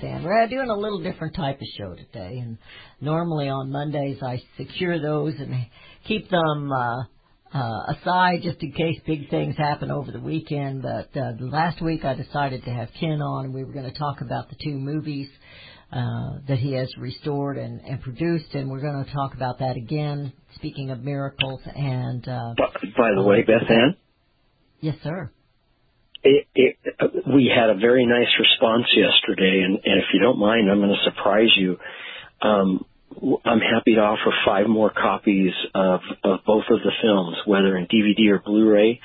Ann. 0.04 0.22
We're 0.22 0.46
doing 0.46 0.68
a 0.70 0.76
little 0.76 1.02
different 1.02 1.34
type 1.34 1.60
of 1.60 1.66
show 1.76 1.94
today, 1.94 2.38
and 2.38 2.58
normally 3.00 3.48
on 3.48 3.72
Mondays 3.72 4.18
I 4.22 4.40
secure 4.56 5.00
those 5.00 5.34
and 5.38 5.66
keep 6.06 6.30
them 6.30 6.70
uh, 6.70 7.02
uh, 7.52 7.92
aside 7.92 8.42
just 8.42 8.62
in 8.62 8.70
case 8.70 9.00
big 9.04 9.30
things 9.30 9.56
happen 9.56 9.90
over 9.90 10.12
the 10.12 10.20
weekend. 10.20 10.82
But 10.82 11.10
uh, 11.20 11.32
last 11.40 11.82
week 11.82 12.04
I 12.04 12.14
decided 12.14 12.64
to 12.66 12.70
have 12.70 12.88
Ken 13.00 13.20
on, 13.20 13.46
and 13.46 13.54
we 13.54 13.64
were 13.64 13.72
going 13.72 13.90
to 13.90 13.98
talk 13.98 14.20
about 14.20 14.48
the 14.48 14.56
two 14.62 14.78
movies 14.78 15.28
uh, 15.92 16.38
that 16.46 16.58
he 16.58 16.74
has 16.74 16.88
restored 16.96 17.58
and, 17.58 17.80
and 17.80 18.00
produced, 18.00 18.54
and 18.54 18.70
we're 18.70 18.80
going 18.80 19.04
to 19.04 19.12
talk 19.12 19.34
about 19.34 19.58
that 19.58 19.76
again. 19.76 20.32
Speaking 20.54 20.90
of 20.90 21.02
miracles, 21.02 21.60
and 21.74 22.28
uh, 22.28 22.54
By, 22.56 22.66
by 22.96 23.10
the 23.16 23.22
way, 23.22 23.42
Beth 23.42 23.68
Ann, 23.68 23.96
yes, 24.80 24.94
sir. 25.02 25.32
It, 26.24 26.46
it, 26.54 26.76
we 27.26 27.52
had 27.54 27.70
a 27.70 27.74
very 27.74 28.06
nice 28.06 28.32
response 28.38 28.86
yesterday, 28.96 29.62
and, 29.64 29.74
and 29.84 30.00
if 30.00 30.06
you 30.12 30.20
don't 30.20 30.38
mind, 30.38 30.70
I'm 30.70 30.78
going 30.78 30.94
to 30.94 31.10
surprise 31.10 31.50
you. 31.56 31.78
Um, 32.40 32.84
I'm 33.44 33.60
happy 33.60 33.94
to 33.94 34.00
offer 34.00 34.32
five 34.44 34.66
more 34.66 34.90
copies 34.90 35.52
of, 35.74 36.00
of 36.24 36.40
both 36.46 36.64
of 36.70 36.80
the 36.80 36.92
films, 37.02 37.36
whether 37.46 37.76
in 37.76 37.86
DVD 37.86 38.30
or 38.30 38.38
Blu-ray, 38.38 39.00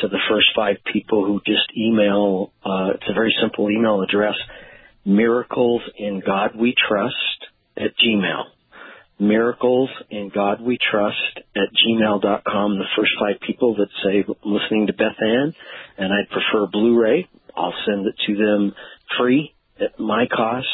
to 0.00 0.08
the 0.08 0.18
first 0.28 0.46
five 0.56 0.76
people 0.90 1.24
who 1.24 1.40
just 1.44 1.76
email. 1.76 2.52
Uh, 2.64 2.92
it's 2.94 3.08
a 3.08 3.14
very 3.14 3.34
simple 3.40 3.70
email 3.70 4.02
address: 4.02 4.34
miracles 5.04 5.82
in 5.96 6.22
God 6.24 6.56
we 6.56 6.74
trust 6.88 7.16
at 7.76 7.92
Gmail. 7.98 8.44
Miracles 9.18 9.90
in 10.10 10.30
God 10.34 10.60
we 10.60 10.78
trust 10.90 11.16
at 11.36 11.68
gmail.com. 11.72 12.78
The 12.78 12.84
first 12.96 13.12
five 13.20 13.40
people 13.46 13.76
that 13.76 13.88
say 14.04 14.24
listening 14.44 14.88
to 14.88 14.92
Beth 14.92 15.20
Ann 15.20 15.54
and 15.98 16.12
I'd 16.12 16.30
prefer 16.30 16.66
Blu-ray, 16.70 17.28
I'll 17.56 17.74
send 17.86 18.06
it 18.06 18.14
to 18.26 18.36
them 18.36 18.74
free 19.18 19.54
at 19.80 19.98
my 19.98 20.26
cost. 20.26 20.66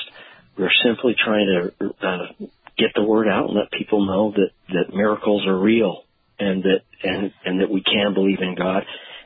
We're 0.58 0.70
simply 0.84 1.14
trying 1.22 1.72
to 1.80 1.86
uh, 2.06 2.46
get 2.78 2.90
the 2.94 3.02
word 3.02 3.28
out 3.28 3.48
and 3.48 3.56
let 3.56 3.70
people 3.70 4.06
know 4.06 4.32
that 4.32 4.50
that 4.72 4.94
miracles 4.94 5.46
are 5.46 5.58
real 5.58 6.04
and 6.38 6.62
that 6.62 6.80
and 7.02 7.32
and 7.44 7.60
that 7.60 7.70
we 7.70 7.82
can 7.82 8.14
believe 8.14 8.40
in 8.40 8.56
God. 8.56 8.82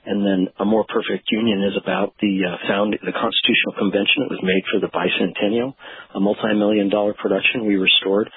And 0.06 0.20
then 0.20 0.52
a 0.58 0.66
more 0.66 0.84
perfect 0.84 1.30
union 1.30 1.64
is 1.64 1.80
about 1.80 2.14
the 2.20 2.44
uh, 2.44 2.68
found 2.68 2.92
the 2.92 3.12
Constitutional 3.12 3.78
Convention. 3.78 4.28
It 4.28 4.36
was 4.36 4.42
made 4.42 4.64
for 4.68 4.78
the 4.78 4.92
bicentennial, 4.92 5.74
a 6.14 6.20
multi-million 6.20 6.90
dollar 6.90 7.14
production 7.14 7.64
we 7.64 7.76
restored, 7.76 8.28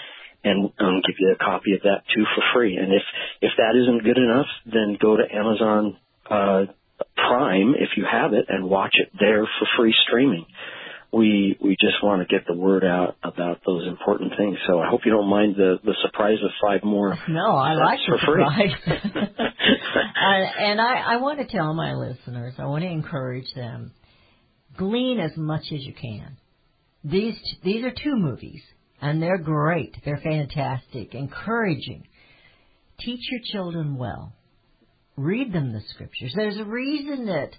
and 0.43 0.71
um, 0.79 1.01
give 1.05 1.15
you 1.19 1.33
a 1.33 1.43
copy 1.43 1.73
of 1.73 1.81
that 1.83 2.03
too 2.13 2.23
for 2.35 2.43
free. 2.53 2.77
And 2.77 2.93
if 2.93 3.03
if 3.41 3.51
that 3.57 3.75
isn't 3.75 4.03
good 4.03 4.17
enough, 4.17 4.47
then 4.65 4.97
go 5.01 5.17
to 5.17 5.23
Amazon 5.33 5.97
uh, 6.29 6.65
Prime 7.15 7.73
if 7.75 7.89
you 7.97 8.05
have 8.09 8.33
it 8.33 8.45
and 8.49 8.69
watch 8.69 8.95
it 8.95 9.11
there 9.19 9.43
for 9.43 9.67
free 9.77 9.93
streaming. 10.07 10.45
We 11.11 11.57
we 11.61 11.77
just 11.79 12.03
want 12.03 12.27
to 12.27 12.33
get 12.33 12.45
the 12.47 12.53
word 12.53 12.83
out 12.83 13.15
about 13.23 13.61
those 13.65 13.87
important 13.87 14.33
things. 14.37 14.57
So 14.67 14.79
I 14.79 14.89
hope 14.89 15.01
you 15.05 15.11
don't 15.11 15.29
mind 15.29 15.55
the 15.55 15.79
the 15.83 15.95
surprise 16.03 16.37
of 16.43 16.51
five 16.61 16.83
more. 16.83 17.17
No, 17.29 17.55
I 17.55 17.73
like 17.73 17.99
the 18.05 18.17
surprise. 18.19 18.71
uh, 18.87 20.59
and 20.59 20.81
I, 20.81 21.13
I 21.13 21.17
want 21.17 21.39
to 21.39 21.47
tell 21.47 21.73
my 21.73 21.93
listeners, 21.93 22.55
I 22.57 22.65
want 22.65 22.83
to 22.83 22.89
encourage 22.89 23.51
them, 23.55 23.93
glean 24.77 25.19
as 25.19 25.31
much 25.37 25.63
as 25.71 25.81
you 25.85 25.93
can. 25.93 26.37
These 27.03 27.35
these 27.63 27.85
are 27.85 27.91
two 27.91 28.15
movies, 28.15 28.61
and 29.01 29.21
they're 29.21 29.37
great. 29.37 29.95
They're 30.03 30.21
fantastic, 30.23 31.13
encouraging. 31.13 32.07
Teach 32.99 33.21
your 33.31 33.41
children 33.51 33.97
well. 33.97 34.33
Read 35.15 35.51
them 35.51 35.73
the 35.73 35.81
scriptures. 35.89 36.33
There's 36.35 36.57
a 36.57 36.65
reason 36.65 37.25
that 37.27 37.49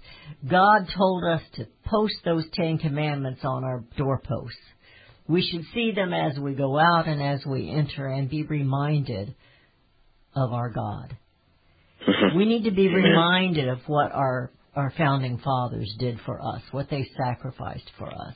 God 0.49 0.87
told 0.97 1.23
us 1.25 1.41
to 1.55 1.67
post 1.85 2.15
those 2.23 2.45
Ten 2.53 2.77
Commandments 2.77 3.41
on 3.43 3.63
our 3.63 3.83
doorposts. 3.97 4.57
We 5.27 5.41
should 5.43 5.65
see 5.73 5.91
them 5.91 6.13
as 6.13 6.39
we 6.39 6.53
go 6.53 6.77
out 6.79 7.07
and 7.07 7.21
as 7.21 7.45
we 7.45 7.69
enter 7.69 8.07
and 8.07 8.29
be 8.29 8.43
reminded 8.43 9.35
of 10.35 10.53
our 10.53 10.69
God. 10.69 11.15
Mm-hmm. 12.07 12.37
We 12.37 12.45
need 12.45 12.63
to 12.63 12.71
be 12.71 12.85
mm-hmm. 12.85 12.95
reminded 12.95 13.67
of 13.67 13.79
what 13.87 14.11
our 14.11 14.51
our 14.75 14.93
founding 14.97 15.39
fathers 15.39 15.93
did 15.99 16.19
for 16.25 16.39
us, 16.39 16.61
what 16.71 16.89
they 16.89 17.09
sacrificed 17.17 17.89
for 17.97 18.07
us. 18.07 18.35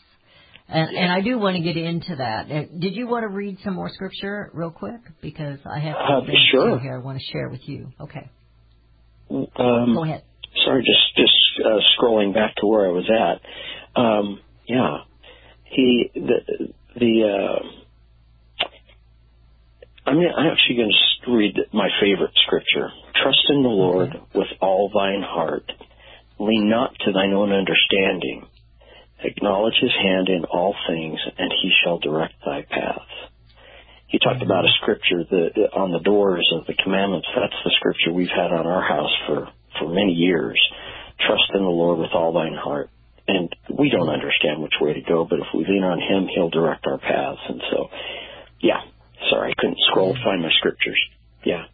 And, 0.74 0.90
and 0.98 1.12
I 1.12 1.22
do 1.22 1.38
want 1.38 1.56
to 1.56 1.62
get 1.62 1.78
into 1.78 2.16
that. 2.16 2.52
Uh, 2.52 2.64
Did 2.80 2.96
you 2.96 3.06
want 3.08 3.24
to 3.24 3.28
read 3.28 3.60
some 3.64 3.76
more 3.76 3.90
scripture 3.94 4.50
real 4.56 4.72
quick? 4.72 5.02
Because 5.22 5.60
I 5.72 5.78
have 5.80 5.96
Uh, 5.96 6.08
some 6.20 6.26
things 6.26 6.40
sure. 6.52 6.80
here 6.80 6.96
I 6.96 6.98
want 6.98 7.20
to 7.20 7.24
share 7.32 7.48
with 7.50 7.62
you. 7.70 7.92
Okay, 8.02 8.28
Um, 9.30 9.94
go 9.94 10.04
ahead. 10.04 10.24
sorry, 10.66 10.84
just 10.84 11.16
just 11.16 11.66
uh, 11.66 11.80
scrolling 11.96 12.34
back 12.34 12.56
to 12.56 12.66
where 12.66 12.88
I 12.88 12.92
was 12.92 13.08
at. 13.10 14.02
Um, 14.02 14.40
yeah, 14.68 14.98
he 15.66 16.10
the 16.16 16.74
the. 17.00 17.24
Uh, 17.24 18.66
I'm 20.06 20.18
I'm 20.20 20.48
actually 20.52 20.76
going 20.78 20.92
to 21.26 21.32
read 21.36 21.56
my 21.72 21.90
favorite 22.02 22.34
scripture. 22.46 22.90
Trust 23.22 23.46
in 23.50 23.62
the 23.62 23.70
Lord 23.70 24.10
with 24.34 24.48
all 24.60 24.90
thine 24.94 25.22
heart. 25.22 25.72
Lean 26.40 26.68
not 26.70 26.94
to 27.06 27.12
thine 27.14 27.32
own 27.32 27.52
understanding. 27.54 28.48
Acknowledge 29.24 29.76
his 29.80 29.94
hand 29.96 30.30
in 30.30 30.46
all 30.46 30.76
things, 30.88 31.20
and 31.38 31.52
he 31.62 31.72
shall 31.84 32.00
direct 32.00 32.36
thy 32.46 32.64
paths. 32.64 33.32
He 34.08 34.20
talked 34.20 34.38
mm-hmm. 34.38 34.52
about 34.52 34.66
a 34.66 34.78
scripture 34.82 35.24
that 35.30 35.70
on 35.74 35.92
the 35.92 36.00
doors 36.00 36.48
of 36.54 36.68
the 36.68 36.76
commandments. 36.76 37.28
That's 37.36 37.64
the 37.64 37.74
scripture 37.80 38.14
we've 38.14 38.30
had 38.30 38.52
on 38.52 38.68
our 38.68 38.84
house 38.84 39.16
for 39.28 39.50
for 39.80 39.90
many 39.90 40.14
years. 40.14 40.60
Trust 41.26 41.50
in 41.54 41.62
the 41.62 41.70
Lord 41.70 42.00
with 42.00 42.12
all 42.14 42.34
thine 42.34 42.54
heart. 42.54 42.90
And 43.28 43.50
we 43.72 43.90
don't 43.90 44.10
understand 44.10 44.62
which 44.62 44.74
way 44.82 44.94
to 44.94 45.02
go, 45.02 45.26
but 45.26 45.40
if 45.40 45.48
we 45.54 45.66
lean 45.66 45.84
on 45.84 46.00
Him, 46.00 46.28
He'll 46.28 46.50
direct 46.50 46.86
our 46.86 46.98
paths. 46.98 47.40
And 47.48 47.62
so, 47.72 47.90
yeah. 48.60 48.82
Sorry, 49.30 49.52
I 49.52 49.54
couldn't 49.58 49.80
scroll 49.90 50.14
to 50.14 50.24
find 50.24 50.42
my 50.42 50.52
scriptures. 50.60 51.00
Yeah. 51.46 51.66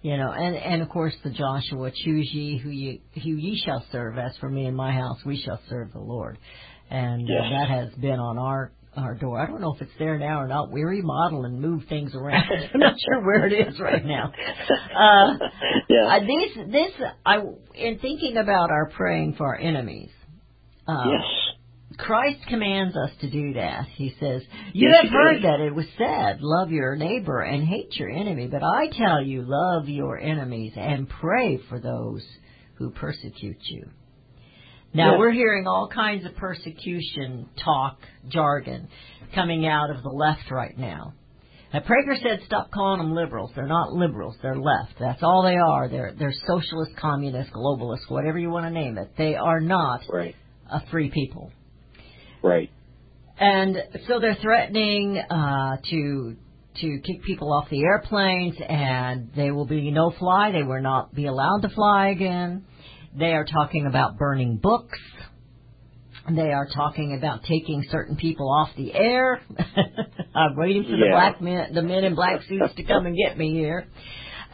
You 0.00 0.16
know, 0.16 0.30
and 0.30 0.54
and 0.54 0.82
of 0.82 0.88
course 0.90 1.14
the 1.24 1.30
Joshua, 1.30 1.90
choose 1.92 2.30
ye 2.32 2.58
who 2.58 2.70
ye 2.70 3.02
who 3.14 3.30
ye 3.30 3.60
shall 3.64 3.84
serve. 3.90 4.16
As 4.16 4.36
for 4.38 4.48
me 4.48 4.66
and 4.66 4.76
my 4.76 4.92
house, 4.92 5.18
we 5.26 5.40
shall 5.40 5.60
serve 5.68 5.92
the 5.92 5.98
Lord, 5.98 6.38
and 6.88 7.28
uh, 7.28 7.50
that 7.50 7.68
has 7.68 7.92
been 8.00 8.20
on 8.20 8.38
our 8.38 8.70
our 8.96 9.14
door. 9.14 9.40
I 9.40 9.46
don't 9.46 9.60
know 9.60 9.74
if 9.74 9.82
it's 9.82 9.92
there 9.98 10.18
now 10.18 10.40
or 10.40 10.46
not. 10.46 10.70
We 10.70 10.82
remodel 10.82 11.44
and 11.44 11.60
move 11.60 11.82
things 11.88 12.14
around. 12.14 12.44
I'm 12.74 12.80
not 12.80 12.94
sure 12.98 13.24
where 13.24 13.46
it 13.46 13.68
is 13.68 13.80
right 13.80 14.04
now. 14.04 14.32
Uh, 14.32 15.34
yeah. 15.88 16.06
uh, 16.06 16.20
these 16.20 16.72
this 16.72 16.92
I 17.26 17.38
in 17.74 17.98
thinking 17.98 18.36
about 18.36 18.70
our 18.70 18.90
praying 18.90 19.34
for 19.36 19.46
our 19.46 19.58
enemies. 19.58 20.10
Uh, 20.86 21.04
yes. 21.06 21.47
Christ 21.96 22.38
commands 22.48 22.96
us 22.96 23.10
to 23.22 23.30
do 23.30 23.54
that. 23.54 23.86
He 23.96 24.14
says, 24.20 24.42
You 24.74 24.90
Yes, 24.90 25.04
have 25.04 25.12
heard 25.12 25.42
that 25.42 25.60
it 25.60 25.74
was 25.74 25.86
said, 25.96 26.40
Love 26.40 26.70
your 26.70 26.96
neighbor 26.96 27.40
and 27.40 27.66
hate 27.66 27.96
your 27.96 28.10
enemy. 28.10 28.46
But 28.46 28.62
I 28.62 28.88
tell 28.88 29.22
you, 29.22 29.42
love 29.46 29.88
your 29.88 30.18
enemies 30.18 30.74
and 30.76 31.08
pray 31.08 31.58
for 31.68 31.80
those 31.80 32.22
who 32.74 32.90
persecute 32.90 33.62
you. 33.70 33.88
Now, 34.92 35.12
Yeah. 35.12 35.18
we're 35.18 35.32
hearing 35.32 35.66
all 35.66 35.88
kinds 35.88 36.24
of 36.26 36.36
persecution 36.36 37.48
talk, 37.62 37.98
jargon, 38.28 38.88
coming 39.34 39.66
out 39.66 39.90
of 39.90 40.02
the 40.02 40.10
left 40.10 40.50
right 40.50 40.76
now. 40.76 41.14
Now, 41.72 41.80
Prager 41.80 42.18
said, 42.22 42.42
"Stop 42.46 42.70
calling 42.70 42.98
them 42.98 43.14
liberals. 43.14 43.52
They're 43.54 43.66
not 43.66 43.92
liberals. 43.92 44.36
They're 44.40 44.56
left. 44.56 44.98
That's 44.98 45.22
all 45.22 45.42
they 45.42 45.56
are. 45.56 45.88
They're 45.88 46.12
they're 46.12 46.32
socialist, 46.46 46.96
communist, 46.96 47.52
globalist, 47.52 48.08
whatever 48.10 48.38
you 48.38 48.50
want 48.50 48.64
to 48.66 48.70
name 48.70 48.96
it. 48.96 49.10
They 49.16 49.36
are 49.36 49.60
not 49.60 50.02
Right. 50.10 50.34
a 50.70 50.80
free 50.86 51.10
people." 51.10 51.50
Right. 52.42 52.70
And 53.38 53.76
so 54.06 54.18
they're 54.18 54.38
threatening 54.40 55.18
uh, 55.18 55.76
to 55.90 56.36
to 56.80 57.00
kick 57.00 57.22
people 57.24 57.52
off 57.52 57.68
the 57.70 57.82
airplanes, 57.82 58.54
and 58.68 59.30
they 59.34 59.50
will 59.50 59.66
be 59.66 59.90
no 59.90 60.12
fly. 60.16 60.52
They 60.52 60.62
will 60.62 60.82
not 60.82 61.14
be 61.14 61.26
allowed 61.26 61.62
to 61.62 61.68
fly 61.70 62.08
again. 62.08 62.64
They 63.16 63.32
are 63.32 63.44
talking 63.44 63.86
about 63.86 64.16
burning 64.16 64.58
books. 64.58 64.98
They 66.30 66.52
are 66.52 66.68
talking 66.72 67.16
about 67.16 67.42
taking 67.44 67.84
certain 67.90 68.16
people 68.16 68.50
off 68.50 68.68
the 68.76 68.92
air. 68.92 69.40
I'm 70.34 70.56
waiting 70.56 70.84
for 70.84 70.90
the 70.90 71.08
black 71.10 71.40
men, 71.40 71.72
the 71.72 71.82
men 71.82 72.04
in 72.04 72.14
black 72.14 72.42
suits, 72.48 72.74
to 72.76 72.82
come 72.84 73.06
and 73.06 73.16
get 73.16 73.38
me 73.38 73.52
here. 73.54 73.86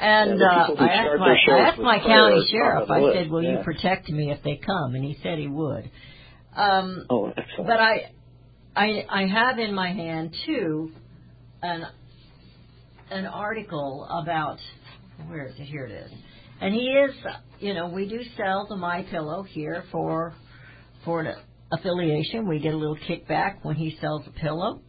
And 0.00 0.38
Yeah, 0.38 0.46
uh, 0.46 0.74
I 0.78 0.86
asked 0.86 1.18
my, 1.18 1.36
I 1.52 1.58
asked 1.68 1.80
my 1.80 1.98
county 1.98 2.46
sheriff. 2.50 2.90
I 2.90 3.12
said, 3.12 3.30
"Will 3.30 3.42
you 3.42 3.58
protect 3.64 4.08
me 4.08 4.30
if 4.30 4.42
they 4.42 4.56
come?" 4.56 4.94
And 4.94 5.04
he 5.04 5.16
said 5.22 5.38
he 5.38 5.48
would. 5.48 5.90
Um, 6.56 7.06
Oh, 7.10 7.26
excellent. 7.36 7.66
but 7.66 7.80
I, 7.80 8.10
I, 8.76 9.04
I 9.08 9.26
have 9.26 9.58
in 9.58 9.74
my 9.74 9.92
hand 9.92 10.34
too, 10.46 10.92
an 11.62 11.84
an 13.10 13.26
article 13.26 14.06
about 14.10 14.58
where 15.28 15.46
is 15.46 15.54
it? 15.58 15.64
Here 15.64 15.86
it 15.86 15.92
is. 15.92 16.10
And 16.60 16.72
he 16.74 16.80
is, 16.86 17.14
you 17.60 17.74
know, 17.74 17.88
we 17.88 18.08
do 18.08 18.20
sell 18.36 18.66
the 18.68 18.76
My 18.76 19.02
Pillow 19.10 19.42
here 19.42 19.84
for 19.92 20.34
for 21.04 21.20
an 21.20 21.34
affiliation. 21.72 22.48
We 22.48 22.58
get 22.60 22.72
a 22.74 22.76
little 22.76 22.96
kickback 23.08 23.58
when 23.62 23.76
he 23.76 23.96
sells 24.00 24.22
a 24.26 24.30
pillow. 24.30 24.80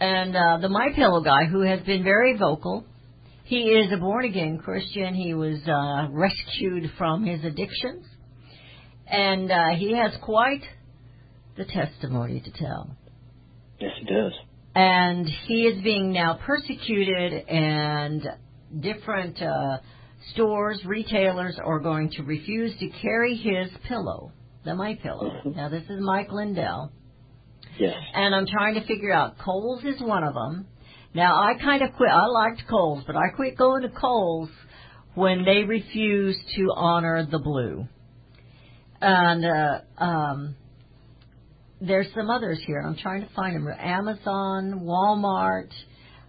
And 0.00 0.34
uh, 0.34 0.58
the 0.62 0.68
My 0.68 0.88
Pillow 0.94 1.22
guy, 1.22 1.44
who 1.44 1.60
has 1.62 1.80
been 1.80 2.02
very 2.02 2.36
vocal, 2.38 2.84
he 3.44 3.62
is 3.64 3.92
a 3.92 3.98
born 3.98 4.24
again 4.24 4.58
Christian. 4.58 5.14
He 5.14 5.34
was 5.34 5.58
uh, 5.68 6.08
rescued 6.10 6.90
from 6.96 7.24
his 7.26 7.44
addictions, 7.44 8.06
and 9.10 9.50
uh, 9.50 9.68
he 9.76 9.96
has 9.96 10.12
quite 10.22 10.62
the 11.56 11.64
testimony 11.64 12.40
to 12.40 12.50
tell. 12.52 12.96
Yes, 13.78 13.92
he 14.00 14.06
does. 14.06 14.32
And 14.74 15.26
he 15.46 15.62
is 15.66 15.82
being 15.82 16.12
now 16.12 16.38
persecuted, 16.46 17.32
and 17.48 18.22
different 18.78 19.40
uh, 19.42 19.78
stores, 20.32 20.80
retailers 20.84 21.58
are 21.64 21.80
going 21.80 22.10
to 22.12 22.22
refuse 22.22 22.72
to 22.78 22.88
carry 23.02 23.36
his 23.36 23.70
pillow, 23.88 24.32
the 24.64 24.74
My 24.74 24.94
Pillow. 25.02 25.30
Mhm. 25.44 25.56
Now, 25.56 25.68
this 25.68 25.82
is 25.84 26.00
Mike 26.00 26.30
Lindell. 26.30 26.92
Yes. 27.78 27.94
and 28.14 28.34
I'm 28.34 28.46
trying 28.46 28.74
to 28.74 28.82
figure 28.86 29.12
out 29.12 29.38
Kohl's 29.38 29.82
is 29.84 30.00
one 30.02 30.22
of 30.22 30.34
them. 30.34 30.66
Now 31.14 31.40
I 31.42 31.54
kind 31.54 31.82
of 31.82 31.94
quit. 31.94 32.10
I 32.10 32.26
liked 32.26 32.62
Kohl's, 32.68 33.02
but 33.06 33.16
I 33.16 33.28
quit 33.34 33.56
going 33.56 33.82
to 33.82 33.88
Kohl's 33.88 34.50
when 35.14 35.44
they 35.44 35.62
refused 35.64 36.40
to 36.56 36.72
honor 36.76 37.26
the 37.30 37.38
blue. 37.38 37.86
And 39.00 39.44
uh, 39.44 39.80
um, 40.02 40.56
there's 41.80 42.06
some 42.14 42.28
others 42.30 42.60
here. 42.66 42.80
I'm 42.86 42.96
trying 42.96 43.22
to 43.26 43.32
find 43.34 43.56
them. 43.56 43.68
Amazon, 43.78 44.80
Walmart, 44.84 45.70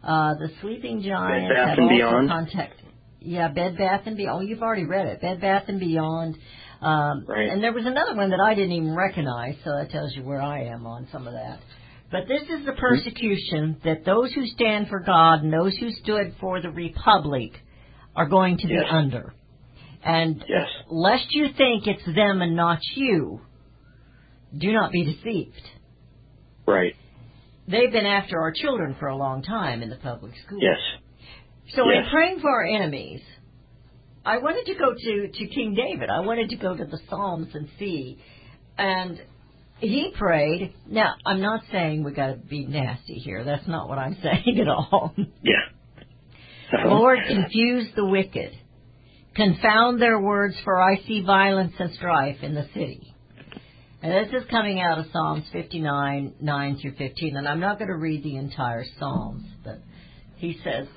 uh, 0.03 0.35
the 0.35 0.49
Sleeping 0.61 1.01
Giant 1.01 1.49
Bed 1.49 1.55
Bath 1.55 1.77
and 1.77 1.89
Beyond. 1.89 2.29
contacted. 2.29 2.87
Yeah, 3.19 3.49
Bed 3.49 3.77
Bath 3.77 4.03
and 4.05 4.17
Beyond. 4.17 4.37
Oh, 4.43 4.47
you've 4.47 4.61
already 4.61 4.85
read 4.85 5.07
it. 5.07 5.21
Bed 5.21 5.41
Bath 5.41 5.65
and 5.67 5.79
Beyond. 5.79 6.37
Um, 6.81 7.25
Right. 7.27 7.49
And 7.49 7.61
there 7.63 7.73
was 7.73 7.85
another 7.85 8.15
one 8.15 8.31
that 8.31 8.39
I 8.39 8.55
didn't 8.55 8.71
even 8.71 8.95
recognize, 8.95 9.55
so 9.63 9.71
that 9.77 9.91
tells 9.91 10.15
you 10.15 10.23
where 10.23 10.41
I 10.41 10.63
am 10.65 10.87
on 10.87 11.07
some 11.11 11.27
of 11.27 11.33
that. 11.33 11.59
But 12.11 12.27
this 12.27 12.41
is 12.43 12.65
the 12.65 12.73
persecution 12.73 13.77
that 13.85 14.03
those 14.05 14.33
who 14.33 14.45
stand 14.47 14.87
for 14.89 14.99
God 14.99 15.43
and 15.43 15.53
those 15.53 15.75
who 15.77 15.91
stood 15.91 16.33
for 16.41 16.61
the 16.61 16.69
Republic 16.71 17.51
are 18.15 18.27
going 18.27 18.57
to 18.57 18.67
Yes. 18.67 18.83
be 18.83 18.89
under. 18.89 19.33
And 20.03 20.43
Yes. 20.47 20.67
lest 20.89 21.25
you 21.31 21.49
think 21.57 21.85
it's 21.87 22.05
them 22.05 22.41
and 22.41 22.55
not 22.55 22.79
you, 22.95 23.41
do 24.57 24.71
not 24.73 24.91
be 24.91 25.03
deceived. 25.03 25.61
Right. 26.65 26.95
They've 27.67 27.91
been 27.91 28.05
after 28.05 28.39
our 28.41 28.51
children 28.51 28.95
for 28.99 29.07
a 29.07 29.15
long 29.15 29.43
time 29.43 29.81
in 29.81 29.89
the 29.89 29.97
public 29.97 30.33
schools. 30.45 30.61
Yes. 30.63 30.79
So 31.75 31.89
in 31.89 32.03
Yes. 32.03 32.07
praying 32.11 32.39
for 32.39 32.49
our 32.49 32.65
enemies, 32.65 33.21
I 34.25 34.37
wanted 34.39 34.65
to 34.65 34.75
go 34.75 34.93
to, 34.93 35.27
to 35.29 35.47
King 35.47 35.73
David. 35.75 36.09
I 36.09 36.19
wanted 36.21 36.49
to 36.49 36.55
go 36.55 36.75
to 36.75 36.85
the 36.85 36.97
Psalms 37.09 37.53
and 37.55 37.69
see. 37.79 38.17
And 38.77 39.21
he 39.79 40.11
prayed. 40.17 40.73
Now, 40.87 41.15
I'm 41.25 41.41
not 41.41 41.61
saying 41.71 42.03
we 42.03 42.11
got 42.11 42.27
to 42.27 42.35
be 42.37 42.65
nasty 42.65 43.15
here. 43.15 43.43
That's 43.43 43.67
not 43.67 43.87
what 43.89 43.97
I'm 43.97 44.15
saying 44.23 44.59
at 44.59 44.67
all. 44.67 45.13
Yeah. 45.43 45.53
Uh-huh. 46.73 46.87
Lord, 46.87 47.19
confuse 47.27 47.87
the 47.95 48.05
wicked. 48.05 48.53
Confound 49.35 50.01
their 50.01 50.19
words, 50.19 50.55
for 50.63 50.79
I 50.79 50.97
see 51.07 51.23
violence 51.23 51.73
and 51.79 51.93
strife 51.93 52.37
in 52.41 52.53
the 52.53 52.67
city. 52.73 53.13
And 54.03 54.11
this 54.11 54.41
is 54.41 54.49
coming 54.49 54.79
out 54.79 54.97
of 54.97 55.05
Psalms 55.13 55.45
59, 55.53 56.33
9 56.41 56.79
through 56.81 56.95
15. 56.95 57.37
And 57.37 57.47
I'm 57.47 57.59
not 57.59 57.77
going 57.77 57.89
to 57.89 57.95
read 57.95 58.23
the 58.23 58.35
entire 58.35 58.83
Psalms, 58.99 59.45
but 59.63 59.79
he 60.37 60.59
says, 60.63 60.87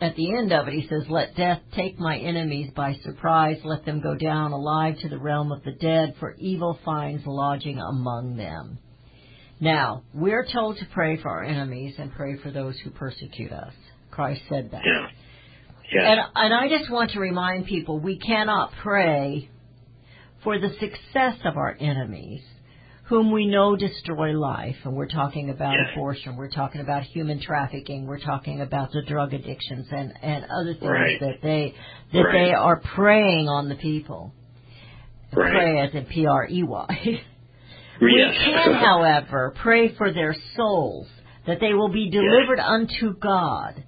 at 0.00 0.16
the 0.16 0.36
end 0.36 0.52
of 0.52 0.66
it, 0.66 0.74
he 0.74 0.88
says, 0.88 1.04
Let 1.08 1.36
death 1.36 1.60
take 1.76 1.98
my 1.98 2.18
enemies 2.18 2.70
by 2.74 2.94
surprise. 3.04 3.58
Let 3.62 3.84
them 3.84 4.00
go 4.00 4.14
down 4.14 4.52
alive 4.52 4.98
to 5.00 5.08
the 5.08 5.18
realm 5.18 5.52
of 5.52 5.62
the 5.64 5.72
dead, 5.72 6.14
for 6.18 6.34
evil 6.34 6.78
finds 6.84 7.24
lodging 7.26 7.78
among 7.78 8.36
them. 8.36 8.78
Now, 9.60 10.02
we're 10.12 10.46
told 10.52 10.78
to 10.78 10.86
pray 10.92 11.16
for 11.22 11.30
our 11.30 11.44
enemies 11.44 11.94
and 11.98 12.12
pray 12.12 12.36
for 12.38 12.50
those 12.50 12.76
who 12.80 12.90
persecute 12.90 13.52
us. 13.52 13.72
Christ 14.10 14.42
said 14.48 14.70
that. 14.72 14.82
Yeah. 14.84 15.08
Yes. 15.92 16.04
And, 16.06 16.20
and 16.34 16.54
I 16.54 16.68
just 16.68 16.90
want 16.90 17.10
to 17.12 17.20
remind 17.20 17.66
people 17.66 17.98
we 18.00 18.18
cannot 18.18 18.72
pray 18.82 19.48
for 20.42 20.58
the 20.58 20.70
success 20.80 21.36
of 21.44 21.56
our 21.56 21.76
enemies, 21.78 22.42
whom 23.04 23.30
we 23.32 23.46
know 23.46 23.76
destroy 23.76 24.32
life. 24.38 24.76
And 24.84 24.94
we're 24.94 25.08
talking 25.08 25.50
about 25.50 25.72
Yes. 25.74 25.90
abortion, 25.94 26.36
we're 26.36 26.50
talking 26.50 26.80
about 26.80 27.02
human 27.02 27.40
trafficking, 27.40 28.06
we're 28.06 28.18
talking 28.20 28.60
about 28.60 28.92
the 28.92 29.02
drug 29.06 29.34
addictions 29.34 29.86
and, 29.90 30.12
and 30.22 30.44
other 30.44 30.72
things 30.74 30.82
Right. 30.90 31.20
that 31.20 31.38
they 31.42 31.74
that 32.12 32.18
Right. 32.20 32.46
they 32.48 32.52
are 32.54 32.80
preying 32.80 33.48
on 33.48 33.68
the 33.68 33.74
people. 33.76 34.32
Right. 35.34 35.50
Pray 35.52 35.80
as 35.80 35.94
in 35.94 36.04
P 36.06 36.26
R 36.26 36.46
E 36.48 36.62
Y. 36.62 37.20
We 38.00 38.12
Yes. 38.18 38.34
can, 38.44 38.74
however, 38.74 39.54
pray 39.62 39.88
for 39.94 40.12
their 40.12 40.34
souls, 40.56 41.06
that 41.46 41.60
they 41.60 41.74
will 41.74 41.90
be 41.90 42.10
delivered 42.10 42.58
unto 42.58 43.14
God. 43.16 43.84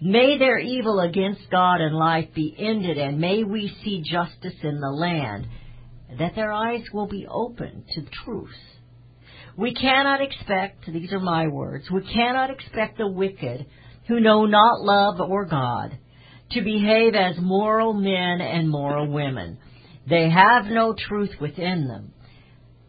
May 0.00 0.38
their 0.38 0.58
evil 0.58 1.00
against 1.00 1.50
God 1.50 1.80
and 1.80 1.94
life 1.94 2.28
be 2.34 2.54
ended, 2.58 2.96
and 2.96 3.20
may 3.20 3.44
we 3.44 3.74
see 3.84 4.02
justice 4.02 4.58
in 4.62 4.80
the 4.80 4.90
land, 4.90 5.46
that 6.18 6.34
their 6.34 6.52
eyes 6.52 6.84
will 6.92 7.06
be 7.06 7.26
open 7.28 7.84
to 7.94 8.02
truth. 8.24 8.56
We 9.56 9.74
cannot 9.74 10.22
expect, 10.22 10.86
these 10.86 11.12
are 11.12 11.20
my 11.20 11.48
words, 11.48 11.90
we 11.90 12.02
cannot 12.02 12.50
expect 12.50 12.96
the 12.96 13.08
wicked 13.08 13.66
who 14.08 14.20
know 14.20 14.46
not 14.46 14.80
love 14.80 15.20
or 15.20 15.44
God 15.44 15.98
to 16.52 16.62
behave 16.62 17.14
as 17.14 17.36
moral 17.38 17.92
men 17.92 18.40
and 18.40 18.70
moral 18.70 19.06
women. 19.06 19.58
They 20.08 20.30
have 20.30 20.64
no 20.64 20.94
truth 20.94 21.30
within 21.40 21.86
them. 21.88 22.12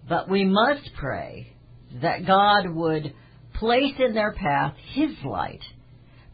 But 0.08 0.30
we 0.30 0.46
must 0.46 0.94
pray 0.98 1.54
that 2.02 2.26
God 2.26 2.70
would 2.70 3.14
place 3.56 3.94
in 4.00 4.14
their 4.14 4.32
path 4.32 4.76
His 4.94 5.12
light, 5.26 5.62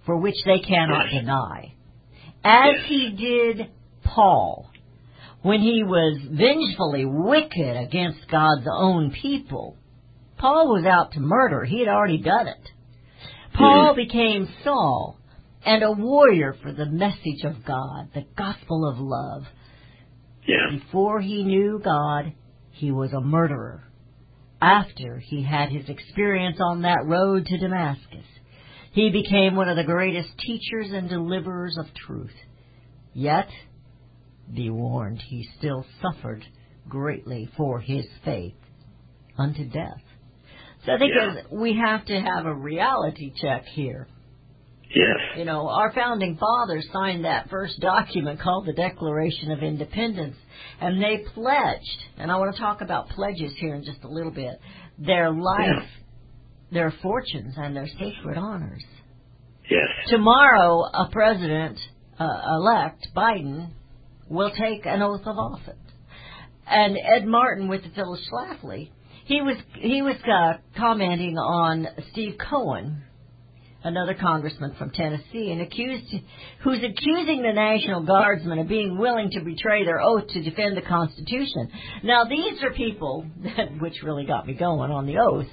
for 0.08 0.18
which 0.18 0.38
they 0.44 0.60
cannot 0.60 1.12
deny. 1.12 1.76
As 2.44 2.84
He 2.88 3.12
did 3.12 3.70
Paul, 4.04 4.72
when 5.42 5.62
he 5.62 5.84
was 5.84 6.20
vengefully 6.30 7.06
wicked 7.06 7.78
against 7.78 8.30
God's 8.30 8.68
own 8.70 9.12
people. 9.12 9.78
Paul 10.38 10.68
was 10.68 10.86
out 10.86 11.14
to 11.14 11.20
murder. 11.20 11.64
He 11.64 11.80
had 11.80 11.88
already 11.88 12.18
done 12.18 12.48
it. 12.48 12.70
Paul 13.54 13.96
became 13.96 14.50
Saul 14.64 15.18
and 15.66 15.84
a 15.84 15.92
warrior 15.92 16.56
for 16.62 16.72
the 16.72 16.86
message 16.86 17.44
of 17.44 17.66
God, 17.66 18.10
the 18.14 18.26
gospel 18.38 18.90
of 18.90 19.00
love. 19.00 19.44
Yeah. 20.48 20.78
Before 20.80 21.22
he 21.22 21.44
knew 21.44 21.82
God, 21.84 22.34
he 22.72 22.92
was 22.92 23.12
a 23.14 23.22
murderer. 23.22 23.84
After 24.62 25.20
he 25.20 25.44
had 25.44 25.70
his 25.70 25.88
experience 25.90 26.58
on 26.60 26.82
that 26.82 27.06
road 27.06 27.46
to 27.46 27.58
Damascus, 27.58 28.26
he 28.98 29.12
became 29.12 29.56
one 29.56 29.70
of 29.70 29.78
the 29.78 29.84
greatest 29.84 30.30
teachers 30.40 30.88
and 30.92 31.08
deliverers 31.08 31.78
of 31.80 31.86
truth. 31.94 32.34
Yet, 33.14 33.48
be 34.54 34.70
warned, 34.72 35.22
he 35.22 35.48
still 35.58 35.86
suffered 36.02 36.44
greatly 36.90 37.50
for 37.56 37.80
his 37.80 38.06
faith 38.26 38.56
unto 39.38 39.66
death. 39.70 40.02
So 40.86 40.94
I 40.94 40.98
think 40.98 41.14
Yeah. 41.14 41.42
we 41.52 41.74
have 41.74 42.06
to 42.06 42.20
have 42.20 42.46
a 42.46 42.54
reality 42.54 43.32
check 43.40 43.66
here. 43.66 44.08
Yes. 44.90 45.38
You 45.38 45.46
know, 45.46 45.70
our 45.70 45.92
founding 45.92 46.38
fathers 46.38 46.90
signed 46.92 47.26
that 47.26 47.50
first 47.50 47.80
document 47.80 48.40
called 48.40 48.66
the 48.66 48.74
Declaration 48.74 49.52
of 49.52 49.62
Independence, 49.62 50.38
and 50.80 51.04
they 51.04 51.18
pledged, 51.34 52.04
and 52.18 52.32
I 52.32 52.38
want 52.38 52.56
to 52.56 52.62
talk 52.62 52.82
about 52.82 53.10
pledges 53.10 53.54
here 53.58 53.76
in 53.76 53.84
just 53.84 54.04
a 54.04 54.08
little 54.08 54.32
bit, 54.32 54.60
their 54.98 55.30
life, 55.30 55.88
their 56.72 56.94
fortunes, 57.02 57.54
and 57.58 57.76
their 57.76 57.88
sacred 57.88 58.38
honors. 58.38 58.84
Yes. 59.70 59.88
Tomorrow, 60.10 60.84
a 60.94 61.10
president 61.12 61.78
uh, 62.20 62.28
elect, 62.56 63.08
Biden, 63.16 63.72
will 64.30 64.52
take 64.52 64.86
an 64.86 65.02
oath 65.02 65.22
of 65.26 65.38
office. 65.38 65.76
And 66.66 66.98
Ed 66.98 67.26
Martin 67.26 67.68
with 67.68 67.84
the 67.84 67.90
Phyllis 67.90 68.28
Schlafly, 68.32 68.92
he 69.26 69.42
was 69.42 69.58
he 69.80 70.02
was 70.02 70.16
uh, 70.26 70.58
commenting 70.78 71.38
on 71.38 71.88
Steve 72.12 72.36
Cohen, 72.50 73.04
another 73.84 74.14
congressman 74.14 74.76
from 74.78 74.92
Tennessee, 74.92 75.52
and 75.52 75.62
accused 75.62 76.14
who's 76.64 76.80
accusing 76.80 77.42
the 77.42 77.54
National 77.54 78.04
Guardsmen 78.04 78.60
of 78.60 78.68
being 78.68 78.98
willing 78.98 79.30
to 79.32 79.42
betray 79.42 79.86
their 79.86 80.02
oath 80.02 80.28
to 80.30 80.44
defend 80.44 80.76
the 80.76 80.82
Constitution. 80.82 81.70
Now 82.04 82.26
these 82.26 82.62
are 82.64 82.74
people 82.74 83.26
that, 83.44 83.80
which 83.80 84.02
really 84.04 84.26
got 84.26 84.48
me 84.48 84.54
going 84.54 84.92
on 84.92 85.06
the 85.06 85.18
oath 85.20 85.48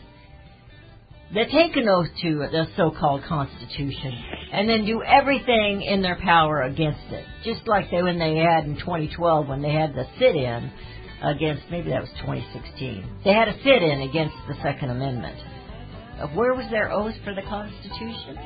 take 1.32 1.76
an 1.76 1.88
oath 1.88 2.08
to 2.22 2.38
the 2.50 2.66
so-called 2.76 3.22
Constitution 3.28 4.12
and 4.52 4.68
then 4.68 4.84
do 4.84 5.02
everything 5.02 5.82
in 5.82 6.02
their 6.02 6.16
power 6.16 6.62
against 6.62 7.00
it, 7.10 7.24
just 7.44 7.66
like 7.66 7.90
they 7.90 8.02
when 8.02 8.18
they 8.18 8.36
had 8.36 8.64
in 8.64 8.76
2012 8.78 9.48
when 9.48 9.62
they 9.62 9.72
had 9.72 9.94
the 9.94 10.04
sit-in 10.18 10.70
against 11.22 11.62
maybe 11.70 11.90
that 11.90 12.02
was 12.02 12.10
2016. 12.20 13.20
They 13.24 13.32
had 13.32 13.48
a 13.48 13.56
sit-in 13.64 14.02
against 14.02 14.36
the 14.46 14.54
Second 14.62 14.90
Amendment. 14.90 15.38
Where 16.34 16.54
was 16.54 16.70
their 16.70 16.92
oath 16.92 17.14
for 17.24 17.34
the 17.34 17.42
Constitution? 17.42 18.38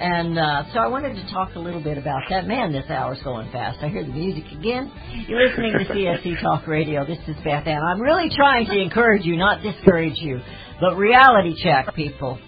And 0.00 0.38
uh, 0.38 0.62
so 0.72 0.78
I 0.78 0.86
wanted 0.86 1.14
to 1.14 1.30
talk 1.32 1.56
a 1.56 1.58
little 1.58 1.82
bit 1.82 1.98
about 1.98 2.22
that. 2.30 2.46
Man, 2.46 2.72
this 2.72 2.88
hour's 2.88 3.20
going 3.24 3.50
fast. 3.50 3.78
I 3.82 3.88
hear 3.88 4.04
the 4.04 4.12
music 4.12 4.44
again. 4.52 4.92
You're 5.26 5.48
listening 5.48 5.72
to 5.72 5.84
CSC 5.92 6.40
Talk 6.40 6.68
Radio. 6.68 7.04
This 7.04 7.18
is 7.26 7.34
Beth 7.42 7.66
Ann. 7.66 7.82
I'm 7.82 8.00
really 8.00 8.30
trying 8.30 8.66
to 8.66 8.78
encourage 8.80 9.24
you, 9.24 9.36
not 9.36 9.60
discourage 9.60 10.16
you. 10.18 10.40
But 10.80 10.96
reality 10.96 11.60
check, 11.62 11.94
people. 11.94 12.38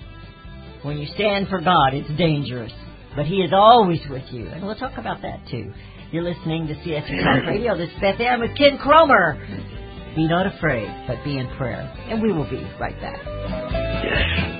When 0.82 0.98
you 0.98 1.06
stand 1.14 1.48
for 1.48 1.60
God, 1.60 1.92
it's 1.92 2.10
dangerous. 2.16 2.72
But 3.16 3.26
He 3.26 3.36
is 3.36 3.50
always 3.52 4.00
with 4.08 4.24
you. 4.30 4.46
And 4.46 4.64
we'll 4.64 4.76
talk 4.76 4.96
about 4.98 5.22
that 5.22 5.46
too. 5.50 5.72
You're 6.12 6.22
listening 6.22 6.66
to 6.68 6.74
CSC 6.74 7.22
Talk 7.22 7.46
Radio. 7.46 7.76
This 7.76 7.88
is 7.88 8.00
Beth 8.00 8.20
Ann 8.20 8.40
with 8.40 8.56
Ken 8.56 8.78
Cromar. 8.78 9.36
Be 10.16 10.26
not 10.26 10.46
afraid, 10.46 10.88
but 11.06 11.22
be 11.24 11.38
in 11.38 11.48
prayer. 11.56 11.92
And 12.08 12.22
we 12.22 12.32
will 12.32 12.48
be 12.48 12.62
right 12.80 12.98
back. 13.00 13.20
Yes. 14.04 14.59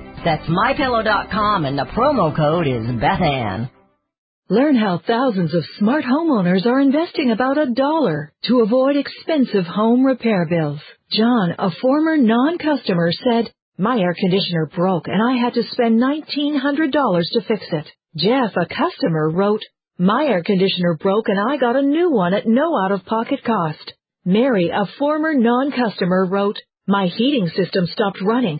That's 0.23 0.45
MyPillow.com, 0.47 1.65
and 1.65 1.79
the 1.79 1.85
promo 1.85 2.35
code 2.35 2.67
is 2.67 2.85
BethAnn. 2.85 3.71
Learn 4.49 4.75
how 4.75 5.01
thousands 5.07 5.55
of 5.55 5.63
smart 5.79 6.03
homeowners 6.03 6.67
are 6.67 6.79
investing 6.79 7.31
about 7.31 7.57
a 7.57 7.71
dollar 7.71 8.31
to 8.43 8.59
avoid 8.59 8.97
expensive 8.97 9.65
home 9.65 10.05
repair 10.05 10.45
bills. 10.47 10.79
John, 11.11 11.55
a 11.57 11.71
former 11.81 12.17
non-customer, 12.17 13.11
said, 13.13 13.51
my 13.79 13.97
air 13.97 14.13
conditioner 14.13 14.69
broke 14.75 15.07
and 15.07 15.23
I 15.23 15.37
had 15.43 15.55
to 15.55 15.63
spend 15.71 15.99
$1,900 15.99 16.91
to 16.91 17.41
fix 17.47 17.65
it. 17.71 17.87
Jeff, 18.15 18.51
a 18.55 18.67
customer, 18.67 19.31
wrote, 19.31 19.63
my 19.97 20.25
air 20.25 20.43
conditioner 20.43 20.97
broke 21.01 21.29
and 21.29 21.39
I 21.39 21.57
got 21.57 21.77
a 21.77 21.81
new 21.81 22.11
one 22.11 22.35
at 22.35 22.45
no 22.45 22.77
out-of-pocket 22.85 23.43
cost. 23.43 23.93
Mary, 24.23 24.69
a 24.69 24.85
former 24.99 25.33
non-customer, 25.33 26.27
wrote, 26.29 26.57
my 26.87 27.07
heating 27.07 27.47
system 27.47 27.87
stopped 27.87 28.21
running. 28.21 28.59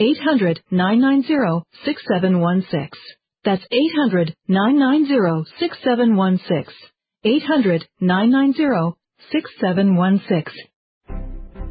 800-990-6716. 0.00 2.88
That's 3.44 3.62
800-990-6716. 4.50 6.72
800-990-6716. 8.02 10.48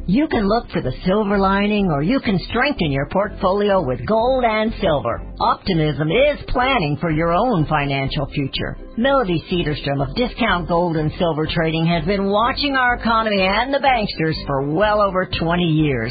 You 0.08 0.24
can 0.26 0.48
look 0.48 0.70
for 0.70 0.80
the 0.80 0.96
silver 1.04 1.38
lining 1.38 1.90
or 1.90 2.02
you 2.02 2.18
can 2.20 2.38
strengthen 2.48 2.90
your 2.90 3.10
portfolio 3.10 3.86
with 3.86 4.06
gold 4.06 4.42
and 4.42 4.72
silver. 4.80 5.20
Optimism 5.38 6.10
is 6.10 6.40
planning 6.48 6.96
for 6.98 7.10
your 7.10 7.34
own 7.34 7.66
financial 7.66 8.24
future. 8.32 8.78
Melody 8.96 9.44
Cedarstrom 9.52 10.00
of 10.00 10.16
Discount 10.16 10.66
Gold 10.66 10.96
and 10.96 11.12
Silver 11.18 11.46
Trading 11.46 11.84
has 11.86 12.06
been 12.06 12.24
watching 12.24 12.74
our 12.74 12.94
economy 12.94 13.42
and 13.42 13.74
the 13.74 13.84
banksters 13.84 14.46
for 14.46 14.70
well 14.70 15.02
over 15.02 15.26
20 15.26 15.62
years. 15.62 16.10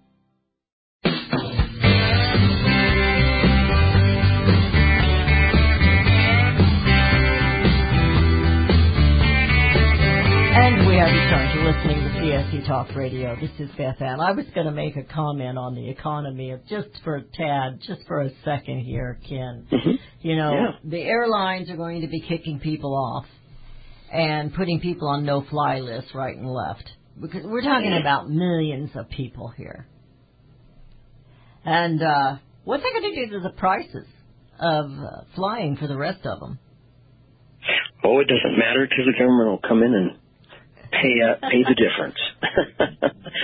And 10.53 10.85
we 10.87 10.95
have 10.95 11.07
returned 11.07 11.53
to 11.53 11.63
listening 11.65 12.03
to 12.03 12.09
CSC 12.19 12.67
Talk 12.67 12.93
Radio. 12.95 13.35
This 13.39 13.51
is 13.57 13.69
Beth 13.77 14.01
Ann. 14.01 14.19
I 14.19 14.31
was 14.33 14.45
going 14.53 14.65
to 14.67 14.71
make 14.73 14.95
a 14.97 15.03
comment 15.03 15.57
on 15.57 15.75
the 15.75 15.89
economy 15.89 16.51
of 16.51 16.59
just 16.67 16.89
for 17.03 17.15
a 17.15 17.21
tad, 17.23 17.79
just 17.87 18.01
for 18.07 18.21
a 18.21 18.29
second 18.43 18.81
here, 18.81 19.17
Ken. 19.27 19.65
You 20.21 20.35
know, 20.35 20.53
Yeah. 20.53 20.71
the 20.83 21.01
airlines 21.01 21.69
are 21.69 21.77
going 21.77 22.01
to 22.01 22.07
be 22.07 22.19
kicking 22.21 22.59
people 22.59 22.93
off 22.95 23.25
and 24.13 24.53
putting 24.53 24.81
people 24.81 25.07
on 25.07 25.23
no-fly 25.25 25.79
lists 25.79 26.11
right 26.13 26.35
and 26.35 26.47
left. 26.47 26.89
Because 27.19 27.43
we're 27.45 27.61
talking 27.63 27.93
about 27.99 28.29
millions 28.29 28.89
of 28.95 29.09
people 29.09 29.47
here. 29.55 29.87
And 31.63 32.01
uh, 32.03 32.35
what's 32.65 32.83
that 32.83 32.91
going 32.91 33.13
to 33.15 33.25
do 33.25 33.31
to 33.33 33.39
the 33.39 33.55
prices 33.57 34.05
of 34.59 34.85
uh, 34.91 35.21
flying 35.35 35.77
for 35.77 35.87
the 35.87 35.97
rest 35.97 36.25
of 36.25 36.39
them? 36.39 36.59
Oh, 38.03 38.19
it 38.19 38.27
doesn't 38.27 38.57
matter 38.57 38.85
because 38.89 39.05
the 39.05 39.17
government 39.17 39.49
will 39.49 39.67
come 39.69 39.83
in 39.83 39.93
and 39.93 40.11
pay 40.91 41.15
uh, 41.21 41.35
pay 41.51 41.63
the 41.63 41.75
difference. 41.75 42.17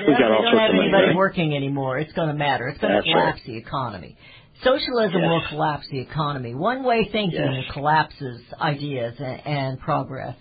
We've 0.07 0.17
got 0.17 0.31
all 0.31 0.43
sorts 0.43 0.69
of 0.69 0.75
money. 0.75 0.79
anybody 0.83 1.07
Right? 1.07 1.15
working 1.15 1.55
anymore. 1.55 1.97
It's 1.99 2.13
going 2.13 2.29
to 2.29 2.33
matter. 2.33 2.67
It's 2.67 2.79
going 2.79 2.93
to 2.93 3.01
collapse 3.01 3.37
right. 3.39 3.45
the 3.45 3.57
economy. 3.57 4.17
Socialism 4.63 5.21
Yes. 5.21 5.29
will 5.29 5.43
collapse 5.49 5.85
the 5.91 5.99
economy. 5.99 6.55
One 6.55 6.83
way 6.83 7.07
thinking 7.11 7.39
Yes. 7.39 7.71
collapses 7.73 8.41
ideas 8.59 9.15
and, 9.19 9.45
and 9.45 9.79
progress. 9.79 10.35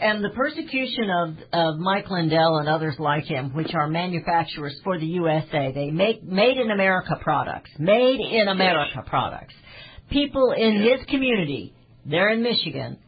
And 0.00 0.24
the 0.24 0.30
persecution 0.30 1.10
of, 1.10 1.34
of 1.52 1.78
Mike 1.78 2.08
Lindell 2.10 2.56
and 2.56 2.68
others 2.68 2.94
like 2.98 3.24
him, 3.24 3.52
which 3.54 3.74
are 3.74 3.86
manufacturers 3.86 4.74
for 4.82 4.98
the 4.98 5.06
USA, 5.06 5.72
they 5.72 5.90
make 5.90 6.22
made 6.24 6.56
in 6.56 6.70
America 6.70 7.16
products, 7.20 7.70
made 7.78 8.18
in 8.18 8.48
America 8.48 9.02
products. 9.06 9.54
People 10.10 10.52
in 10.52 10.80
his 10.82 11.04
community, 11.08 11.74
they're 12.06 12.30
in 12.30 12.42
Michigan, 12.42 12.98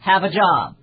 have 0.00 0.22
a 0.22 0.30
job. 0.30 0.76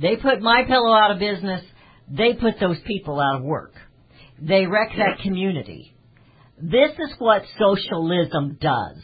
They 0.00 0.16
put 0.16 0.40
my 0.40 0.64
pillow 0.66 0.92
out 0.92 1.12
of 1.12 1.18
business. 1.18 1.62
They 2.08 2.34
put 2.34 2.54
those 2.60 2.78
people 2.86 3.20
out 3.20 3.36
of 3.36 3.42
work. 3.42 3.72
They 4.40 4.66
wreck 4.66 4.90
that 4.98 5.22
community. 5.22 5.94
This 6.60 6.92
is 6.92 7.14
what 7.18 7.42
socialism 7.58 8.58
does. 8.60 9.02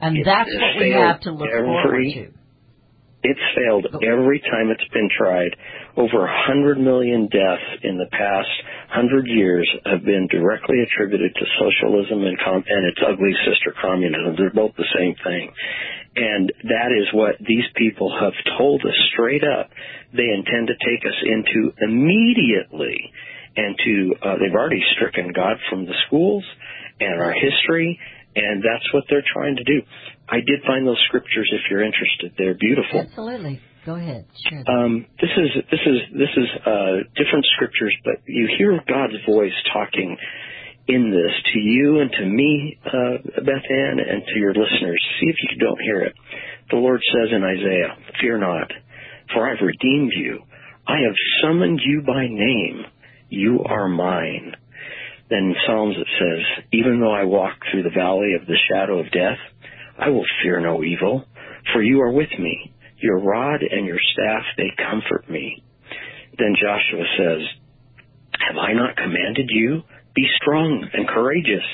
And 0.00 0.16
It 0.16 0.24
that's 0.24 0.50
what 0.52 0.80
we 0.80 0.90
have 0.92 1.20
to 1.22 1.32
look 1.32 1.50
forward 1.50 2.04
to. 2.14 2.32
It's 3.22 3.40
failed 3.58 3.86
every 4.06 4.38
time 4.38 4.70
it's 4.70 4.86
been 4.92 5.08
tried. 5.18 5.50
Over 5.96 6.26
a 6.26 6.42
hundred 6.46 6.78
million 6.78 7.26
deaths 7.26 7.82
in 7.82 7.98
the 7.98 8.06
past 8.12 8.52
hundred 8.90 9.26
years 9.26 9.66
have 9.84 10.04
been 10.04 10.28
directly 10.30 10.78
attributed 10.82 11.34
to 11.34 11.44
socialism 11.58 12.22
and, 12.22 12.38
com- 12.38 12.64
and 12.68 12.86
its 12.86 13.00
ugly 13.02 13.34
sister 13.48 13.74
communism. 13.80 14.36
They're 14.36 14.54
both 14.54 14.76
the 14.76 14.86
same 14.94 15.16
thing. 15.24 15.50
And 16.16 16.52
that 16.70 16.92
is 16.94 17.08
what 17.12 17.34
these 17.40 17.66
people 17.74 18.14
have 18.20 18.36
told 18.58 18.82
us 18.82 18.94
straight 19.12 19.42
up 19.42 19.70
they 20.14 20.28
intend 20.30 20.68
to 20.68 20.76
take 20.84 21.02
us 21.06 21.18
into 21.24 21.72
immediately. 21.82 22.96
And 23.56 23.72
to, 23.72 24.14
uh, 24.20 24.34
they've 24.36 24.52
already 24.52 24.84
stricken 24.96 25.32
God 25.32 25.56
from 25.70 25.86
the 25.86 25.94
schools 26.06 26.44
and 27.00 27.22
our 27.22 27.32
history, 27.32 27.98
and 28.36 28.62
that's 28.62 28.84
what 28.92 29.04
they're 29.08 29.24
trying 29.32 29.56
to 29.56 29.64
do. 29.64 29.80
I 30.28 30.44
did 30.44 30.60
find 30.66 30.86
those 30.86 31.00
scriptures 31.08 31.48
if 31.52 31.62
you're 31.70 31.82
interested. 31.82 32.32
They're 32.36 32.58
beautiful. 32.58 33.00
Absolutely. 33.00 33.60
Go 33.86 33.94
ahead. 33.94 34.26
Them. 34.50 34.64
Um, 34.66 35.06
this 35.22 35.30
is 35.30 35.62
this 35.70 35.80
is 35.86 35.98
this 36.12 36.34
is 36.36 36.48
uh, 36.66 37.06
different 37.14 37.46
scriptures, 37.54 37.94
but 38.04 38.16
you 38.26 38.48
hear 38.58 38.76
God's 38.82 39.14
voice 39.24 39.54
talking 39.72 40.16
in 40.88 41.10
this 41.10 41.52
to 41.52 41.58
you 41.60 42.00
and 42.00 42.10
to 42.10 42.26
me, 42.26 42.78
uh, 42.84 43.42
Beth 43.46 43.66
Ann, 43.70 43.98
and 44.02 44.22
to 44.26 44.38
your 44.38 44.54
listeners. 44.54 45.00
See 45.20 45.26
if 45.30 45.36
you 45.42 45.58
don't 45.58 45.80
hear 45.80 46.02
it. 46.02 46.14
The 46.70 46.76
Lord 46.76 47.00
says 47.14 47.30
in 47.30 47.44
Isaiah, 47.44 47.96
"Fear 48.20 48.38
not, 48.38 48.72
for 49.32 49.48
I've 49.48 49.60
redeemed 49.60 50.12
you. 50.12 50.42
I 50.86 50.98
have 51.00 51.14
summoned 51.42 51.80
you 51.84 52.02
by 52.02 52.26
name. 52.26 52.86
You 53.28 53.64
are 53.64 53.88
mine." 53.88 54.54
Then 55.28 55.50
in 55.50 55.56
Psalms 55.66 55.96
it 55.96 56.08
says, 56.18 56.64
"Even 56.72 57.00
though 57.00 57.12
I 57.12 57.24
walk 57.24 57.64
through 57.66 57.82
the 57.82 57.90
valley 57.90 58.34
of 58.34 58.46
the 58.46 58.58
shadow 58.68 58.98
of 58.98 59.10
death, 59.10 59.38
I 59.98 60.10
will 60.10 60.26
fear 60.42 60.60
no 60.60 60.84
evil, 60.84 61.26
for 61.72 61.82
you 61.82 62.00
are 62.02 62.12
with 62.12 62.38
me. 62.38 62.72
Your 62.98 63.18
rod 63.18 63.62
and 63.62 63.86
your 63.86 63.98
staff, 64.12 64.44
they 64.56 64.70
comfort 64.76 65.28
me. 65.28 65.62
Then 66.38 66.54
Joshua 66.60 67.04
says, 67.18 67.42
Have 68.40 68.56
I 68.56 68.72
not 68.72 68.96
commanded 68.96 69.48
you? 69.48 69.82
Be 70.14 70.26
strong 70.40 70.88
and 70.92 71.08
courageous. 71.08 71.64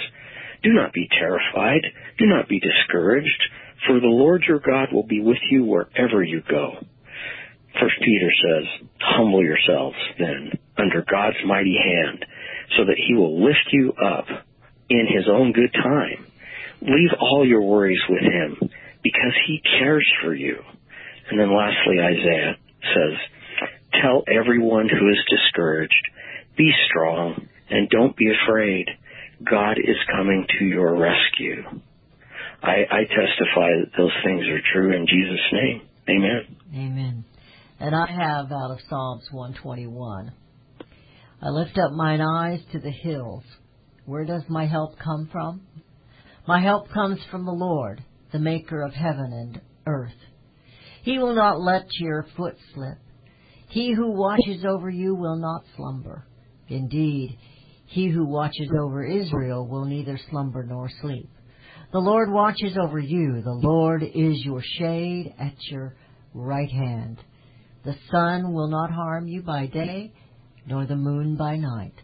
Do 0.63 0.73
not 0.73 0.93
be 0.93 1.09
terrified. 1.09 1.83
Do 2.19 2.27
not 2.27 2.49
be 2.49 2.61
discouraged, 2.61 3.43
for 3.87 4.01
the 4.01 4.07
Lord 4.07 4.45
your 4.47 4.61
God 4.61 4.93
will 4.93 5.07
be 5.07 5.21
with 5.21 5.39
you 5.51 5.65
wherever 5.65 6.23
you 6.23 6.43
go. 6.49 6.75
First 7.81 7.97
Peter 8.01 8.31
says, 8.31 8.89
Humble 9.01 9.43
yourselves 9.43 9.97
then 10.19 10.53
under 10.77 11.05
God's 11.09 11.37
mighty 11.47 11.77
hand, 11.77 12.25
so 12.77 12.85
that 12.85 12.97
he 12.97 13.15
will 13.15 13.45
lift 13.45 13.69
you 13.73 13.93
up 13.93 14.27
in 14.89 15.07
his 15.09 15.25
own 15.31 15.53
good 15.53 15.73
time. 15.73 16.27
Leave 16.83 17.11
all 17.21 17.47
your 17.47 17.63
worries 17.63 18.03
with 18.09 18.23
him, 18.23 18.71
because 19.03 19.35
he 19.47 19.63
cares 19.79 20.07
for 20.23 20.35
you. 20.35 20.57
And 21.31 21.39
then 21.39 21.55
lastly, 21.55 21.99
Isaiah 22.01 22.57
says, 22.83 23.19
Tell 24.03 24.25
everyone 24.29 24.89
who 24.89 25.09
is 25.09 25.19
discouraged, 25.29 25.95
be 26.57 26.73
strong 26.89 27.49
and 27.71 27.89
don't 27.89 28.17
be 28.17 28.31
afraid. 28.31 28.87
God 29.49 29.79
is 29.79 29.97
coming 30.15 30.47
to 30.59 30.65
your 30.65 30.97
rescue. 30.97 31.63
I, 32.63 32.85
I 32.91 33.01
testify 33.05 33.71
that 33.81 33.93
those 33.97 34.13
things 34.25 34.47
are 34.47 34.61
true 34.73 34.95
in 34.95 35.07
Jesus' 35.07 35.53
name. 35.53 35.83
Amen. 36.09 36.57
Amen. 36.75 37.25
And 37.83 37.97
I 37.97 38.07
have 38.07 38.53
out 38.53 38.71
of 38.71 38.79
Psalms 38.89 39.27
121. 39.33 40.33
I 41.43 41.49
lift 41.49 41.77
up 41.77 41.91
mine 41.91 42.21
eyes 42.21 42.61
to 42.71 42.79
the 42.79 42.93
hills. 42.93 43.43
Where 44.07 44.25
does 44.25 44.45
my 44.49 44.67
help 44.67 45.01
come 45.01 45.29
from? 45.33 45.63
My 46.47 46.63
help 46.63 46.93
comes 46.93 47.19
from 47.29 47.45
the 47.45 47.51
Lord, 47.51 48.05
the 48.31 48.39
maker 48.39 48.83
of 48.83 48.95
heaven 48.95 49.33
and 49.33 49.61
earth. 49.85 50.15
He 51.03 51.19
will 51.19 51.35
not 51.35 51.61
let 51.61 51.87
your 51.99 52.25
foot 52.37 52.55
slip. 52.73 52.99
He 53.69 53.93
who 53.93 54.13
watches 54.13 54.65
over 54.65 54.89
you 54.89 55.17
will 55.17 55.41
not 55.41 55.65
slumber. 55.75 56.25
Indeed, 56.69 57.37
he 57.87 58.09
who 58.09 58.25
watches 58.25 58.71
over 58.81 59.05
Israel 59.05 59.67
will 59.67 59.87
neither 59.87 60.21
slumber 60.31 60.63
nor 60.63 60.89
sleep. 61.01 61.29
The 61.91 61.99
Lord 61.99 62.31
watches 62.31 62.79
over 62.81 63.01
you. 63.01 63.43
The 63.43 63.51
Lord 63.51 64.05
is 64.05 64.45
your 64.45 64.63
shade 64.79 65.35
at 65.37 65.57
your 65.69 65.97
right 66.33 66.71
hand. 66.71 67.19
The 67.85 67.97
sun 68.11 68.53
will 68.53 68.69
not 68.69 68.93
harm 68.93 69.27
you 69.27 69.43
by 69.43 69.67
day, 69.67 70.13
nor 70.67 70.87
the 70.87 70.97
moon 70.97 71.37
by 71.37 71.57
night. 71.57 71.95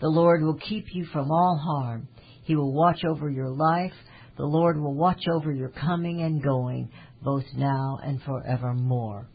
The 0.00 0.08
Lord 0.08 0.42
will 0.42 0.58
keep 0.58 0.86
you 0.94 1.04
from 1.06 1.30
all 1.30 1.58
harm. 1.58 2.08
He 2.44 2.54
will 2.54 2.72
watch 2.72 3.04
over 3.04 3.28
your 3.28 3.50
life. 3.50 3.94
The 4.36 4.44
Lord 4.44 4.78
will 4.78 4.94
watch 4.94 5.24
over 5.32 5.52
your 5.52 5.70
coming 5.70 6.22
and 6.22 6.42
going, 6.42 6.90
both 7.22 7.44
now 7.56 7.98
and 8.04 8.22
forevermore. 8.22 9.28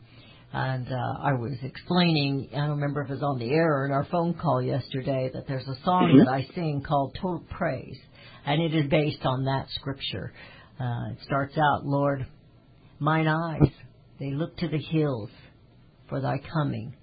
And 0.54 0.88
uh, 0.88 1.24
I 1.24 1.34
was 1.34 1.54
explaining, 1.64 2.50
I 2.54 2.58
don't 2.58 2.72
remember 2.72 3.02
if 3.02 3.10
it 3.10 3.14
was 3.14 3.24
on 3.24 3.39
the 3.39 3.52
air 3.52 3.74
or 3.74 3.86
in 3.86 3.92
our 3.92 4.06
phone 4.06 4.34
call 4.34 4.62
yesterday, 4.62 5.30
that 5.34 5.48
there's 5.48 5.68
a 5.68 5.84
song 5.84 6.24
that 6.24 6.32
I 6.32 6.46
sing 6.54 6.84
called 6.88 7.18
Total 7.22 7.44
Praise, 7.50 7.98
and 8.46 8.62
it 8.62 8.76
is 8.76 8.89
based 8.89 9.26
on 9.26 9.46
that 9.46 9.68
scripture. 9.72 10.34
Uh, 10.80 11.12
it 11.12 11.18
starts 11.24 11.58
out, 11.58 11.86
Lord, 11.86 12.28
mine 13.00 13.28
eyes, 13.28 13.72
they 14.20 14.32
look 14.32 14.56
to 14.58 14.68
the 14.68 14.78
hills 14.78 15.30
for 16.12 16.22
thy 16.22 16.39
coming. 16.53 16.93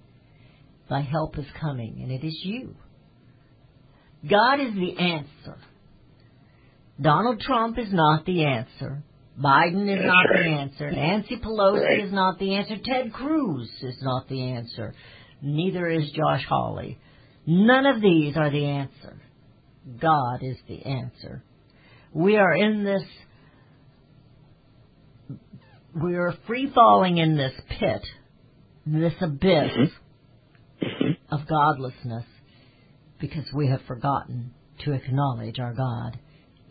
Thy 0.89 1.01
help 1.01 1.37
is 1.37 1.45
coming, 1.59 1.99
and 2.01 2.11
it 2.11 2.25
is 2.25 2.39
you. 2.43 2.75
God 4.29 4.59
is 4.61 4.73
the 4.73 4.97
answer. 4.97 5.57
Donald 7.01 7.41
Trump 7.41 7.77
is 7.77 7.91
not 7.91 8.25
the 8.25 8.45
answer. 8.45 9.03
Biden 9.41 9.83
is 9.89 9.99
That's 9.99 10.07
not 10.07 10.25
right. 10.33 10.43
the 10.43 10.49
answer. 10.49 10.91
Nancy 10.91 11.37
Pelosi 11.37 11.81
Right. 11.85 12.03
is 12.03 12.11
not 12.11 12.39
the 12.39 12.55
answer. 12.55 12.75
Ted 12.83 13.13
Cruz 13.13 13.69
is 13.81 13.97
not 14.01 14.27
the 14.27 14.51
answer. 14.51 14.93
Neither 15.41 15.87
is 15.89 16.11
Josh 16.11 16.45
Hawley. 16.47 16.97
None 17.45 17.85
of 17.85 18.01
these 18.01 18.35
are 18.35 18.49
the 18.49 18.65
answer. 18.65 19.21
God 19.99 20.39
is 20.43 20.57
the 20.67 20.83
answer. 20.85 21.43
We 22.13 22.35
are 22.35 22.53
in 22.53 22.83
this, 22.83 23.03
we 25.95 26.15
are 26.15 26.33
free 26.47 26.69
falling 26.73 27.17
in 27.17 27.37
this 27.37 27.53
pit, 27.79 28.01
this 28.91 29.13
abyss 29.21 29.91
of 31.31 31.47
godlessness 31.47 32.25
because 33.19 33.45
we 33.53 33.67
have 33.67 33.81
forgotten 33.87 34.53
to 34.83 34.93
acknowledge 34.93 35.59
our 35.59 35.73
God 35.73 36.17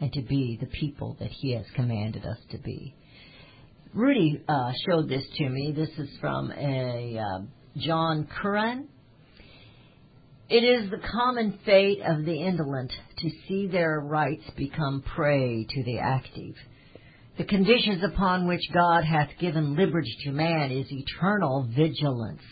and 0.01 0.13
to 0.13 0.23
be 0.23 0.59
the 0.61 0.67
people 0.67 1.17
that 1.21 1.31
He 1.31 1.53
has 1.55 1.65
commanded 1.75 2.25
us 2.25 2.39
to 2.51 2.59
be. 2.59 2.95
Rudy 3.95 4.43
uh, 4.49 4.73
showed 4.87 5.09
this 5.09 5.25
to 5.37 5.49
me. 5.49 5.73
This 5.77 5.91
is 5.99 6.11
from 6.21 6.53
a 6.53 7.19
uh, 7.19 7.43
John 7.77 8.29
Curran. 8.41 8.89
It 10.49 10.65
is 10.65 10.91
the 10.91 11.01
common 11.13 11.59
fate 11.65 12.01
of 12.07 12.25
the 12.25 12.43
indolent 12.43 12.93
to 13.19 13.31
see 13.47 13.67
their 13.67 14.01
rights 14.01 14.45
become 14.57 15.03
prey 15.03 15.67
to 15.69 15.85
the 15.85 15.99
active. 15.99 16.55
The 17.39 17.45
conditions 17.45 18.03
upon 18.03 18.49
which 18.49 18.69
God 18.75 19.05
hath 19.05 19.29
given 19.39 19.77
liberty 19.77 20.13
to 20.25 20.33
man 20.33 20.73
is 20.73 20.87
eternal 20.91 21.69
vigilance, 21.75 22.43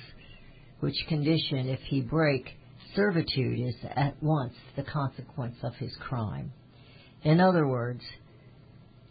which 0.79 0.95
condition, 1.09 1.69
if 1.69 1.81
he 1.81 2.01
break, 2.01 2.49
servitude 2.95 3.59
is 3.67 3.75
at 3.97 4.23
once 4.23 4.55
the 4.77 4.85
consequence 4.85 5.57
of 5.65 5.75
his 5.75 5.93
crime. 5.97 6.53
In 7.25 7.41
other 7.41 7.67
words, 7.67 8.03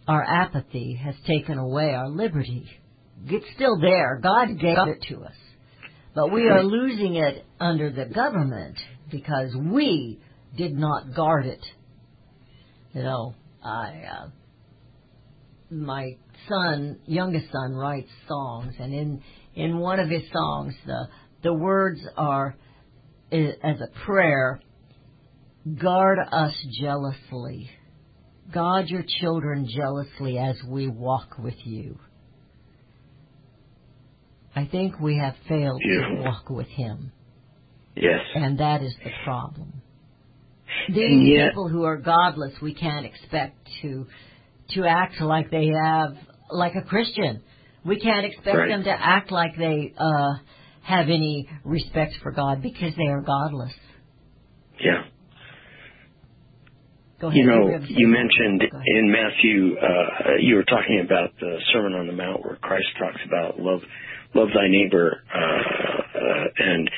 our 0.07 0.23
apathy 0.23 0.93
has 0.95 1.15
taken 1.28 1.57
away 1.57 1.93
our 1.93 2.09
liberty. 2.09 2.69
It's 3.26 3.45
still 3.55 3.78
there. 3.78 4.21
God 4.23 4.57
gave 4.57 4.78
it 4.78 5.03
to 5.09 5.23
us. 5.26 5.36
But 6.15 6.32
we 6.32 6.47
are 6.47 6.63
losing 6.63 7.15
it 7.15 7.45
under 7.59 7.91
the 7.91 8.05
government 8.05 8.78
because 9.11 9.53
we 9.53 10.21
did 10.55 10.73
not 10.73 11.13
guard 11.13 11.45
it. 11.47 11.65
You 12.93 13.03
know, 13.03 13.36
I 13.61 14.03
uh, 14.09 14.28
my 15.70 16.18
son, 16.47 16.99
youngest 17.05 17.47
son, 17.51 17.74
writes 17.74 18.09
songs, 18.28 18.74
and 18.80 18.93
in 18.93 19.22
in 19.55 19.80
one 19.80 19.99
of 19.99 20.09
his 20.09 20.24
songs, 20.32 20.74
the 20.86 21.07
the 21.43 21.53
words 21.53 21.99
are 22.18 22.55
as 23.32 23.82
a 23.82 24.05
prayer. 24.05 24.59
Guard 25.82 26.20
us 26.32 26.53
jealously. 26.80 27.70
Guard 28.53 28.88
your 28.89 29.03
children 29.20 29.68
jealously 29.68 30.38
as 30.38 30.55
we 30.70 30.88
walk 30.88 31.38
with 31.39 31.55
you. 31.66 31.97
I 34.55 34.66
think 34.66 34.99
we 34.99 35.18
have 35.18 35.36
failed 35.49 35.82
to 35.82 36.22
walk 36.24 36.49
with 36.49 36.68
him, 36.68 37.11
Yes. 37.95 38.22
and 38.36 38.59
that 38.59 38.82
is 38.84 38.95
the 39.03 39.09
problem. 39.24 39.82
These 40.88 41.28
yet- 41.28 41.49
people 41.49 41.68
who 41.68 41.84
are 41.84 41.97
godless, 41.97 42.53
we 42.61 42.74
can't 42.74 43.05
expect 43.05 43.68
to 43.82 44.05
to 44.72 44.86
act 44.86 45.22
like 45.22 45.49
they 45.51 45.68
have 45.84 46.16
like 46.49 46.76
a 46.76 46.82
Christian. 46.82 47.41
We 47.86 47.99
can't 47.99 48.26
expect 48.26 48.57
Right. 48.57 48.70
them 48.70 48.84
to 48.84 48.91
act 48.91 49.32
like 49.32 49.55
they 49.57 49.93
uh 49.97 50.34
have 50.82 51.07
any 51.09 51.47
respect 51.63 52.13
for 52.22 52.32
God 52.32 52.61
because 52.61 52.93
they 52.95 53.07
are 53.07 53.22
godless. 53.22 53.74
Yeah. 54.80 55.03
Go 57.20 57.28
ahead. 57.28 57.38
You 57.38 57.45
know, 57.47 57.59
were 57.66 57.72
gonna 57.72 57.88
say 57.88 57.93
you 57.95 58.07
mentioned 58.07 58.61
in 58.86 59.11
Matthew, 59.11 59.78
uh, 59.82 60.36
you 60.41 60.55
were 60.55 60.63
talking 60.66 61.01
about 61.05 61.32
the 61.39 61.57
Sermon 61.72 61.93
on 61.93 62.07
the 62.07 62.13
Mount 62.13 62.43
where 62.43 62.57
Christ 62.57 62.88
talks 62.99 63.22
about 63.26 63.59
love, 63.59 63.80
love 64.36 64.49
thy 64.53 64.67
neighbor, 64.67 65.23
uh, 65.33 65.39
uh, 65.39 66.45
and, 66.59 66.89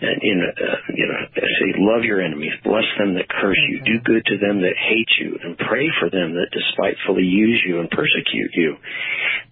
and 0.00 0.16
in, 0.22 0.38
uh, 0.40 0.76
you 0.96 1.06
know, 1.06 1.20
say, 1.36 1.70
love 1.76 2.04
your 2.04 2.20
enemies, 2.20 2.52
bless 2.64 2.88
them 2.98 3.14
that 3.14 3.28
curse 3.28 3.60
you, 3.68 3.84
do 3.84 4.00
good 4.04 4.24
to 4.24 4.38
them 4.38 4.60
that 4.62 4.74
hate 4.76 5.12
you, 5.20 5.38
and 5.44 5.56
pray 5.58 5.86
for 6.00 6.08
them 6.08 6.34
that 6.34 6.48
despitefully 6.52 7.24
use 7.24 7.62
you 7.66 7.80
and 7.80 7.90
persecute 7.90 8.50
you, 8.54 8.76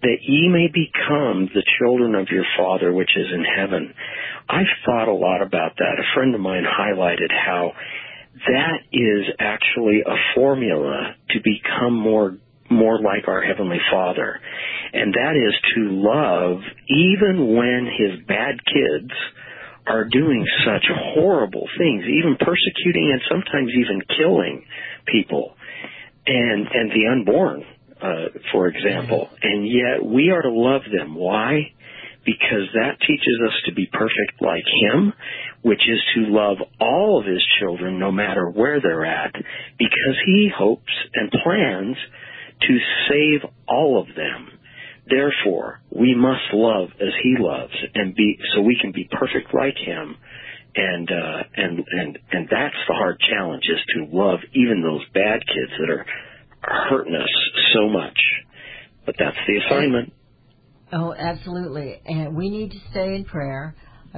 that 0.01 0.17
ye 0.21 0.49
may 0.49 0.67
become 0.67 1.49
the 1.53 1.63
children 1.79 2.15
of 2.15 2.27
your 2.29 2.45
Father 2.57 2.91
which 2.91 3.11
is 3.15 3.27
in 3.33 3.45
heaven. 3.45 3.93
I've 4.49 4.73
thought 4.85 5.07
a 5.07 5.13
lot 5.13 5.41
about 5.41 5.77
that. 5.77 6.01
A 6.01 6.13
friend 6.13 6.33
of 6.35 6.41
mine 6.41 6.65
highlighted 6.65 7.31
how 7.31 7.73
that 8.47 8.79
is 8.91 9.25
actually 9.39 10.01
a 10.05 10.15
formula 10.35 11.15
to 11.29 11.39
become 11.43 11.93
more 11.93 12.37
more 12.69 12.99
like 12.99 13.27
our 13.27 13.41
heavenly 13.41 13.77
father 13.91 14.39
and 14.95 15.13
that 15.13 15.35
is 15.35 15.53
to 15.75 15.81
love 15.91 16.61
even 16.87 17.55
when 17.55 17.85
his 17.85 18.25
bad 18.25 18.55
kids 18.65 19.11
are 19.85 20.05
doing 20.05 20.45
such 20.65 20.85
horrible 21.13 21.67
things 21.77 22.05
even 22.05 22.37
persecuting 22.39 23.11
and 23.11 23.21
sometimes 23.29 23.69
even 23.77 24.01
killing 24.17 24.65
people. 25.05 25.55
And 26.25 26.67
and 26.73 26.91
the 26.91 27.07
unborn 27.11 27.63
uh 28.01 28.39
for 28.51 28.67
example. 28.67 29.29
And 29.43 29.67
yet 29.67 30.03
we 30.03 30.31
are 30.31 30.41
to 30.41 30.51
love 30.51 30.81
them. 30.91 31.15
Why? 31.15 31.73
Because 32.25 32.65
that 32.73 32.99
teaches 33.01 33.37
us 33.45 33.53
to 33.65 33.73
be 33.73 33.85
perfect 33.85 34.41
like 34.41 34.65
him, 34.81 35.13
which 35.61 35.81
is 35.87 35.99
to 36.15 36.31
love 36.31 36.57
all 36.79 37.19
of 37.19 37.27
his 37.27 37.43
children 37.59 37.99
no 37.99 38.11
matter 38.11 38.49
where 38.49 38.81
they're 38.81 39.05
at, 39.05 39.33
because 39.77 40.17
he 40.25 40.49
hopes 40.55 40.93
and 41.13 41.29
plans 41.29 41.97
to 42.61 42.77
save 43.09 43.47
all 43.67 44.01
of 44.01 44.07
them. 44.15 44.54
Therefore, 45.07 45.81
we 45.91 46.15
must 46.15 46.53
love 46.53 46.89
as 46.99 47.13
he 47.21 47.35
loves 47.39 47.73
and 47.93 48.15
be, 48.15 48.37
so 48.53 48.61
we 48.61 48.77
can 48.81 48.91
be 48.91 49.07
perfect 49.11 49.53
like 49.53 49.77
him. 49.77 50.15
And, 50.75 51.09
uh, 51.09 51.43
and, 51.55 51.77
and, 51.77 52.19
and 52.31 52.47
that's 52.49 52.75
the 52.87 52.93
hard 52.93 53.17
challenge 53.29 53.63
is 53.63 53.79
to 53.95 54.17
love 54.17 54.39
even 54.53 54.81
those 54.81 55.05
bad 55.13 55.39
kids 55.47 55.71
that 55.79 55.89
are, 55.89 56.05
hurting 56.89 57.13
us 57.13 57.29
so 57.75 57.87
much. 57.87 58.17
But 59.05 59.15
that's 59.19 59.37
the 59.45 59.57
assignment. 59.67 60.11
Oh, 60.91 61.13
absolutely. 61.13 62.01
And 62.05 62.35
we 62.35 62.49
need 62.49 62.71
to 62.71 62.77
stay 62.89 63.15
in 63.15 63.25
prayer. 63.25 63.75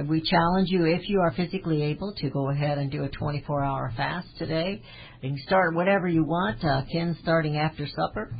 We 0.08 0.22
challenge 0.22 0.68
you, 0.70 0.84
if 0.84 1.08
you 1.08 1.20
are 1.20 1.32
physically 1.32 1.82
able, 1.82 2.14
to 2.18 2.30
go 2.30 2.50
ahead 2.50 2.78
and 2.78 2.90
do 2.90 3.04
a 3.04 3.08
24 3.08 3.64
hour 3.64 3.92
fast 3.96 4.28
today. 4.38 4.80
You 5.20 5.30
can 5.30 5.38
start 5.44 5.74
whatever 5.74 6.06
you 6.08 6.24
want. 6.24 6.64
Uh, 6.64 6.82
Ken's 6.90 7.16
starting 7.20 7.56
after 7.58 7.86
supper. 7.86 8.32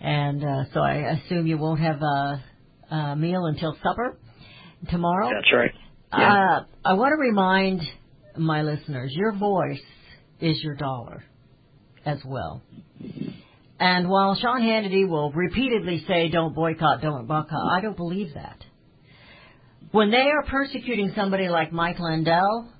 And 0.00 0.44
uh, 0.44 0.64
so 0.72 0.80
I 0.80 1.18
assume 1.24 1.46
you 1.46 1.58
won't 1.58 1.80
have 1.80 2.00
a, 2.00 2.44
a 2.94 3.16
meal 3.16 3.46
until 3.46 3.76
supper 3.82 4.16
tomorrow. 4.90 5.30
That's 5.34 5.52
right. 5.52 5.72
Yeah. 6.16 6.32
Uh, 6.32 6.64
I 6.84 6.92
want 6.94 7.12
to 7.12 7.16
remind 7.16 7.82
my 8.36 8.62
listeners 8.62 9.12
your 9.12 9.32
voice 9.32 9.80
is 10.40 10.62
your 10.62 10.74
dollar 10.76 11.24
as 12.04 12.18
well. 12.24 12.62
And 13.80 14.08
while 14.08 14.36
Sean 14.40 14.60
Hannity 14.60 15.08
will 15.08 15.30
repeatedly 15.32 16.04
say, 16.08 16.28
don't 16.30 16.54
boycott, 16.54 17.00
don't 17.02 17.26
boycott, 17.26 17.70
I 17.70 17.80
don't 17.80 17.96
believe 17.96 18.34
that. 18.34 18.64
When 19.90 20.10
they 20.10 20.18
are 20.18 20.44
persecuting 20.48 21.12
somebody 21.14 21.48
like 21.48 21.72
Mike 21.72 21.98
Lindell, 21.98 22.72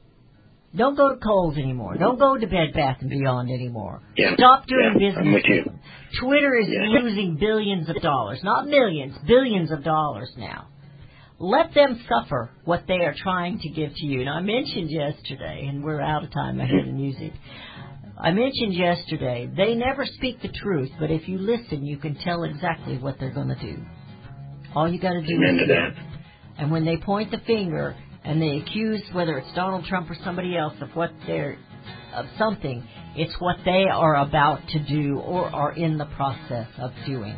don't 0.77 0.97
go 0.97 1.09
to 1.15 1.17
Kohl's 1.21 1.57
anymore. 1.57 1.97
Don't 1.97 2.19
go 2.19 2.37
to 2.37 2.47
Bed 2.47 2.73
Bath 2.75 2.99
and 3.01 3.11
Beyond 3.11 3.51
anymore. 3.51 4.03
Yeah. 4.17 4.35
Stop 4.35 4.67
doing 4.67 4.97
Yeah, 5.01 5.11
business 5.11 5.35
with 5.35 5.45
you. 5.47 5.65
them. 5.65 5.81
Twitter 6.21 6.57
is 6.57 6.69
Yeah. 6.69 7.01
losing 7.01 7.37
billions 7.37 7.89
of 7.89 7.97
dollars. 8.03 8.41
Not 8.43 8.67
millions, 8.69 9.17
billions 9.27 9.71
of 9.71 9.83
dollars 9.83 10.31
now. 10.37 10.67
Let 11.41 11.73
them 11.73 12.01
suffer 12.09 12.51
what 12.65 12.87
they 12.89 12.99
are 13.01 13.15
trying 13.17 13.61
to 13.61 13.69
give 13.71 13.95
to 13.95 14.07
you. 14.07 14.25
Now, 14.25 14.35
I 14.35 14.41
mentioned 14.43 14.91
yesterday, 14.91 15.67
and 15.69 15.85
we're 15.85 16.01
out 16.01 16.25
of 16.25 16.31
time, 16.33 16.61
I 16.61 16.67
hear 16.67 16.85
the 16.85 16.91
music. 16.93 17.33
I 18.21 18.33
mentioned 18.33 18.75
yesterday, 18.75 19.49
they 19.57 19.77
never 19.77 20.05
speak 20.05 20.43
the 20.43 20.49
truth, 20.49 20.91
but 20.99 21.11
if 21.13 21.29
you 21.29 21.39
listen, 21.39 21.87
you 21.87 21.97
can 21.99 22.17
tell 22.17 22.43
exactly 22.43 22.99
what 22.99 23.21
they're 23.21 23.31
going 23.31 23.49
to 23.49 23.55
do. 23.61 23.79
All 24.75 24.89
you 24.93 24.99
got 24.99 25.13
to 25.13 25.23
do 25.23 25.35
Amen 25.37 25.55
is 25.61 25.69
to 25.69 25.75
that. 25.75 25.95
and 26.59 26.71
when 26.73 26.85
they 26.85 26.97
point 26.97 27.31
the 27.31 27.39
finger 27.39 27.95
and 28.29 28.43
they 28.43 28.59
accuse 28.59 29.03
whether 29.13 29.39
it's 29.39 29.53
Donald 29.55 29.87
Trump 29.87 30.11
or 30.11 30.17
somebody 30.23 30.55
else 30.55 30.75
of 30.83 30.91
what 30.91 31.11
they're 31.27 31.57
of 32.15 32.27
something, 32.37 32.87
it's 33.17 33.35
what 33.39 33.57
they 33.65 33.85
are 33.91 34.17
about 34.17 34.61
to 34.69 34.85
do 34.87 35.19
or 35.19 35.47
are 35.47 35.73
in 35.73 35.97
the 35.97 36.05
process 36.17 36.69
of 36.79 36.91
doing. 37.07 37.35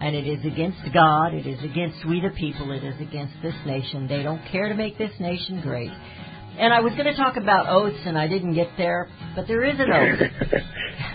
And 0.00 0.16
it 0.16 0.26
is 0.26 0.44
against 0.44 0.78
God, 0.92 1.34
it 1.34 1.46
is 1.46 1.62
against 1.62 2.04
we 2.06 2.20
the 2.20 2.30
people, 2.30 2.72
it 2.72 2.82
is 2.82 3.00
against 3.00 3.34
this 3.42 3.54
nation. 3.64 4.08
They 4.08 4.24
don't 4.24 4.42
care 4.50 4.68
to 4.68 4.74
make 4.74 4.98
this 4.98 5.12
nation 5.20 5.60
great. 5.62 5.90
And 6.58 6.74
I 6.74 6.80
was 6.80 6.92
going 6.94 7.06
to 7.06 7.16
talk 7.16 7.36
about 7.36 7.68
oaths 7.68 8.02
and 8.04 8.18
I 8.18 8.26
didn't 8.26 8.54
get 8.54 8.70
there, 8.76 9.08
but 9.36 9.46
there 9.46 9.62
is 9.62 9.78
an 9.78 9.92
oath. 9.92 10.20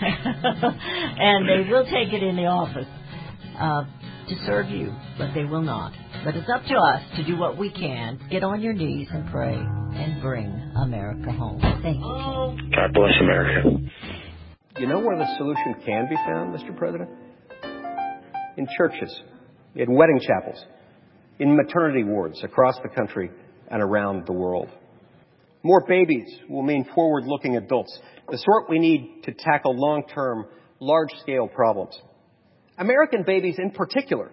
and 0.00 1.46
they 1.46 1.70
will 1.70 1.84
take 1.84 2.12
it 2.14 2.22
in 2.22 2.36
the 2.36 2.46
office 2.46 2.88
uh, 3.58 3.84
to 4.28 4.46
serve 4.46 4.70
you, 4.70 4.94
but 5.18 5.34
they 5.34 5.44
will 5.44 5.62
not. 5.62 5.92
But 6.22 6.36
it's 6.36 6.50
up 6.54 6.62
to 6.64 6.74
us 6.74 7.02
to 7.16 7.24
do 7.24 7.38
what 7.38 7.56
we 7.56 7.70
can. 7.70 8.20
Get 8.30 8.44
on 8.44 8.60
your 8.60 8.74
knees 8.74 9.08
and 9.10 9.30
pray 9.30 9.54
and 9.54 10.20
bring 10.20 10.48
America 10.76 11.32
home. 11.32 11.60
Thank 11.82 11.96
you. 11.96 12.70
God 12.76 12.92
bless 12.92 13.14
America. 13.22 13.70
You 14.78 14.86
know 14.86 15.00
where 15.00 15.16
the 15.16 15.26
solution 15.38 15.76
can 15.82 16.08
be 16.10 16.16
found, 16.16 16.54
Mr. 16.54 16.76
President? 16.76 17.08
In 18.58 18.66
churches, 18.76 19.18
in 19.74 19.94
wedding 19.94 20.20
chapels, 20.20 20.62
in 21.38 21.56
maternity 21.56 22.04
wards 22.04 22.44
across 22.44 22.76
the 22.82 22.90
country 22.90 23.30
and 23.70 23.82
around 23.82 24.26
the 24.26 24.34
world. 24.34 24.68
More 25.62 25.86
babies 25.88 26.28
will 26.50 26.62
mean 26.62 26.86
forward 26.94 27.24
looking 27.26 27.56
adults, 27.56 27.98
the 28.28 28.36
sort 28.36 28.68
we 28.68 28.78
need 28.78 29.22
to 29.24 29.32
tackle 29.32 29.74
long 29.74 30.04
term, 30.14 30.44
large 30.80 31.10
scale 31.22 31.48
problems. 31.48 31.98
American 32.76 33.22
babies 33.26 33.56
in 33.58 33.70
particular 33.70 34.32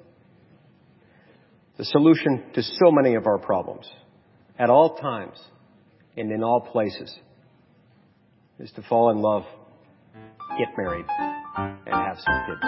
The 1.77 1.85
solution 1.85 2.43
to 2.53 2.61
so 2.61 2.91
many 2.91 3.15
of 3.15 3.25
our 3.25 3.37
problems, 3.37 3.89
at 4.59 4.69
all 4.69 4.95
times 4.95 5.39
and 6.17 6.31
in 6.31 6.43
all 6.43 6.61
places, 6.71 7.15
is 8.59 8.71
to 8.73 8.81
fall 8.83 9.09
in 9.11 9.17
love, 9.17 9.43
get 10.57 10.67
married, 10.77 11.05
and 11.57 11.93
have 11.93 12.17
some 12.19 12.41
kids. 12.45 12.61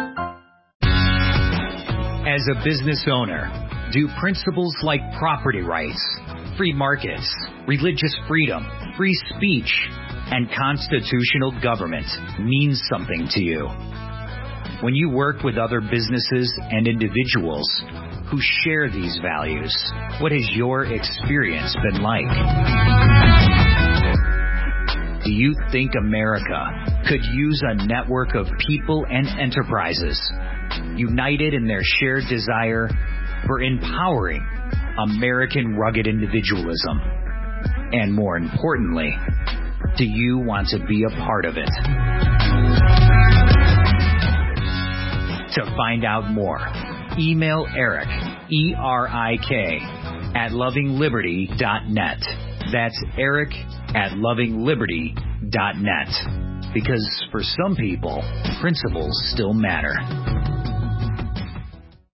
As 2.26 2.42
a 2.50 2.64
business 2.64 3.06
owner, 3.12 3.52
do 3.92 4.08
principles 4.20 4.76
like 4.82 5.02
property 5.20 5.62
rights, 5.62 6.02
free 6.58 6.74
markets, 6.74 7.30
religious 7.68 8.18
freedom, 8.28 8.66
free 8.98 9.16
speech, 9.36 9.72
and 10.32 10.50
constitutional 10.58 11.52
government 11.62 12.08
mean 12.40 12.74
something 12.90 13.28
to 13.32 13.42
you? 13.42 13.70
when 14.84 14.94
you 14.94 15.10
work 15.10 15.44
with 15.44 15.58
other 15.58 15.80
businesses 15.80 16.54
and 16.60 16.88
individuals 16.88 17.66
who 18.34 18.40
share 18.64 18.90
these 18.90 19.20
values? 19.22 19.72
What 20.20 20.32
has 20.32 20.50
your 20.54 20.86
experience 20.86 21.76
been 21.84 22.02
like? 22.02 22.26
Do 25.24 25.32
you 25.32 25.56
think 25.72 25.92
America 25.96 26.66
could 27.08 27.22
use 27.32 27.62
a 27.64 27.86
network 27.86 28.34
of 28.34 28.48
people 28.68 29.06
and 29.08 29.28
enterprises 29.40 30.20
united 30.96 31.54
in 31.54 31.68
their 31.68 31.82
shared 32.00 32.24
desire 32.28 32.90
for 33.46 33.62
empowering 33.62 34.44
American 34.98 35.76
rugged 35.76 36.08
individualism? 36.08 37.02
And 37.92 38.16
more 38.16 38.38
importantly, 38.38 39.12
do 39.96 40.06
you 40.06 40.40
want 40.40 40.70
to 40.70 40.84
be 40.88 41.04
a 41.04 41.10
part 41.10 41.46
of 41.46 41.56
it? 41.58 41.70
To 45.54 45.66
find 45.78 46.04
out 46.04 46.32
more, 46.32 46.58
email 47.18 47.66
Eric, 47.76 48.08
E 48.52 48.76
R 48.78 49.08
I 49.08 49.38
K, 49.38 49.80
at 50.36 50.52
lovingliberty.net. 50.52 52.20
That's 52.72 53.04
Eric 53.18 53.50
at 53.96 54.12
lovingliberty.net. 54.14 56.74
Because 56.74 57.26
for 57.32 57.42
some 57.44 57.76
people, 57.76 58.24
principles 58.60 59.12
still 59.34 59.54
matter. 59.54 59.94